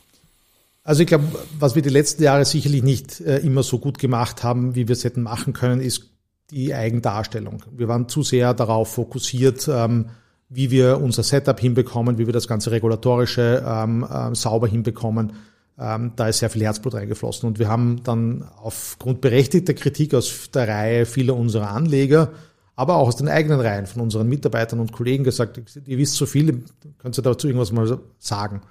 Also 0.83 1.01
ich 1.01 1.07
glaube, 1.07 1.25
was 1.59 1.75
wir 1.75 1.83
die 1.83 1.89
letzten 1.89 2.23
Jahre 2.23 2.45
sicherlich 2.45 2.81
nicht 2.81 3.19
äh, 3.19 3.37
immer 3.39 3.61
so 3.61 3.77
gut 3.77 3.99
gemacht 3.99 4.43
haben, 4.43 4.73
wie 4.73 4.87
wir 4.87 4.93
es 4.93 5.03
hätten 5.03 5.21
machen 5.21 5.53
können, 5.53 5.81
ist 5.81 6.09
die 6.49 6.73
Eigendarstellung. 6.73 7.63
Wir 7.71 7.87
waren 7.87 8.09
zu 8.09 8.23
sehr 8.23 8.53
darauf 8.53 8.93
fokussiert, 8.93 9.69
ähm, 9.71 10.09
wie 10.53 10.69
wir 10.69 11.01
unser 11.01 11.23
Setup 11.23 11.57
hinbekommen, 11.57 12.17
wie 12.17 12.25
wir 12.25 12.33
das 12.33 12.47
ganze 12.47 12.71
regulatorische 12.71 13.63
ähm, 13.65 14.03
äh, 14.03 14.35
sauber 14.35 14.67
hinbekommen. 14.67 15.31
Ähm, 15.79 16.11
da 16.17 16.27
ist 16.27 16.39
sehr 16.39 16.49
viel 16.49 16.63
Herzblut 16.63 16.93
reingeflossen. 16.93 17.47
Und 17.47 17.57
wir 17.57 17.69
haben 17.69 18.03
dann 18.03 18.43
aufgrund 18.61 19.21
berechtigter 19.21 19.73
Kritik 19.73 20.13
aus 20.13 20.51
der 20.53 20.67
Reihe 20.67 21.05
vieler 21.05 21.37
unserer 21.37 21.71
Anleger, 21.71 22.31
aber 22.75 22.97
auch 22.97 23.07
aus 23.07 23.15
den 23.15 23.29
eigenen 23.29 23.61
Reihen 23.61 23.85
von 23.85 24.01
unseren 24.01 24.27
Mitarbeitern 24.27 24.81
und 24.81 24.91
Kollegen 24.91 25.23
gesagt, 25.23 25.61
ihr 25.87 25.97
wisst 25.97 26.15
so 26.15 26.25
viel, 26.25 26.63
könnt 26.99 27.17
ihr 27.17 27.21
dazu 27.21 27.47
irgendwas 27.47 27.71
mal 27.71 27.99
sagen. 28.19 28.61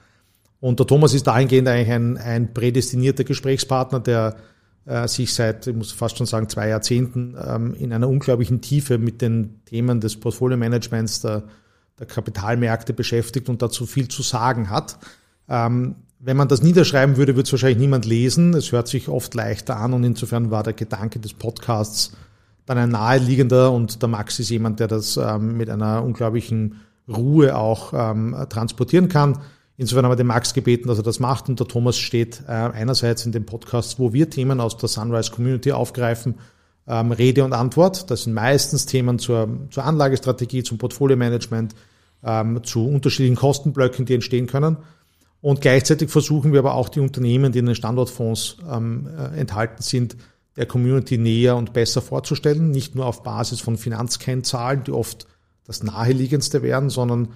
Und 0.61 0.79
der 0.79 0.87
Thomas 0.87 1.15
ist 1.15 1.27
dahingehend 1.27 1.67
eigentlich 1.69 1.91
ein, 1.91 2.19
ein 2.19 2.53
prädestinierter 2.53 3.25
Gesprächspartner, 3.25 4.01
der 4.01 4.37
äh, 4.85 5.09
sich 5.09 5.33
seit, 5.33 5.67
ich 5.67 5.75
muss 5.75 5.93
fast 5.93 6.19
schon 6.19 6.27
sagen, 6.27 6.51
zwei 6.51 6.69
Jahrzehnten 6.69 7.37
ähm, 7.43 7.75
in 7.75 7.95
einer 7.95 8.09
unglaublichen 8.09 8.61
Tiefe 8.61 8.99
mit 8.99 9.23
den 9.23 9.65
Themen 9.65 10.01
des 10.01 10.21
Portfolio-Managements, 10.21 11.23
der 11.23 11.45
der 12.01 12.07
Kapitalmärkte 12.07 12.93
beschäftigt 12.93 13.49
und 13.49 13.63
dazu 13.63 13.87
viel 13.87 14.09
zu 14.09 14.23
sagen 14.23 14.71
hat. 14.71 14.99
Ähm, 15.49 15.97
wenn 16.19 16.37
man 16.37 16.49
das 16.49 16.63
niederschreiben 16.63 17.17
würde, 17.17 17.37
würde 17.37 17.47
es 17.47 17.53
wahrscheinlich 17.53 17.79
niemand 17.79 18.05
lesen. 18.05 18.55
Es 18.55 18.73
hört 18.73 18.89
sich 18.89 19.09
oft 19.09 19.35
leichter 19.35 19.77
an 19.77 19.93
und 19.93 20.03
insofern 20.05 20.51
war 20.51 20.63
der 20.63 20.73
Gedanke 20.73 21.21
des 21.21 21.35
Podcasts 21.35 22.13
dann 22.67 22.79
ein 22.79 22.91
naheliegender 22.91 23.73
und 23.73 24.03
der 24.03 24.09
Max 24.09 24.39
ist 24.39 24.51
jemand, 24.51 24.81
der 24.81 24.89
das 24.89 25.17
ähm, 25.17 25.57
mit 25.57 25.71
einer 25.71 26.05
unglaublichen 26.05 26.81
Ruhe 27.09 27.57
auch 27.57 27.93
ähm, 27.95 28.37
transportieren 28.49 29.09
kann. 29.09 29.39
Insofern 29.77 30.05
haben 30.05 30.13
wir 30.13 30.17
den 30.17 30.27
Max 30.27 30.53
gebeten, 30.53 30.89
dass 30.89 30.99
er 30.99 31.03
das 31.05 31.21
macht 31.21 31.49
und 31.49 31.59
der 31.59 31.67
Thomas 31.67 31.99
steht 31.99 32.43
äh, 32.47 32.53
einerseits 32.53 33.25
in 33.25 33.33
dem 33.33 33.47
Podcast, 33.47 33.99
wo 33.99 34.13
wir 34.13 34.31
Themen 34.31 34.61
aus 34.61 34.77
der 34.77 34.89
Sunrise 34.89 35.31
Community 35.31 35.73
aufgreifen, 35.73 36.37
ähm, 36.87 37.13
Rede 37.13 37.45
und 37.45 37.55
Antwort. 37.55 38.11
Das 38.11 38.25
sind 38.25 38.35
meistens 38.35 38.87
Themen 38.87 39.19
zur, 39.19 39.49
zur 39.71 39.85
Anlagestrategie, 39.85 40.63
zum 40.63 40.77
Portfolio-Management, 40.77 41.75
ähm, 42.25 42.63
zu 42.65 42.87
unterschiedlichen 42.87 43.37
Kostenblöcken, 43.37 44.05
die 44.07 44.15
entstehen 44.15 44.47
können. 44.47 44.77
Und 45.41 45.61
gleichzeitig 45.61 46.11
versuchen 46.11 46.53
wir 46.53 46.59
aber 46.59 46.75
auch 46.75 46.89
die 46.89 47.01
Unternehmen, 47.01 47.53
die 47.53 47.61
in 47.61 47.67
den 47.67 47.75
Standortfonds 47.75 48.59
ähm, 48.71 49.09
äh, 49.17 49.39
enthalten 49.39 49.83
sind, 49.83 50.17
der 50.57 50.67
Community 50.67 51.17
näher 51.17 51.57
und 51.57 51.73
besser 51.73 52.03
vorzustellen. 52.03 52.71
Nicht 52.71 52.95
nur 52.95 53.07
auf 53.07 53.23
Basis 53.23 53.61
von 53.61 53.79
Finanzkennzahlen, 53.79 54.85
die 54.85 54.93
oft 54.93 55.27
das 55.65 55.83
naheliegendste 55.83 56.63
wären, 56.63 56.91
sondern 56.91 57.29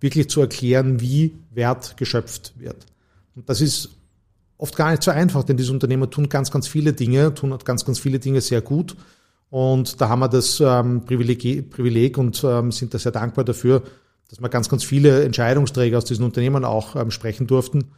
wirklich 0.00 0.30
zu 0.30 0.40
erklären, 0.40 1.00
wie 1.00 1.34
Wert 1.50 1.96
geschöpft 1.96 2.52
wird. 2.56 2.86
Und 3.34 3.48
das 3.48 3.60
ist 3.60 3.90
oft 4.58 4.76
gar 4.76 4.90
nicht 4.90 5.02
so 5.02 5.10
einfach, 5.10 5.42
denn 5.42 5.56
diese 5.56 5.72
Unternehmer 5.72 6.10
tun 6.10 6.28
ganz, 6.28 6.50
ganz 6.50 6.68
viele 6.68 6.92
Dinge, 6.92 7.34
tun 7.34 7.56
ganz, 7.64 7.84
ganz 7.84 7.98
viele 7.98 8.18
Dinge 8.18 8.40
sehr 8.40 8.60
gut. 8.60 8.96
Und 9.50 10.00
da 10.00 10.08
haben 10.08 10.20
wir 10.20 10.28
das 10.28 10.60
ähm, 10.60 11.04
Privileg, 11.04 11.70
Privileg 11.70 12.18
und 12.18 12.44
ähm, 12.44 12.70
sind 12.70 12.92
da 12.92 12.98
sehr 12.98 13.12
dankbar 13.12 13.44
dafür, 13.44 13.82
dass 14.28 14.40
wir 14.40 14.48
ganz, 14.48 14.68
ganz 14.68 14.84
viele 14.84 15.24
Entscheidungsträger 15.24 15.98
aus 15.98 16.04
diesen 16.04 16.24
Unternehmen 16.24 16.64
auch 16.64 16.96
ähm, 16.96 17.10
sprechen 17.10 17.46
durften 17.46 17.92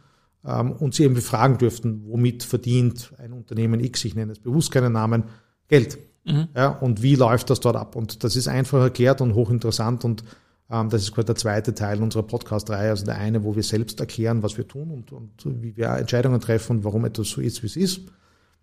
ähm, 0.45 0.71
und 0.71 0.95
sie 0.95 1.03
eben 1.03 1.13
befragen 1.13 1.57
dürften, 1.57 2.03
womit 2.05 2.43
verdient 2.43 3.13
ein 3.17 3.33
Unternehmen 3.33 3.79
X, 3.79 4.05
ich 4.05 4.15
nenne 4.15 4.31
es 4.31 4.39
bewusst 4.39 4.71
keinen 4.71 4.93
Namen, 4.93 5.25
Geld. 5.67 5.99
Mhm. 6.25 6.49
Ja, 6.55 6.69
und 6.69 7.01
wie 7.01 7.15
läuft 7.15 7.49
das 7.49 7.59
dort 7.59 7.75
ab? 7.75 7.95
Und 7.95 8.23
das 8.23 8.35
ist 8.35 8.47
einfach 8.47 8.81
erklärt 8.81 9.21
und 9.21 9.35
hochinteressant 9.35 10.05
und 10.05 10.23
ähm, 10.69 10.89
das 10.89 11.03
ist 11.03 11.13
quasi 11.13 11.25
der 11.25 11.35
zweite 11.35 11.73
Teil 11.73 12.01
unserer 12.01 12.23
Podcast-Reihe, 12.23 12.89
also 12.89 13.05
der 13.05 13.17
eine, 13.17 13.43
wo 13.43 13.55
wir 13.55 13.63
selbst 13.63 13.99
erklären, 13.99 14.43
was 14.43 14.57
wir 14.57 14.67
tun 14.67 14.89
und, 14.91 15.11
und 15.11 15.63
wie 15.63 15.75
wir 15.75 15.89
Entscheidungen 15.89 16.39
treffen 16.39 16.77
und 16.77 16.83
warum 16.83 17.05
etwas 17.05 17.29
so 17.29 17.41
ist, 17.41 17.61
wie 17.63 17.67
es 17.67 17.75
ist. 17.75 18.01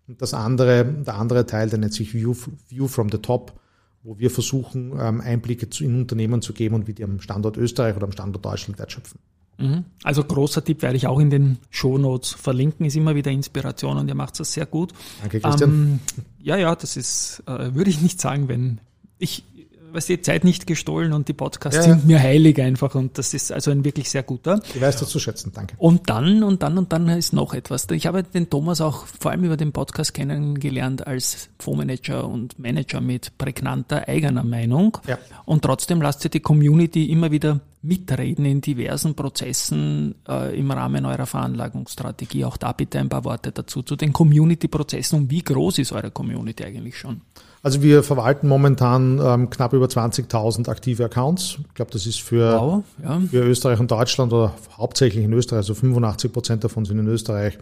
Und 0.06 0.22
das 0.22 0.32
andere, 0.32 0.84
der 0.84 1.16
andere 1.16 1.44
Teil, 1.44 1.68
der 1.68 1.78
nennt 1.78 1.92
sich 1.92 2.14
View, 2.14 2.34
View 2.68 2.88
from 2.88 3.10
the 3.10 3.18
Top, 3.18 3.60
wo 4.08 4.18
wir 4.18 4.30
versuchen, 4.30 4.92
ähm, 4.98 5.20
Einblicke 5.20 5.68
in 5.84 6.00
Unternehmen 6.00 6.40
zu 6.40 6.54
geben 6.54 6.74
und 6.74 6.86
wie 6.88 6.94
die 6.94 7.04
am 7.04 7.20
Standort 7.20 7.58
Österreich 7.58 7.94
oder 7.94 8.06
am 8.06 8.12
Standort 8.12 8.42
Deutschland 8.42 8.78
wertschöpfen. 8.78 9.20
Mhm. 9.58 9.84
Also 10.02 10.24
großer 10.24 10.64
Tipp 10.64 10.80
werde 10.80 10.96
ich 10.96 11.06
auch 11.06 11.20
in 11.20 11.28
den 11.28 11.58
Show 11.68 11.98
Notes 11.98 12.32
verlinken, 12.32 12.86
ist 12.86 12.96
immer 12.96 13.14
wieder 13.14 13.30
Inspiration 13.30 13.98
und 13.98 14.08
ihr 14.08 14.14
macht 14.14 14.40
das 14.40 14.52
sehr 14.54 14.64
gut. 14.64 14.94
Danke, 15.20 15.40
Christian. 15.40 15.70
Ähm, 15.70 15.98
ja, 16.40 16.56
ja, 16.56 16.74
das 16.74 16.96
ist, 16.96 17.42
äh, 17.46 17.74
würde 17.74 17.90
ich 17.90 18.00
nicht 18.00 18.18
sagen, 18.18 18.48
wenn 18.48 18.80
ich 19.18 19.44
was 19.92 20.06
die 20.06 20.20
Zeit 20.20 20.44
nicht 20.44 20.66
gestohlen 20.66 21.12
und 21.12 21.28
die 21.28 21.32
Podcasts 21.32 21.76
Ja, 21.76 21.82
sind 21.82 22.06
mir 22.06 22.20
heilig 22.20 22.60
einfach 22.60 22.94
und 22.94 23.18
das 23.18 23.34
ist 23.34 23.52
also 23.52 23.70
ein 23.70 23.84
wirklich 23.84 24.10
sehr 24.10 24.22
guter. 24.22 24.60
Ich 24.74 24.80
weiß 24.80 24.96
das 24.98 25.08
zu 25.08 25.18
schätzen, 25.18 25.52
danke. 25.54 25.74
Und 25.78 26.08
dann 26.10 26.42
und 26.42 26.62
dann 26.62 26.78
und 26.78 26.92
dann 26.92 27.08
ist 27.08 27.32
noch 27.32 27.54
etwas. 27.54 27.86
Ich 27.90 28.06
habe 28.06 28.22
den 28.22 28.50
Thomas 28.50 28.80
auch 28.80 29.06
vor 29.06 29.30
allem 29.30 29.44
über 29.44 29.56
den 29.56 29.72
Podcast 29.72 30.14
kennengelernt 30.14 31.06
als 31.06 31.48
Fondsmanager 31.58 32.26
und 32.26 32.58
Manager 32.58 33.00
mit 33.00 33.36
prägnanter 33.38 34.08
eigener 34.08 34.44
Meinung. 34.44 34.98
Ja. 35.06 35.18
Und 35.44 35.62
trotzdem 35.62 36.02
lasst 36.02 36.24
ihr 36.24 36.30
die 36.30 36.40
Community 36.40 37.10
immer 37.10 37.30
wieder 37.30 37.60
mitreden 37.82 38.44
in 38.44 38.60
diversen 38.60 39.14
Prozessen 39.14 40.14
äh, 40.28 40.58
im 40.58 40.70
Rahmen 40.70 41.04
eurer 41.06 41.26
Veranlagungsstrategie. 41.26 42.44
Auch 42.44 42.56
da 42.56 42.72
bitte 42.72 42.98
ein 42.98 43.08
paar 43.08 43.24
Worte 43.24 43.52
dazu, 43.52 43.82
zu 43.82 43.96
den 43.96 44.12
Community-Prozessen 44.12 45.20
und 45.20 45.30
wie 45.30 45.42
groß 45.42 45.78
ist 45.78 45.92
eure 45.92 46.10
Community 46.10 46.64
eigentlich 46.64 46.96
schon? 46.96 47.22
Also 47.62 47.82
wir 47.82 48.02
verwalten 48.02 48.46
momentan 48.46 49.20
ähm, 49.22 49.50
knapp 49.50 49.72
über 49.72 49.86
20.000 49.86 50.68
aktive 50.68 51.04
Accounts. 51.04 51.58
Ich 51.66 51.74
glaube, 51.74 51.90
das 51.90 52.06
ist 52.06 52.20
für, 52.20 52.52
Wow, 52.60 52.84
ja. 53.02 53.20
für 53.20 53.42
Österreich 53.44 53.80
und 53.80 53.90
Deutschland 53.90 54.32
oder 54.32 54.54
hauptsächlich 54.76 55.24
in 55.24 55.32
Österreich, 55.32 55.58
also 55.58 55.74
85 55.74 56.32
Prozent 56.32 56.64
davon 56.64 56.84
sind 56.84 56.98
in 56.98 57.08
Österreich, 57.08 57.58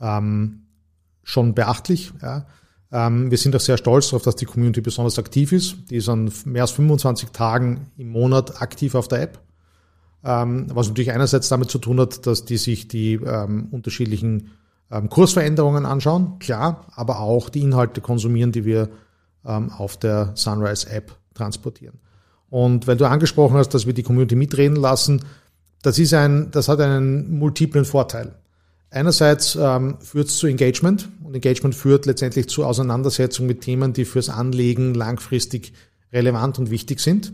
ähm, 0.00 0.62
schon 1.22 1.54
beachtlich. 1.54 2.12
Ja. 2.20 2.46
Ähm, 2.92 3.30
wir 3.30 3.38
sind 3.38 3.54
auch 3.54 3.60
sehr 3.60 3.76
stolz 3.76 4.10
darauf, 4.10 4.22
dass 4.22 4.36
die 4.36 4.46
Community 4.46 4.80
besonders 4.80 5.18
aktiv 5.18 5.52
ist. 5.52 5.76
Die 5.90 5.96
ist 5.96 6.08
an 6.08 6.30
mehr 6.44 6.62
als 6.62 6.72
25 6.72 7.30
Tagen 7.30 7.90
im 7.96 8.10
Monat 8.10 8.60
aktiv 8.60 8.94
auf 8.94 9.08
der 9.08 9.22
App. 9.22 9.40
Ähm, 10.24 10.66
was 10.72 10.88
natürlich 10.88 11.12
einerseits 11.12 11.48
damit 11.48 11.70
zu 11.70 11.78
tun 11.78 12.00
hat, 12.00 12.26
dass 12.26 12.44
die 12.44 12.56
sich 12.56 12.88
die 12.88 13.14
ähm, 13.14 13.68
unterschiedlichen 13.70 14.50
ähm, 14.90 15.08
Kursveränderungen 15.08 15.86
anschauen, 15.86 16.38
klar, 16.38 16.86
aber 16.94 17.20
auch 17.20 17.48
die 17.48 17.60
Inhalte 17.60 18.00
konsumieren, 18.00 18.52
die 18.52 18.64
wir 18.64 18.88
auf 19.52 19.96
der 19.96 20.32
Sunrise 20.34 20.90
App 20.90 21.14
transportieren. 21.34 21.98
Und 22.50 22.86
weil 22.86 22.96
du 22.96 23.06
angesprochen 23.06 23.56
hast, 23.56 23.70
dass 23.70 23.86
wir 23.86 23.92
die 23.92 24.02
Community 24.02 24.36
mitreden 24.36 24.76
lassen, 24.76 25.22
das 25.82 25.98
ist 25.98 26.14
ein, 26.14 26.50
das 26.50 26.68
hat 26.68 26.80
einen 26.80 27.38
multiplen 27.38 27.84
Vorteil. 27.84 28.34
Einerseits 28.90 29.56
ähm, 29.60 29.98
führt 30.00 30.28
es 30.28 30.38
zu 30.38 30.46
Engagement 30.46 31.08
und 31.24 31.34
Engagement 31.34 31.74
führt 31.74 32.06
letztendlich 32.06 32.48
zu 32.48 32.64
Auseinandersetzung 32.64 33.46
mit 33.46 33.60
Themen, 33.60 33.92
die 33.92 34.04
fürs 34.04 34.28
Anlegen 34.28 34.94
langfristig 34.94 35.72
relevant 36.12 36.58
und 36.58 36.70
wichtig 36.70 37.00
sind. 37.00 37.32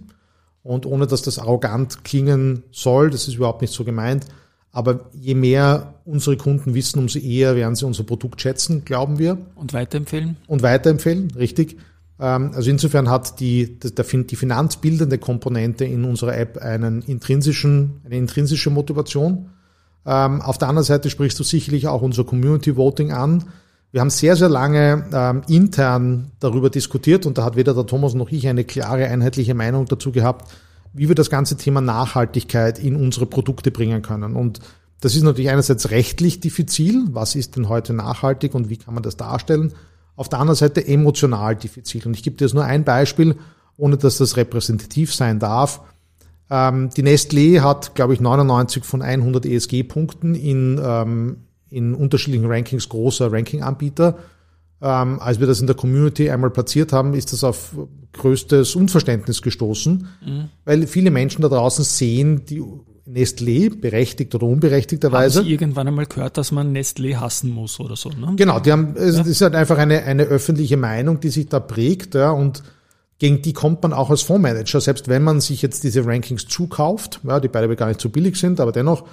Und 0.63 0.87
ohne 0.87 1.07
dass 1.07 1.23
das 1.23 1.39
arrogant 1.39 2.05
klingen 2.05 2.63
soll, 2.71 3.11
das 3.11 3.29
ist 3.29 3.35
überhaupt 3.35 3.63
nicht 3.63 3.73
so 3.73 3.85
gemeint, 3.85 4.27
aber 4.71 5.11
je 5.13 5.35
mehr 5.35 5.95
unsere 6.05 6.37
Kunden 6.37 6.75
wissen, 6.75 6.99
umso 6.99 7.19
eher 7.19 7.55
werden 7.57 7.77
sie 7.77 7.85
unser 7.85 8.05
Produkt 8.05 8.41
schätzen, 8.41 8.85
glauben 8.85 9.19
wir 9.19 9.37
Und 9.55 9.75
weiterempfehlen? 9.75 10.37
und 10.47 10.63
weiterempfehlen, 10.63 11.31
richtig. 11.33 11.77
Ähm, 12.21 12.53
Also 12.55 12.71
insofern 12.71 13.09
hat 13.09 13.41
die, 13.41 13.79
die 13.79 14.37
finanzbildende 14.37 15.19
Komponente 15.19 15.85
in 15.85 16.05
unserer 16.05 16.37
App 16.37 16.59
einen 16.59 17.03
intrinsischen, 17.03 18.01
eine 18.05 18.17
intrinsische 18.17 18.71
Motivation. 18.71 19.51
Ähm, 20.05 20.41
Auf 20.41 20.59
der 20.59 20.69
anderen 20.69 20.85
Seite 20.85 21.11
sprichst 21.11 21.39
du 21.39 21.45
sicherlich 21.45 21.89
auch 21.89 22.03
unser 22.03 22.25
Community 22.25 22.77
Voting 22.77 23.13
an. 23.13 23.45
Wir 23.93 24.01
haben 24.01 24.11
sehr, 24.11 24.37
sehr 24.37 24.49
lange 24.49 25.05
ähm, 25.13 25.43
intern 25.49 26.31
darüber 26.41 26.71
diskutiert 26.71 27.27
und 27.27 27.37
da 27.37 27.45
hat 27.45 27.57
weder 27.57 27.75
der 27.75 27.87
Thomas 27.87 28.15
noch 28.15 28.31
ich 28.31 28.49
eine 28.49 28.65
klare, 28.65 29.07
einheitliche 29.07 29.55
Meinung 29.55 29.85
dazu 29.85 30.13
gehabt, 30.13 30.51
wie 30.95 31.09
wir 31.09 31.15
das 31.15 31.29
ganze 31.29 31.57
Thema 31.57 31.83
Nachhaltigkeit 31.83 32.79
in 32.79 32.97
unsere 32.97 33.27
Produkte 33.27 33.71
bringen 33.71 34.01
können. 34.01 34.35
Und 34.35 34.61
das 35.01 35.15
ist 35.15 35.25
natürlich 35.25 35.51
einerseits 35.51 35.91
rechtlich 35.91 36.41
diffizil. 36.41 37.05
Was 37.11 37.35
ist 37.35 37.57
denn 37.57 37.69
heute 37.69 37.93
nachhaltig 37.93 38.55
und 38.55 38.71
wie 38.71 38.77
kann 38.79 38.95
man 38.95 39.03
das 39.03 39.17
darstellen? 39.17 39.75
Auf 40.17 40.29
der 40.29 40.41
anderen 40.41 40.57
Seite 40.57 40.87
emotional 40.87 41.57
diffizil. 41.57 42.03
Und 42.07 42.15
ich 42.15 42.23
gebe 42.23 42.37
dir 42.37 42.45
jetzt 42.45 42.55
nur 42.55 42.65
ein 42.65 42.85
Beispiel, 42.85 43.37
ohne 43.77 43.97
dass 43.97 44.19
das 44.19 44.37
repräsentativ 44.37 45.15
sein 45.15 45.39
darf. 45.39 45.81
Ähm, 46.51 46.91
die 46.91 47.03
Nestlé 47.03 47.61
hat, 47.61 47.95
glaube 47.95 48.15
ich, 48.15 48.21
99 48.21 48.85
von 48.85 49.03
100 49.03 49.47
ESG-Punkten 49.47 50.35
in, 50.35 50.81
ähm, 50.85 51.37
in 51.71 51.95
unterschiedlichen 51.95 52.47
Rankings 52.47 52.89
großer 52.89 53.33
Ranking-Anbieter. 53.33 54.19
Ähm, 54.83 55.21
als 55.21 55.41
wir 55.41 55.47
das 55.47 55.61
in 55.61 55.67
der 55.67 55.77
Community 55.77 56.29
einmal 56.29 56.51
platziert 56.51 56.93
haben, 56.93 57.15
ist 57.15 57.33
das 57.33 57.43
auf 57.45 57.75
größtes 58.13 58.77
Unverständnis 58.77 59.41
gestoßen, 59.41 60.07
weil 60.67 60.87
viele 60.87 61.11
Menschen 61.11 61.41
da 61.41 61.49
draußen 61.49 61.83
sehen 61.83 62.45
die 62.45 62.63
Nestlé, 63.07 63.69
berechtigt 63.69 64.35
oder 64.35 64.47
Haben 64.47 64.55
unberechtigterweise. 64.55 65.43
Sie 65.43 65.51
irgendwann 65.51 65.89
einmal 65.89 66.07
gehört, 66.07 66.37
dass 66.39 66.53
man 66.53 66.77
Nestlé 66.77 67.17
hassen 67.17 67.51
muss 67.51 67.81
oder 67.81 67.97
so, 67.97 68.11
ne? 68.11 68.35
Genau, 68.37 68.61
die 68.61 68.71
haben, 68.71 68.95
es 68.97 69.19
ist 69.19 69.41
halt 69.41 69.55
einfach 69.55 69.79
eine, 69.79 70.05
eine 70.05 70.25
öffentliche 70.25 70.77
Meinung, 70.77 71.19
die 71.21 71.31
sich 71.31 71.49
da 71.49 71.59
prägt, 71.59 72.15
ja, 72.15 72.31
und 72.31 72.63
gegen 73.19 73.43
die 73.43 73.53
kommt 73.53 73.83
man 73.83 73.93
auch 73.93 74.11
als 74.11 74.23
Fondsmanager, 74.23 74.81
selbst 74.81 75.09
wenn 75.09 75.23
man 75.23 75.41
sich 75.41 75.63
jetzt 75.63 75.85
diese 75.85 76.05
Rankings 76.05 76.47
zukauft, 76.47 77.21
ja, 77.25 77.41
die 77.41 77.49
beide 77.49 77.75
gar 77.77 77.89
nicht 77.89 78.01
so 78.01 78.09
billig 78.09 78.37
sind, 78.37 78.61
aber 78.61 78.73
dennoch 78.73 79.05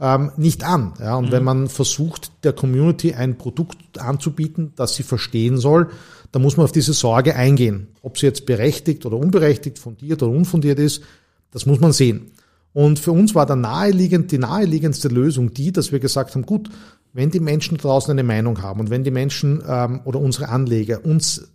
ähm, 0.00 0.32
nicht 0.36 0.64
an. 0.64 0.94
Ja, 1.00 1.16
und 1.16 1.32
wenn 1.32 1.42
man 1.42 1.68
versucht, 1.68 2.30
der 2.44 2.52
Community 2.52 3.14
ein 3.14 3.38
Produkt 3.38 3.98
anzubieten, 3.98 4.72
das 4.76 4.94
sie 4.94 5.02
verstehen 5.02 5.58
soll, 5.58 5.88
dann 6.32 6.42
muss 6.42 6.56
man 6.56 6.64
auf 6.64 6.72
diese 6.72 6.92
Sorge 6.92 7.34
eingehen. 7.34 7.88
Ob 8.02 8.18
sie 8.18 8.26
jetzt 8.26 8.46
berechtigt 8.46 9.06
oder 9.06 9.16
unberechtigt, 9.16 9.78
fundiert 9.78 10.22
oder 10.22 10.32
unfundiert 10.32 10.78
ist, 10.78 11.02
das 11.50 11.64
muss 11.64 11.80
man 11.80 11.92
sehen. 11.92 12.32
Und 12.76 12.98
für 12.98 13.12
uns 13.12 13.34
war 13.34 13.46
der 13.46 13.56
naheliegend, 13.56 14.32
die 14.32 14.36
naheliegendste 14.36 15.08
Lösung 15.08 15.54
die, 15.54 15.72
dass 15.72 15.92
wir 15.92 15.98
gesagt 15.98 16.34
haben, 16.34 16.44
gut, 16.44 16.68
wenn 17.14 17.30
die 17.30 17.40
Menschen 17.40 17.78
draußen 17.78 18.10
eine 18.10 18.22
Meinung 18.22 18.60
haben 18.60 18.80
und 18.80 18.90
wenn 18.90 19.02
die 19.02 19.10
Menschen 19.10 19.62
ähm, 19.66 20.02
oder 20.04 20.20
unsere 20.20 20.50
Anleger 20.50 21.02
uns 21.02 21.48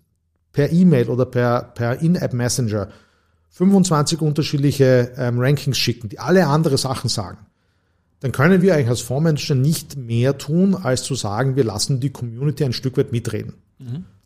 per 0.51 0.71
E-Mail 0.71 1.09
oder 1.09 1.27
per, 1.27 1.61
per 1.75 2.01
In-App 2.01 2.33
Messenger 2.33 2.87
25 3.49 4.19
unterschiedliche 4.19 5.11
ähm, 5.15 5.37
Rankings 5.37 5.77
schicken, 5.77 6.09
die 6.09 6.17
alle 6.17 6.47
andere 6.47 6.79
Sachen 6.79 7.07
sagen, 7.07 7.37
dann 8.21 8.31
können 8.31 8.63
wir 8.63 8.73
eigentlich 8.73 8.89
als 8.89 9.01
Fondsmanager 9.01 9.53
nicht 9.53 9.97
mehr 9.97 10.39
tun, 10.39 10.73
als 10.73 11.03
zu 11.03 11.13
sagen, 11.13 11.55
wir 11.55 11.65
lassen 11.65 11.99
die 11.99 12.09
Community 12.09 12.65
ein 12.65 12.73
Stück 12.73 12.97
weit 12.97 13.11
mitreden. 13.11 13.53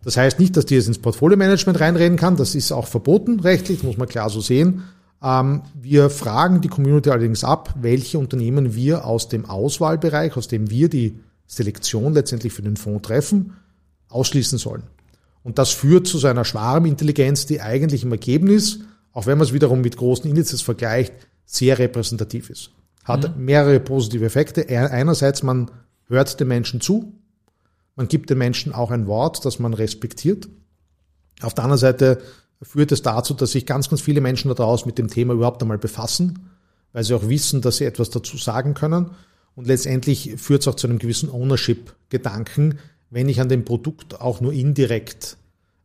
Das 0.01 0.15
heißt 0.15 0.39
nicht, 0.39 0.55
dass 0.55 0.65
die 0.65 0.75
jetzt 0.75 0.87
ins 0.87 0.99
Portfolio-Management 0.99 1.77
reinreden 1.77 2.17
kann, 2.17 2.37
das 2.37 2.55
ist 2.55 2.71
auch 2.71 2.87
verboten 2.87 3.41
rechtlich, 3.41 3.79
das 3.79 3.85
muss 3.85 3.97
man 3.97 4.07
klar 4.07 4.29
so 4.29 4.39
sehen. 4.39 4.83
Ähm, 5.25 5.63
wir 5.73 6.11
fragen 6.11 6.61
die 6.61 6.67
Community 6.67 7.09
allerdings 7.09 7.43
ab, 7.43 7.73
welche 7.81 8.19
Unternehmen 8.19 8.75
wir 8.75 9.05
aus 9.05 9.27
dem 9.27 9.45
Auswahlbereich, 9.45 10.37
aus 10.37 10.47
dem 10.47 10.69
wir 10.69 10.87
die 10.87 11.19
Selektion 11.47 12.13
letztendlich 12.13 12.53
für 12.53 12.61
den 12.61 12.77
Fonds 12.77 13.07
treffen, 13.07 13.53
ausschließen 14.09 14.59
sollen. 14.59 14.83
Und 15.43 15.57
das 15.57 15.71
führt 15.71 16.07
zu 16.07 16.19
so 16.19 16.27
einer 16.27 16.45
Schwarmintelligenz, 16.45 17.47
die 17.47 17.61
eigentlich 17.61 18.03
im 18.03 18.11
Ergebnis, 18.11 18.79
auch 19.13 19.25
wenn 19.25 19.37
man 19.37 19.47
es 19.47 19.53
wiederum 19.53 19.81
mit 19.81 19.97
großen 19.97 20.29
Indizes 20.29 20.61
vergleicht, 20.61 21.13
sehr 21.45 21.79
repräsentativ 21.79 22.49
ist. 22.49 22.71
Hat 23.03 23.37
mehrere 23.37 23.79
positive 23.79 24.25
Effekte. 24.25 24.67
Einerseits, 24.67 25.43
man 25.43 25.69
hört 26.07 26.39
den 26.39 26.47
Menschen 26.47 26.81
zu, 26.81 27.13
man 27.95 28.07
gibt 28.07 28.29
den 28.29 28.39
Menschen 28.39 28.73
auch 28.73 28.91
ein 28.91 29.07
Wort, 29.07 29.45
das 29.45 29.59
man 29.59 29.73
respektiert. 29.73 30.49
Auf 31.41 31.53
der 31.53 31.63
anderen 31.63 31.79
Seite 31.79 32.21
führt 32.65 32.91
es 32.91 33.01
dazu, 33.01 33.33
dass 33.33 33.51
sich 33.51 33.65
ganz, 33.65 33.89
ganz 33.89 34.01
viele 34.01 34.21
Menschen 34.21 34.49
da 34.49 34.55
draußen 34.55 34.87
mit 34.87 34.97
dem 34.97 35.07
Thema 35.07 35.33
überhaupt 35.33 35.61
einmal 35.61 35.77
befassen, 35.77 36.49
weil 36.93 37.03
sie 37.03 37.13
auch 37.13 37.29
wissen, 37.29 37.61
dass 37.61 37.77
sie 37.77 37.85
etwas 37.85 38.09
dazu 38.09 38.37
sagen 38.37 38.73
können. 38.73 39.11
Und 39.55 39.67
letztendlich 39.67 40.33
führt 40.37 40.61
es 40.61 40.67
auch 40.67 40.75
zu 40.75 40.87
einem 40.87 40.99
gewissen 40.99 41.29
Ownership-Gedanken, 41.29 42.79
wenn 43.09 43.29
ich 43.29 43.39
an 43.39 43.49
dem 43.49 43.63
Produkt 43.63 44.19
auch 44.19 44.41
nur 44.41 44.51
indirekt 44.51 45.37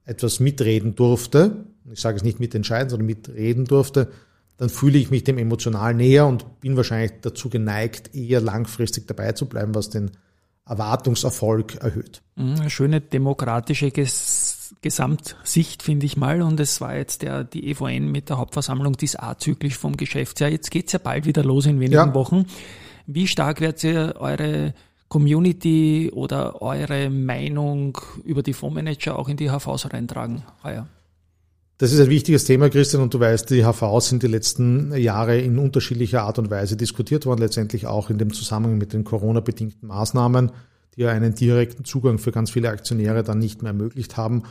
etwas 0.04 0.40
mitreden 0.40 0.96
durfte, 0.96 1.64
ich 1.92 2.00
sage 2.00 2.16
es 2.16 2.24
nicht 2.24 2.40
mitentscheiden, 2.40 2.90
sondern 2.90 3.06
mitreden 3.06 3.64
durfte, 3.66 4.10
dann 4.56 4.68
fühle 4.68 4.98
ich 4.98 5.10
mich 5.10 5.24
dem 5.24 5.38
emotional 5.38 5.94
näher 5.94 6.26
und 6.26 6.60
bin 6.60 6.76
wahrscheinlich 6.76 7.12
dazu 7.22 7.48
geneigt, 7.48 8.14
eher 8.14 8.40
langfristig 8.40 9.06
dabei 9.06 9.32
zu 9.32 9.46
bleiben, 9.46 9.74
was 9.74 9.90
den 9.90 10.10
Erwartungserfolg 10.66 11.76
erhöht. 11.76 12.22
Mhm, 12.36 12.68
schöne 12.68 13.00
demokratische 13.00 13.90
Ges 13.90 14.39
Gesamtsicht, 14.82 15.82
finde 15.82 16.06
ich 16.06 16.16
mal. 16.16 16.42
Und 16.42 16.60
es 16.60 16.80
war 16.80 16.96
jetzt 16.96 17.22
der, 17.22 17.44
die 17.44 17.70
EVN 17.70 18.10
mit 18.10 18.28
der 18.28 18.38
Hauptversammlung, 18.38 18.96
die 18.96 19.04
ist 19.06 19.22
azyklisch 19.22 19.76
vom 19.76 19.96
Geschäftsjahr. 19.96 20.50
Jetzt 20.50 20.70
geht's 20.70 20.92
ja 20.92 20.98
bald 20.98 21.26
wieder 21.26 21.44
los 21.44 21.66
in 21.66 21.80
wenigen 21.80 21.94
Ja. 21.94 22.14
Wochen. 22.14 22.46
Wie 23.06 23.26
stark 23.26 23.60
werdet 23.60 23.82
ihr 23.84 24.14
eure 24.18 24.74
Community 25.08 26.10
oder 26.14 26.62
eure 26.62 27.10
Meinung 27.10 27.98
über 28.24 28.42
die 28.42 28.52
Fondsmanager 28.52 29.18
auch 29.18 29.28
in 29.28 29.36
die 29.36 29.50
HVs 29.50 29.92
reintragen 29.92 30.42
heuer? 30.62 30.86
Das 31.78 31.92
ist 31.92 32.00
ein 32.00 32.10
wichtiges 32.10 32.44
Thema, 32.44 32.68
Christian, 32.68 33.02
und 33.02 33.14
du 33.14 33.20
weißt, 33.20 33.48
die 33.48 33.64
HVs 33.64 34.10
sind 34.10 34.22
die 34.22 34.26
letzten 34.26 34.94
Jahre 34.96 35.38
in 35.40 35.58
unterschiedlicher 35.58 36.24
Art 36.24 36.38
und 36.38 36.50
Weise 36.50 36.76
diskutiert 36.76 37.24
worden, 37.24 37.40
letztendlich 37.40 37.86
auch 37.86 38.10
in 38.10 38.18
dem 38.18 38.34
Zusammenhang 38.34 38.76
mit 38.76 38.92
den 38.92 39.02
Corona-bedingten 39.02 39.88
Maßnahmen, 39.88 40.52
ja 41.00 41.10
einen 41.10 41.34
direkten 41.34 41.84
Zugang 41.84 42.18
für 42.18 42.32
ganz 42.32 42.50
viele 42.50 42.68
Aktionäre 42.68 43.22
dann 43.24 43.38
nicht 43.38 43.62
mehr 43.62 43.70
ermöglicht 43.70 44.16
haben. 44.16 44.44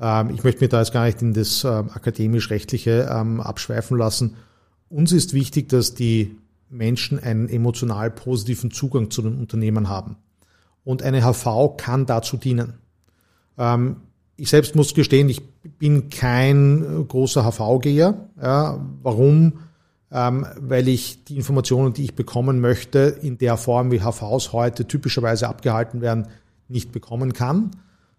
Ähm, 0.00 0.30
Ich 0.30 0.44
möchte 0.44 0.62
mir 0.62 0.68
da 0.68 0.78
jetzt 0.78 0.92
gar 0.92 1.06
nicht 1.06 1.22
in 1.22 1.32
das 1.34 1.64
ähm, 1.64 1.90
akademisch-rechtliche 1.90 3.08
ähm, 3.10 3.40
abschweifen 3.40 3.98
lassen. 3.98 4.36
Uns 4.88 5.12
ist 5.12 5.34
wichtig, 5.34 5.68
dass 5.68 5.94
die 5.94 6.36
Menschen 6.70 7.18
einen 7.18 7.48
emotional 7.48 8.10
positiven 8.10 8.70
Zugang 8.70 9.10
zu 9.10 9.22
den 9.22 9.38
Unternehmen 9.38 9.88
haben. 9.88 10.16
Und 10.84 11.02
eine 11.02 11.22
HV 11.22 11.76
kann 11.78 12.04
dazu 12.04 12.36
dienen. 12.36 12.74
Ich 14.36 14.50
selbst 14.50 14.74
muss 14.74 14.94
gestehen, 14.94 15.28
ich 15.30 15.40
bin 15.78 16.10
kein 16.10 17.06
großer 17.08 17.42
HV-Geher. 17.42 18.28
Warum? 19.02 19.54
Ähm, 20.16 20.46
weil 20.60 20.86
ich 20.86 21.24
die 21.24 21.34
Informationen, 21.34 21.92
die 21.92 22.04
ich 22.04 22.14
bekommen 22.14 22.60
möchte, 22.60 23.18
in 23.20 23.36
der 23.36 23.56
Form, 23.56 23.90
wie 23.90 24.00
HVs 24.00 24.52
heute 24.52 24.86
typischerweise 24.86 25.48
abgehalten 25.48 26.00
werden, 26.00 26.28
nicht 26.68 26.92
bekommen 26.92 27.32
kann. 27.32 27.72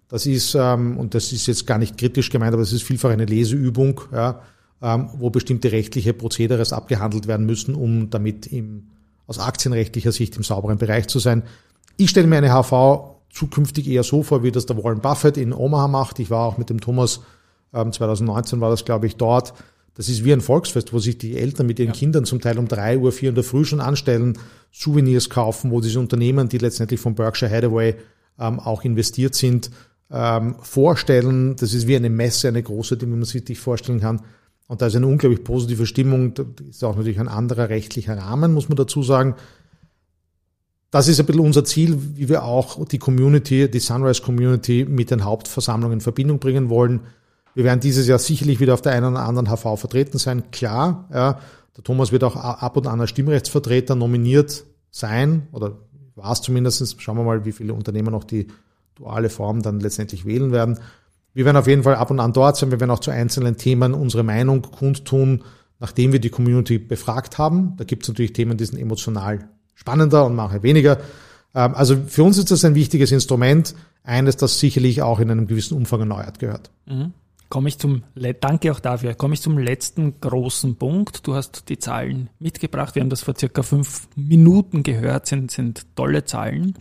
Das 0.10 0.26
ist, 0.26 0.56
ähm, 0.56 0.98
und 0.98 1.14
das 1.14 1.32
ist 1.32 1.48
jetzt 1.48 1.66
gar 1.66 1.78
nicht 1.78 1.98
kritisch 1.98 2.30
gemeint, 2.30 2.54
aber 2.54 2.64
es 2.64 2.74
ist 2.74 2.84
vielfach 2.84 3.12
eine 3.12 3.24
Leseübung, 3.24 4.02
ja, 4.12 4.41
ähm, 4.82 5.10
wo 5.18 5.30
bestimmte 5.30 5.72
rechtliche 5.72 6.14
Prozederes 6.14 6.74
abgehandelt 6.74 7.28
werden 7.28 7.46
müssen, 7.46 7.76
um 7.76 8.10
damit 8.10 8.46
im, 8.48 8.88
aus 9.26 9.39
aktienrechtlicher 9.39 10.12
Sicht 10.12 10.36
im 10.36 10.43
sauberen 10.43 10.78
Bereich 10.78 11.08
zu 11.08 11.20
sein. 11.20 11.43
Ich 11.96 12.10
stelle 12.10 12.28
mir 12.28 12.38
eine 12.38 12.52
HV 12.52 13.16
zukünftig 13.32 13.88
eher 13.88 14.04
so 14.04 14.22
vor, 14.22 14.43
wie 14.43 14.52
das 14.52 14.66
der 14.66 14.78
Warren 14.84 15.00
Buffett 15.00 15.38
in 15.38 15.54
Omaha 15.54 15.88
macht. 15.88 16.20
Ich 16.20 16.30
war 16.30 16.46
auch 16.46 16.58
mit 16.58 16.70
dem 16.70 16.82
Thomas, 16.82 17.22
ähm, 17.74 17.93
2019 17.93 18.60
war 18.60 18.70
das, 18.70 18.84
glaube 18.84 19.08
ich, 19.08 19.16
dort. 19.16 19.54
Das 19.96 20.10
ist 20.10 20.24
wie 20.26 20.34
ein 20.34 20.41
Volksfest, 20.41 20.93
wo 20.93 21.00
sich 21.00 21.18
die 21.18 21.38
Eltern 21.38 21.68
mit 21.68 21.80
ihren 21.80 21.88
ja. 21.88 21.93
Kindern 21.93 22.26
zum 22.26 22.41
Teil 22.41 22.60
um 22.60 22.68
drei 22.68 22.98
Uhr, 22.98 23.12
vier 23.12 23.30
in 23.30 23.36
der 23.36 23.46
Früh 23.46 23.64
schon 23.64 23.80
anstellen, 23.80 24.38
Souvenirs 24.72 25.30
kaufen, 25.30 25.72
wo 25.72 25.80
diese 25.80 26.00
Unternehmen, 26.00 26.50
die 26.50 26.58
letztendlich 26.58 27.00
von 27.00 27.16
Berkshire 27.16 27.50
Hathaway 27.50 27.96
ähm, 28.38 28.60
auch 28.60 28.84
investiert 28.84 29.36
sind, 29.36 29.72
ähm, 30.12 30.56
vorstellen. 30.62 31.56
Das 31.56 31.74
ist 31.74 31.88
wie 31.88 31.96
eine 31.96 32.10
Messe, 32.10 32.50
eine 32.50 32.62
große, 32.62 32.98
die 32.98 33.06
man 33.06 33.24
sich 33.24 33.58
vorstellen 33.58 34.02
kann. 34.02 34.22
Und 34.68 34.82
da 34.82 34.88
ist 34.88 34.96
eine 34.96 35.08
unglaublich 35.08 35.43
positive 35.43 35.86
Stimmung. 35.86 36.34
Da 36.34 36.43
ist 36.70 36.84
auch 36.84 36.96
natürlich 36.96 37.20
ein 37.20 37.30
anderer 37.30 37.70
rechtlicher 37.70 38.18
Rahmen, 38.18 38.54
muss 38.54 38.68
man 38.68 38.76
dazu 38.76 39.02
sagen. 39.02 39.36
Das 40.91 41.08
ist 41.08 41.20
ein 41.20 41.26
bisschen 41.26 41.41
unser 41.41 41.64
Ziel, 41.64 41.98
wie 42.16 42.30
wir 42.30 42.43
auch 42.43 42.86
die 42.86 42.98
Community, 42.98 43.70
die 43.70 43.80
Sunrise 43.80 44.22
Community 44.22 44.86
mit 44.88 45.12
den 45.12 45.24
Hauptversammlungen 45.24 45.98
in 45.98 46.02
Verbindung 46.02 46.39
bringen 46.39 46.70
wollen. 46.70 47.02
Wir 47.56 47.64
werden 47.64 47.80
dieses 47.80 48.06
Jahr 48.06 48.20
sicherlich 48.20 48.60
wieder 48.60 48.74
auf 48.74 48.82
der 48.82 48.91
einen 48.91 49.14
oder 49.14 49.24
anderen 49.24 49.49
HV 49.49 49.80
vertreten 49.80 50.20
sein. 50.20 50.51
Klar, 50.51 51.08
ja, 51.12 51.39
der 51.76 51.84
Thomas 51.84 52.12
wird 52.12 52.24
auch 52.24 52.36
ab 52.36 52.78
und 52.78 52.86
an 52.86 53.01
als 53.01 53.10
Stimmrechtsvertreter 53.10 53.95
nominiert 53.95 54.66
sein 54.91 55.47
oder 55.51 55.78
war 56.16 56.34
es 56.34 56.41
zumindest. 56.41 57.01
Schauen 57.01 57.18
wir 57.18 57.24
mal, 57.24 57.45
wie 57.45 57.53
viele 57.53 57.74
Unternehmer 57.74 58.12
noch 58.12 58.26
die 58.26 58.47
duale 58.95 59.30
Form 59.30 59.62
dann 59.62 59.80
letztendlich 59.80 60.26
wählen 60.26 60.51
werden. 60.51 60.80
Wir 61.34 61.45
werden 61.45 61.58
auf 61.58 61.68
jeden 61.68 61.84
Fall 61.84 61.95
ab 61.95 62.12
und 62.12 62.20
an 62.20 62.34
dort 62.34 62.58
sein. 62.58 62.72
Wir 62.72 62.80
werden 62.80 62.91
auch 62.91 62.99
zu 62.99 63.12
einzelnen 63.12 63.58
Themen 63.58 63.93
unsere 63.93 64.24
Meinung 64.24 64.62
kundtun, 64.62 65.43
nachdem 65.80 66.12
wir 66.12 66.20
die 66.20 66.30
Community 66.30 66.78
befragt 66.78 67.38
haben. 67.38 67.74
Da 67.78 67.86
gibt 67.86 68.03
es 68.03 68.10
natürlich 68.10 68.34
Themen, 68.34 68.58
die 68.58 68.66
sind 68.66 68.80
emotional 68.80 69.49
spannender 69.76 70.26
und 70.26 70.36
manche 70.36 70.62
weniger. 70.64 70.97
Ähm, 71.53 71.74
also 71.74 71.97
für 72.08 72.24
uns 72.24 72.38
ist 72.38 72.51
das 72.51 72.66
ein 72.66 72.76
wichtiges 72.76 73.12
Instrument, 73.12 73.76
eines, 74.03 74.38
das 74.38 74.60
sicherlich 74.60 75.01
auch 75.01 75.20
in 75.20 75.32
einem 75.32 75.47
gewissen 75.47 75.76
Umfang 75.76 76.01
erneuert 76.01 76.39
gehört. 76.39 76.70
Mhm 76.86 77.14
komme 77.56 77.70
ich 77.70 77.80
zum, 77.80 78.03
danke 78.41 78.70
auch 78.70 78.82
dafür, 78.82 79.14
komme 79.14 79.34
ich 79.34 79.41
zum 79.41 79.58
letzten 79.58 80.20
großen 80.20 80.76
Punkt. 80.76 81.26
Du 81.26 81.36
hast 81.36 81.70
die 81.70 81.80
Zahlen 81.80 82.30
mitgebracht. 82.38 82.95
Wir 82.95 83.01
haben 83.01 83.10
das 83.10 83.22
vor 83.22 83.34
circa 83.34 83.64
fünf 83.64 84.10
Minuten 84.18 84.84
gehört, 84.84 85.26
sind, 85.26 85.51
sind 85.51 85.95
tolle 85.95 86.26
Zahlen. 86.26 86.74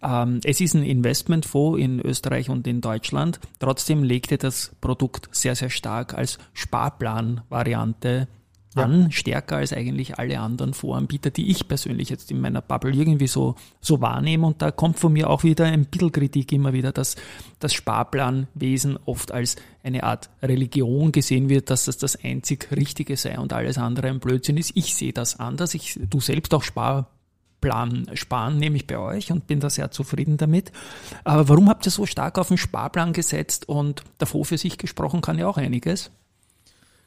Ähm, 0.00 0.40
es 0.44 0.60
ist 0.60 0.74
ein 0.74 0.84
Investmentfonds 0.84 1.80
in 1.80 1.98
Österreich 1.98 2.48
und 2.48 2.68
in 2.68 2.80
Deutschland. 2.80 3.40
Trotzdem 3.58 4.04
legte 4.04 4.38
das 4.38 4.70
Produkt 4.80 5.28
sehr, 5.32 5.56
sehr 5.56 5.68
stark 5.68 6.14
als 6.14 6.38
Sparplan-Variante 6.52 8.28
ja. 8.74 8.84
an, 8.84 9.10
stärker 9.10 9.56
als 9.56 9.72
eigentlich 9.72 10.18
alle 10.18 10.38
anderen 10.38 10.74
Voranbieter, 10.74 11.30
die 11.30 11.50
ich 11.50 11.66
persönlich 11.66 12.08
jetzt 12.08 12.30
in 12.30 12.40
meiner 12.40 12.60
Bubble 12.60 12.92
irgendwie 12.92 13.26
so, 13.26 13.56
so 13.80 14.00
wahrnehme. 14.00 14.46
Und 14.46 14.62
da 14.62 14.70
kommt 14.70 14.98
von 14.98 15.12
mir 15.12 15.28
auch 15.28 15.42
wieder 15.42 15.66
ein 15.66 15.86
bisschen 15.86 16.12
Kritik 16.12 16.52
immer 16.52 16.72
wieder, 16.72 16.92
dass 16.92 17.16
das 17.58 17.74
Sparplanwesen 17.74 18.98
oft 19.06 19.32
als 19.32 19.56
eine 19.82 20.04
Art 20.04 20.30
Religion 20.42 21.10
gesehen 21.12 21.48
wird, 21.48 21.70
dass 21.70 21.86
das 21.86 21.98
das 21.98 22.22
einzig 22.22 22.68
Richtige 22.70 23.16
sei 23.16 23.38
und 23.38 23.52
alles 23.52 23.78
andere 23.78 24.08
ein 24.08 24.20
Blödsinn 24.20 24.56
ist. 24.56 24.72
Ich 24.74 24.94
sehe 24.94 25.12
das 25.12 25.40
anders. 25.40 25.74
Ich, 25.74 25.98
du 26.08 26.20
selbst 26.20 26.54
auch 26.54 26.62
Sparplan 26.62 28.10
sparen, 28.14 28.58
nehme 28.58 28.76
ich 28.76 28.86
bei 28.86 28.98
euch 28.98 29.32
und 29.32 29.48
bin 29.48 29.58
da 29.58 29.68
sehr 29.68 29.90
zufrieden 29.90 30.36
damit. 30.36 30.70
Aber 31.24 31.48
warum 31.48 31.68
habt 31.68 31.86
ihr 31.86 31.90
so 31.90 32.06
stark 32.06 32.38
auf 32.38 32.48
den 32.48 32.58
Sparplan 32.58 33.12
gesetzt 33.12 33.68
und 33.68 34.04
davor 34.18 34.44
für 34.44 34.58
sich 34.58 34.78
gesprochen 34.78 35.22
kann 35.22 35.38
ja 35.38 35.48
auch 35.48 35.56
einiges? 35.56 36.12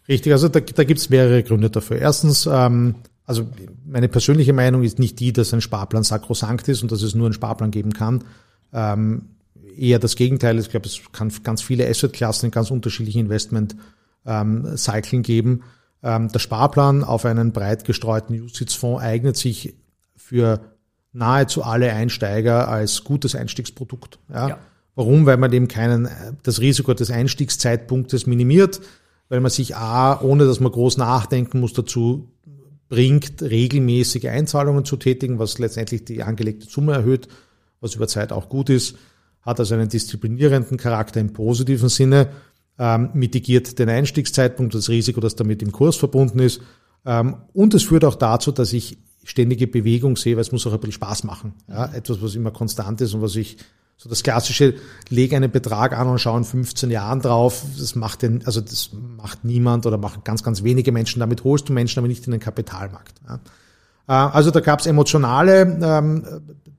Richtig, 0.07 0.33
also 0.33 0.49
da, 0.49 0.59
da 0.59 0.83
gibt 0.83 0.99
es 0.99 1.09
mehrere 1.09 1.43
Gründe 1.43 1.69
dafür. 1.69 1.97
Erstens, 1.97 2.47
ähm, 2.51 2.95
also 3.25 3.47
meine 3.85 4.09
persönliche 4.09 4.53
Meinung 4.53 4.83
ist 4.83 4.99
nicht 4.99 5.19
die, 5.19 5.31
dass 5.31 5.53
ein 5.53 5.61
Sparplan 5.61 6.03
sakrosankt 6.03 6.67
ist 6.67 6.83
und 6.83 6.91
dass 6.91 7.01
es 7.01 7.15
nur 7.15 7.27
einen 7.27 7.33
Sparplan 7.33 7.71
geben 7.71 7.93
kann. 7.93 8.25
Ähm, 8.73 9.29
eher 9.77 9.99
das 9.99 10.15
Gegenteil. 10.15 10.59
Ich 10.59 10.69
glaube, 10.69 10.87
es 10.87 10.99
kann 11.11 11.31
ganz 11.43 11.61
viele 11.61 11.87
Assetklassen 11.87 12.47
in 12.47 12.51
ganz 12.51 12.69
unterschiedlichen 12.69 13.19
Investment-Cyclen 13.21 15.19
ähm, 15.19 15.23
geben. 15.23 15.63
Ähm, 16.03 16.29
der 16.29 16.39
Sparplan 16.39 17.03
auf 17.03 17.25
einen 17.25 17.53
breit 17.53 17.85
gestreuten 17.85 18.39
USITS-Fonds 18.41 19.01
eignet 19.01 19.37
sich 19.37 19.75
für 20.17 20.59
nahezu 21.13 21.63
alle 21.63 21.93
Einsteiger 21.93 22.67
als 22.67 23.05
gutes 23.05 23.35
Einstiegsprodukt. 23.35 24.19
Ja? 24.29 24.49
ja. 24.49 24.57
Warum? 24.95 25.25
Weil 25.25 25.37
man 25.37 25.51
eben 25.53 25.67
keinen, 25.67 26.09
das 26.43 26.59
Risiko 26.59 26.93
des 26.93 27.09
Einstiegszeitpunktes 27.09 28.27
minimiert 28.27 28.81
weil 29.33 29.39
man 29.39 29.49
sich 29.49 29.75
A, 29.75 30.21
ohne 30.21 30.45
dass 30.45 30.59
man 30.59 30.71
groß 30.71 30.97
nachdenken 30.97 31.59
muss, 31.59 31.73
dazu 31.73 32.29
bringt, 32.87 33.41
regelmäßige 33.41 34.25
Einzahlungen 34.25 34.85
zu 34.85 34.95
tätigen, 34.95 35.39
was 35.39 35.57
letztendlich 35.57 36.05
die 36.05 36.21
angelegte 36.21 36.67
Summe 36.69 36.93
erhöht, 36.93 37.27
was 37.81 37.95
über 37.95 38.07
Zeit 38.07 38.31
auch 38.31 38.47
gut 38.47 38.69
ist, 38.69 38.95
hat 39.41 39.59
also 39.59 39.73
einen 39.73 39.89
disziplinierenden 39.89 40.77
Charakter 40.77 41.19
im 41.19 41.33
positiven 41.33 41.89
Sinne, 41.89 42.29
ähm, 42.77 43.09
mitigiert 43.15 43.79
den 43.79 43.89
Einstiegszeitpunkt, 43.89 44.75
das 44.75 44.89
Risiko, 44.89 45.19
das 45.19 45.35
damit 45.35 45.63
im 45.63 45.71
Kurs 45.71 45.95
verbunden 45.95 46.37
ist. 46.37 46.61
Ähm, 47.03 47.37
und 47.53 47.73
es 47.73 47.81
führt 47.81 48.05
auch 48.05 48.13
dazu, 48.13 48.51
dass 48.51 48.71
ich 48.71 48.99
ständige 49.23 49.65
Bewegung 49.65 50.15
sehe, 50.15 50.35
weil 50.35 50.41
es 50.41 50.51
muss 50.51 50.67
auch 50.67 50.73
ein 50.73 50.79
bisschen 50.79 50.91
Spaß 50.91 51.23
machen. 51.23 51.55
Ja, 51.67 51.91
etwas, 51.91 52.21
was 52.21 52.35
immer 52.35 52.51
konstant 52.51 53.01
ist 53.01 53.15
und 53.15 53.23
was 53.23 53.35
ich 53.35 53.57
so 54.03 54.09
das 54.09 54.21
klassische, 54.21 54.75
leg 55.07 55.33
einen 55.33 55.49
Betrag 55.49 55.97
an 55.97 56.09
und 56.09 56.19
schau 56.19 56.35
in 56.35 56.43
15 56.43 56.91
Jahren 56.91 57.21
drauf. 57.21 57.63
Das 57.79 57.95
macht 57.95 58.21
den, 58.21 58.45
also 58.45 58.59
das 58.59 58.89
macht 58.91 59.45
niemand 59.45 59.85
oder 59.85 59.97
machen 59.97 60.23
ganz, 60.25 60.43
ganz 60.43 60.61
wenige 60.61 60.91
Menschen. 60.91 61.21
Damit 61.21 61.45
holst 61.45 61.69
du 61.69 61.73
Menschen 61.73 61.99
aber 61.99 62.09
nicht 62.09 62.25
in 62.25 62.31
den 62.31 62.41
Kapitalmarkt. 62.41 63.21
Äh, 63.29 63.37
also 64.11 64.51
da 64.51 64.59
gab 64.59 64.81
es 64.81 64.87
emotionale 64.87 65.61
ähm, 65.81 66.25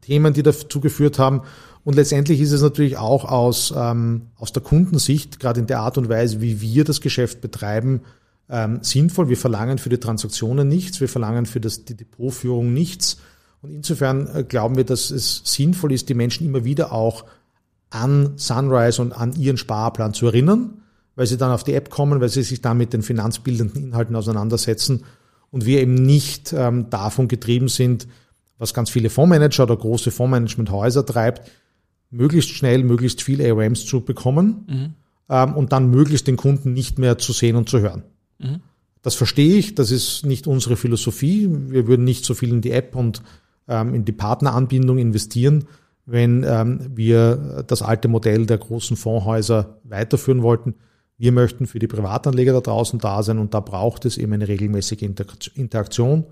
Themen, 0.02 0.34
die 0.34 0.42
dazu 0.42 0.80
geführt 0.80 1.18
haben. 1.18 1.40
Und 1.82 1.96
letztendlich 1.96 2.42
ist 2.42 2.52
es 2.52 2.60
natürlich 2.60 2.98
auch 2.98 3.24
aus, 3.24 3.72
ähm, 3.74 4.26
aus 4.36 4.52
der 4.52 4.62
Kundensicht, 4.62 5.40
gerade 5.40 5.60
in 5.60 5.66
der 5.66 5.80
Art 5.80 5.96
und 5.96 6.10
Weise, 6.10 6.42
wie 6.42 6.60
wir 6.60 6.84
das 6.84 7.00
Geschäft 7.00 7.40
betreiben, 7.40 8.02
ähm, 8.50 8.80
sinnvoll. 8.82 9.30
Wir 9.30 9.38
verlangen 9.38 9.78
für 9.78 9.88
die 9.88 9.98
Transaktionen 9.98 10.68
nichts, 10.68 11.00
wir 11.00 11.08
verlangen 11.08 11.46
für 11.46 11.60
das, 11.60 11.86
die 11.86 11.96
Depotführung 11.96 12.74
nichts. 12.74 13.16
Und 13.64 13.72
insofern 13.72 14.28
äh, 14.34 14.44
glauben 14.44 14.76
wir, 14.76 14.84
dass 14.84 15.10
es 15.10 15.40
sinnvoll 15.44 15.92
ist, 15.92 16.10
die 16.10 16.14
Menschen 16.14 16.46
immer 16.46 16.64
wieder 16.64 16.92
auch 16.92 17.24
an 17.88 18.34
Sunrise 18.36 19.00
und 19.00 19.12
an 19.12 19.34
ihren 19.36 19.56
Sparplan 19.56 20.12
zu 20.12 20.26
erinnern, 20.26 20.82
weil 21.16 21.26
sie 21.26 21.38
dann 21.38 21.50
auf 21.50 21.64
die 21.64 21.72
App 21.72 21.88
kommen, 21.88 22.20
weil 22.20 22.28
sie 22.28 22.42
sich 22.42 22.60
dann 22.60 22.76
mit 22.76 22.92
den 22.92 23.02
finanzbildenden 23.02 23.82
Inhalten 23.82 24.16
auseinandersetzen 24.16 25.04
und 25.50 25.64
wir 25.64 25.80
eben 25.80 25.94
nicht 25.94 26.52
ähm, 26.52 26.90
davon 26.90 27.26
getrieben 27.26 27.68
sind, 27.68 28.06
was 28.58 28.74
ganz 28.74 28.90
viele 28.90 29.08
Fondsmanager 29.08 29.62
oder 29.62 29.76
große 29.76 30.10
Fondsmanagementhäuser 30.10 31.06
treibt, 31.06 31.50
möglichst 32.10 32.50
schnell, 32.50 32.84
möglichst 32.84 33.22
viele 33.22 33.50
AOMs 33.50 33.86
zu 33.86 34.02
bekommen 34.02 34.66
mhm. 34.68 34.94
ähm, 35.30 35.54
und 35.54 35.72
dann 35.72 35.90
möglichst 35.90 36.26
den 36.26 36.36
Kunden 36.36 36.74
nicht 36.74 36.98
mehr 36.98 37.16
zu 37.16 37.32
sehen 37.32 37.56
und 37.56 37.70
zu 37.70 37.80
hören. 37.80 38.02
Mhm. 38.38 38.60
Das 39.00 39.14
verstehe 39.14 39.56
ich, 39.56 39.74
das 39.74 39.90
ist 39.90 40.26
nicht 40.26 40.46
unsere 40.46 40.76
Philosophie. 40.76 41.48
Wir 41.50 41.86
würden 41.86 42.04
nicht 42.04 42.24
so 42.24 42.34
viel 42.34 42.50
in 42.50 42.60
die 42.60 42.72
App 42.72 42.94
und 42.94 43.22
ähm, 43.68 43.94
in 43.94 44.04
die 44.04 44.12
Partneranbindung 44.12 44.98
investieren, 44.98 45.66
wenn 46.06 46.44
ähm, 46.44 46.90
wir 46.94 47.64
das 47.66 47.82
alte 47.82 48.08
Modell 48.08 48.46
der 48.46 48.58
großen 48.58 48.96
Fondshäuser 48.96 49.78
weiterführen 49.84 50.42
wollten. 50.42 50.74
Wir 51.16 51.32
möchten 51.32 51.66
für 51.66 51.78
die 51.78 51.86
Privatanleger 51.86 52.52
da 52.52 52.60
draußen 52.60 52.98
da 52.98 53.22
sein 53.22 53.38
und 53.38 53.54
da 53.54 53.60
braucht 53.60 54.04
es 54.04 54.18
eben 54.18 54.32
eine 54.32 54.48
regelmäßige 54.48 55.02
Interaktion. 55.54 56.24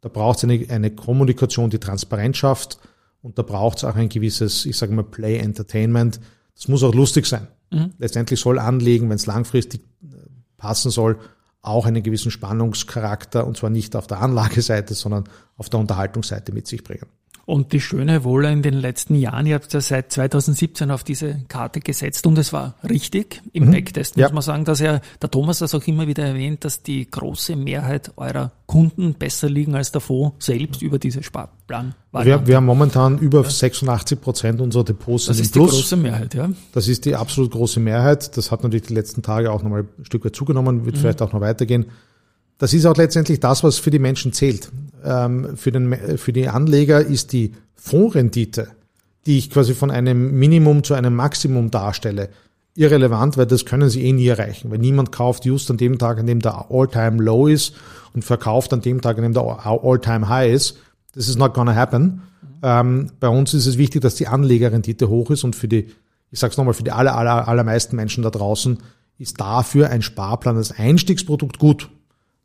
Da 0.00 0.08
braucht 0.08 0.38
es 0.38 0.44
eine, 0.44 0.64
eine 0.68 0.90
Kommunikation, 0.90 1.70
die 1.70 1.78
Transparenz 1.78 2.38
schafft 2.38 2.78
und 3.20 3.38
da 3.38 3.42
braucht 3.42 3.78
es 3.78 3.84
auch 3.84 3.94
ein 3.94 4.08
gewisses, 4.08 4.66
ich 4.66 4.76
sage 4.76 4.92
mal, 4.92 5.04
Play 5.04 5.38
Entertainment. 5.38 6.18
Das 6.54 6.68
muss 6.68 6.82
auch 6.82 6.94
lustig 6.94 7.26
sein. 7.26 7.46
Mhm. 7.70 7.92
Letztendlich 7.98 8.40
soll 8.40 8.58
Anlegen, 8.58 9.08
wenn 9.08 9.16
es 9.16 9.26
langfristig 9.26 9.82
äh, 10.02 10.16
passen 10.56 10.90
soll, 10.90 11.18
auch 11.62 11.86
einen 11.86 12.02
gewissen 12.02 12.30
Spannungscharakter 12.30 13.46
und 13.46 13.56
zwar 13.56 13.70
nicht 13.70 13.94
auf 13.96 14.08
der 14.08 14.20
Anlageseite, 14.20 14.94
sondern 14.94 15.24
auf 15.56 15.70
der 15.70 15.80
Unterhaltungsseite 15.80 16.52
mit 16.52 16.66
sich 16.66 16.82
bringen. 16.82 17.06
Und 17.44 17.72
die 17.72 17.80
schöne 17.80 18.22
Wohle 18.22 18.52
in 18.52 18.62
den 18.62 18.74
letzten 18.74 19.16
Jahren, 19.16 19.46
ihr 19.46 19.56
habt 19.56 19.72
ja 19.72 19.80
seit 19.80 20.12
2017 20.12 20.90
auf 20.92 21.02
diese 21.02 21.40
Karte 21.48 21.80
gesetzt 21.80 22.24
und 22.26 22.38
es 22.38 22.52
war 22.52 22.76
richtig. 22.88 23.42
Im 23.52 23.66
Mhm. 23.66 23.72
Backtest 23.72 24.16
Ja. 24.16 24.26
muss 24.28 24.32
man 24.34 24.42
sagen, 24.42 24.64
dass 24.64 24.80
er, 24.80 25.00
der 25.20 25.30
Thomas 25.30 25.58
das 25.58 25.74
auch 25.74 25.84
immer 25.86 26.06
wieder 26.06 26.24
erwähnt, 26.24 26.64
dass 26.64 26.82
die 26.82 27.10
große 27.10 27.56
Mehrheit 27.56 28.12
eurer 28.16 28.52
Kunden 28.66 29.14
besser 29.14 29.50
liegen 29.50 29.74
als 29.74 29.90
der 29.90 30.00
Fonds 30.00 30.46
selbst 30.46 30.82
über 30.82 30.98
diese 31.00 31.22
Sparplan. 31.22 31.94
Wir, 32.12 32.46
wir 32.46 32.56
haben 32.56 32.64
momentan 32.66 33.18
über 33.18 33.42
86 33.44 34.20
Prozent 34.20 34.60
unserer 34.60 34.84
Depots 34.84 35.26
das 35.26 35.36
sind 35.36 35.42
im 35.42 35.46
ist 35.46 35.54
die 35.54 35.58
Plus. 35.58 35.70
große 35.72 35.96
Mehrheit, 35.96 36.34
ja. 36.34 36.48
Das 36.72 36.86
ist 36.86 37.04
die 37.04 37.16
absolut 37.16 37.50
große 37.50 37.80
Mehrheit. 37.80 38.36
Das 38.36 38.50
hat 38.52 38.62
natürlich 38.62 38.86
die 38.86 38.94
letzten 38.94 39.22
Tage 39.22 39.50
auch 39.50 39.62
nochmal 39.62 39.84
ein 39.98 40.04
Stück 40.04 40.24
weit 40.24 40.36
zugenommen, 40.36 40.86
wird 40.86 40.96
vielleicht 40.96 41.20
auch 41.22 41.32
noch 41.32 41.40
weitergehen. 41.40 41.86
Das 42.58 42.72
ist 42.72 42.86
auch 42.86 42.96
letztendlich 42.96 43.40
das, 43.40 43.64
was 43.64 43.78
für 43.78 43.90
die 43.90 43.98
Menschen 43.98 44.32
zählt. 44.32 44.70
Ähm, 45.04 45.56
für, 45.56 45.72
den, 45.72 46.18
für 46.18 46.32
die 46.32 46.48
Anleger 46.48 47.00
ist 47.00 47.32
die 47.32 47.52
Fondsrendite, 47.74 48.68
die 49.26 49.38
ich 49.38 49.50
quasi 49.50 49.74
von 49.74 49.90
einem 49.90 50.38
Minimum 50.38 50.84
zu 50.84 50.94
einem 50.94 51.14
Maximum 51.14 51.70
darstelle, 51.70 52.28
irrelevant, 52.74 53.36
weil 53.36 53.46
das 53.46 53.64
können 53.64 53.88
sie 53.88 54.04
eh 54.04 54.12
nie 54.12 54.28
erreichen. 54.28 54.70
Weil 54.70 54.78
niemand 54.78 55.12
kauft 55.12 55.44
just 55.44 55.70
an 55.70 55.76
dem 55.76 55.98
Tag, 55.98 56.18
an 56.18 56.26
dem 56.26 56.40
der 56.40 56.70
All-Time 56.70 57.22
Low 57.22 57.46
ist 57.48 57.74
und 58.14 58.24
verkauft 58.24 58.72
an 58.72 58.80
dem 58.80 59.00
Tag, 59.00 59.16
an 59.16 59.24
dem 59.24 59.34
der 59.34 59.66
All-Time 59.66 60.28
High 60.28 60.52
ist. 60.52 60.78
Das 61.14 61.28
is 61.28 61.36
not 61.36 61.54
gonna 61.54 61.74
happen. 61.74 62.22
Ähm, 62.62 63.10
bei 63.18 63.28
uns 63.28 63.54
ist 63.54 63.66
es 63.66 63.76
wichtig, 63.76 64.02
dass 64.02 64.14
die 64.14 64.28
Anlegerrendite 64.28 65.08
hoch 65.08 65.30
ist 65.30 65.44
und 65.44 65.56
für 65.56 65.68
die, 65.68 65.88
ich 66.30 66.38
sag's 66.38 66.56
nochmal, 66.56 66.74
für 66.74 66.84
die 66.84 66.92
aller, 66.92 67.16
aller, 67.16 67.48
allermeisten 67.48 67.96
Menschen 67.96 68.22
da 68.22 68.30
draußen 68.30 68.78
ist 69.18 69.40
dafür 69.40 69.90
ein 69.90 70.02
Sparplan 70.02 70.56
als 70.56 70.72
Einstiegsprodukt 70.72 71.58
gut. 71.58 71.90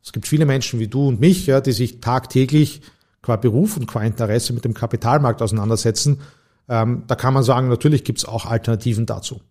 Es 0.08 0.14
gibt 0.14 0.26
viele 0.26 0.46
Menschen 0.46 0.80
wie 0.80 0.88
du 0.88 1.06
und 1.06 1.20
mich, 1.20 1.48
ja, 1.48 1.60
die 1.60 1.74
sich 1.74 2.00
tagtäglich 2.00 2.80
qua 3.22 3.36
Beruf 3.36 3.76
und 3.76 3.88
qua 3.88 4.04
Interesse 4.04 4.54
mit 4.54 4.64
dem 4.64 4.74
Kapitalmarkt 4.74 5.42
auseinandersetzen. 5.42 6.22
Ähm, 6.70 7.04
da 7.08 7.16
kann 7.16 7.34
man 7.34 7.44
sagen, 7.44 7.68
natürlich 7.68 8.06
gibt's 8.06 8.24
auch 8.24 8.46
Alternativen 8.46 9.06
dazu. 9.06 9.42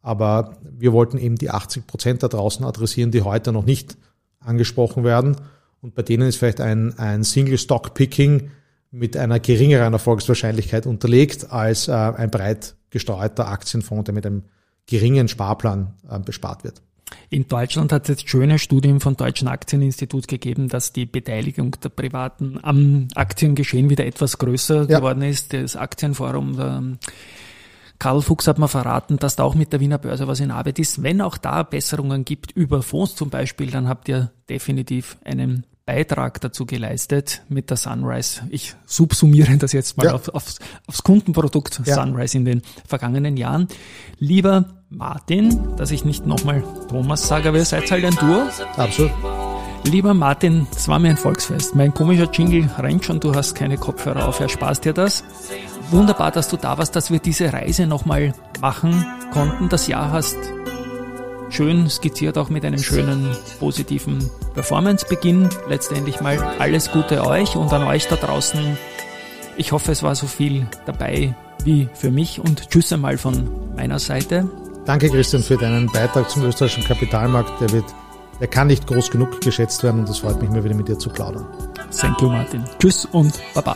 Aber 0.00 0.56
wir 0.62 0.94
wollten 0.94 1.18
eben 1.18 1.36
die 1.36 1.50
80 1.50 1.86
Prozent 1.86 2.22
da 2.22 2.28
draußen 2.28 2.64
adressieren, 2.64 3.10
die 3.10 3.20
heute 3.20 3.52
noch 3.52 3.66
nicht 3.66 3.98
angesprochen 4.40 5.04
werden. 5.04 5.36
Und 5.82 5.94
bei 5.94 6.00
denen 6.00 6.26
ist 6.26 6.36
vielleicht 6.36 6.62
ein, 6.62 6.98
ein 6.98 7.22
Single-Stock-Picking 7.22 8.50
mit 8.90 9.18
einer 9.18 9.38
geringeren 9.38 9.92
Erfolgswahrscheinlichkeit 9.92 10.86
unterlegt 10.86 11.52
als 11.52 11.88
äh, 11.88 11.92
ein 11.92 12.30
breit 12.30 12.74
gestreuter 12.88 13.48
Aktienfonds, 13.48 14.06
der 14.06 14.14
mit 14.14 14.24
einem 14.24 14.44
geringen 14.86 15.28
Sparplan 15.28 15.92
äh, 16.08 16.18
bespart 16.20 16.64
wird. 16.64 16.80
In 17.30 17.46
Deutschland 17.48 17.92
hat 17.92 18.02
es 18.04 18.08
jetzt 18.08 18.28
schöne 18.28 18.58
Studien 18.58 19.00
vom 19.00 19.16
Deutschen 19.16 19.48
Aktieninstitut 19.48 20.28
gegeben, 20.28 20.68
dass 20.68 20.92
die 20.92 21.06
Beteiligung 21.06 21.72
der 21.82 21.88
Privaten 21.88 22.58
am 22.62 23.08
Aktiengeschehen 23.14 23.90
wieder 23.90 24.06
etwas 24.06 24.38
größer 24.38 24.88
Ja. 24.88 24.98
geworden 24.98 25.22
ist. 25.22 25.52
Das 25.52 25.76
Aktienforum, 25.76 26.98
Karl 27.98 28.22
Fuchs 28.22 28.46
hat 28.46 28.58
mir 28.58 28.68
verraten, 28.68 29.16
dass 29.16 29.36
da 29.36 29.44
auch 29.44 29.54
mit 29.54 29.72
der 29.72 29.80
Wiener 29.80 29.98
Börse 29.98 30.28
was 30.28 30.40
in 30.40 30.50
Arbeit 30.50 30.78
ist. 30.78 31.02
Wenn 31.02 31.20
auch 31.20 31.38
da 31.38 31.62
Besserungen 31.62 32.24
gibt 32.24 32.52
über 32.52 32.82
Fonds 32.82 33.14
zum 33.14 33.30
Beispiel, 33.30 33.70
dann 33.70 33.88
habt 33.88 34.08
ihr 34.08 34.32
definitiv 34.48 35.16
einen 35.24 35.64
Beitrag 35.86 36.40
dazu 36.40 36.66
geleistet 36.66 37.42
mit 37.48 37.70
der 37.70 37.76
Sunrise. 37.76 38.40
Ich 38.50 38.74
subsumiere 38.86 39.56
das 39.56 39.70
jetzt 39.72 39.96
mal 39.96 40.06
Ja. 40.06 40.14
auf, 40.14 40.28
aufs, 40.30 40.58
aufs 40.88 41.04
Kundenprodukt 41.04 41.80
Ja. 41.84 41.94
Sunrise 41.94 42.36
in 42.36 42.44
den 42.44 42.62
vergangenen 42.88 43.36
Jahren. 43.36 43.68
Lieber 44.18 44.64
Martin, 44.90 45.76
dass 45.76 45.92
ich 45.92 46.04
nicht 46.04 46.26
nochmal 46.26 46.64
Thomas 46.88 47.28
sage, 47.28 47.48
aber 47.50 47.58
ihr 47.58 47.64
seid 47.64 47.88
halt 47.88 48.04
ein 48.04 48.16
Duo. 48.16 48.42
Absolut. 48.76 49.12
Lieber 49.84 50.12
Martin, 50.12 50.66
es 50.74 50.88
war 50.88 50.98
mir 50.98 51.10
ein 51.10 51.16
Volksfest. 51.16 51.76
Mein 51.76 51.94
komischer 51.94 52.28
Jingle 52.32 52.68
rennt 52.78 53.04
schon, 53.04 53.20
du 53.20 53.32
hast 53.36 53.54
keine 53.54 53.76
Kopfhörer 53.78 54.26
auf, 54.26 54.40
ersparst 54.40 54.84
dir 54.84 54.92
das. 54.92 55.22
Wunderbar, 55.92 56.32
dass 56.32 56.48
du 56.48 56.56
da 56.56 56.78
warst, 56.78 56.96
dass 56.96 57.12
wir 57.12 57.20
diese 57.20 57.52
Reise 57.52 57.86
nochmal 57.86 58.34
machen 58.60 59.06
konnten. 59.32 59.68
Das 59.68 59.86
Jahr 59.86 60.10
hast 60.10 60.36
schön 61.50 61.88
skizziert, 61.88 62.38
auch 62.38 62.48
mit 62.48 62.64
einem 62.64 62.78
schönen, 62.78 63.36
positiven 63.58 64.30
Performance-Beginn. 64.54 65.48
Letztendlich 65.68 66.20
mal 66.20 66.38
alles 66.58 66.90
Gute 66.90 67.24
euch 67.26 67.56
und 67.56 67.72
an 67.72 67.84
euch 67.84 68.08
da 68.08 68.16
draußen. 68.16 68.76
Ich 69.56 69.72
hoffe, 69.72 69.92
es 69.92 70.02
war 70.02 70.14
so 70.14 70.26
viel 70.26 70.66
dabei 70.84 71.34
wie 71.64 71.88
für 71.94 72.10
mich 72.10 72.40
und 72.40 72.70
tschüss 72.70 72.92
einmal 72.92 73.18
von 73.18 73.48
meiner 73.74 73.98
Seite. 73.98 74.48
Danke, 74.84 75.10
Christian, 75.10 75.42
für 75.42 75.56
deinen 75.56 75.86
Beitrag 75.86 76.30
zum 76.30 76.44
österreichischen 76.44 76.84
Kapitalmarkt. 76.84 77.60
Der 77.60 77.72
wird, 77.72 77.86
der 78.40 78.46
kann 78.46 78.68
nicht 78.68 78.86
groß 78.86 79.10
genug 79.10 79.40
geschätzt 79.40 79.82
werden 79.82 80.00
und 80.00 80.08
es 80.08 80.18
freut 80.18 80.40
mich, 80.40 80.50
mal 80.50 80.62
wieder 80.62 80.74
mit 80.74 80.88
dir 80.88 80.98
zu 80.98 81.10
plaudern. 81.10 81.46
Thank 81.98 82.20
you, 82.22 82.28
Martin. 82.28 82.64
Tschüss 82.78 83.04
und 83.06 83.34
Baba. 83.54 83.74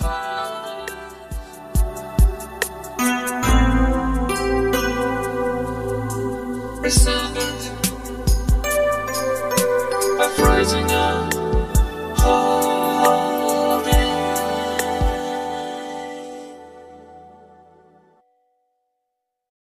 Listen 6.82 7.19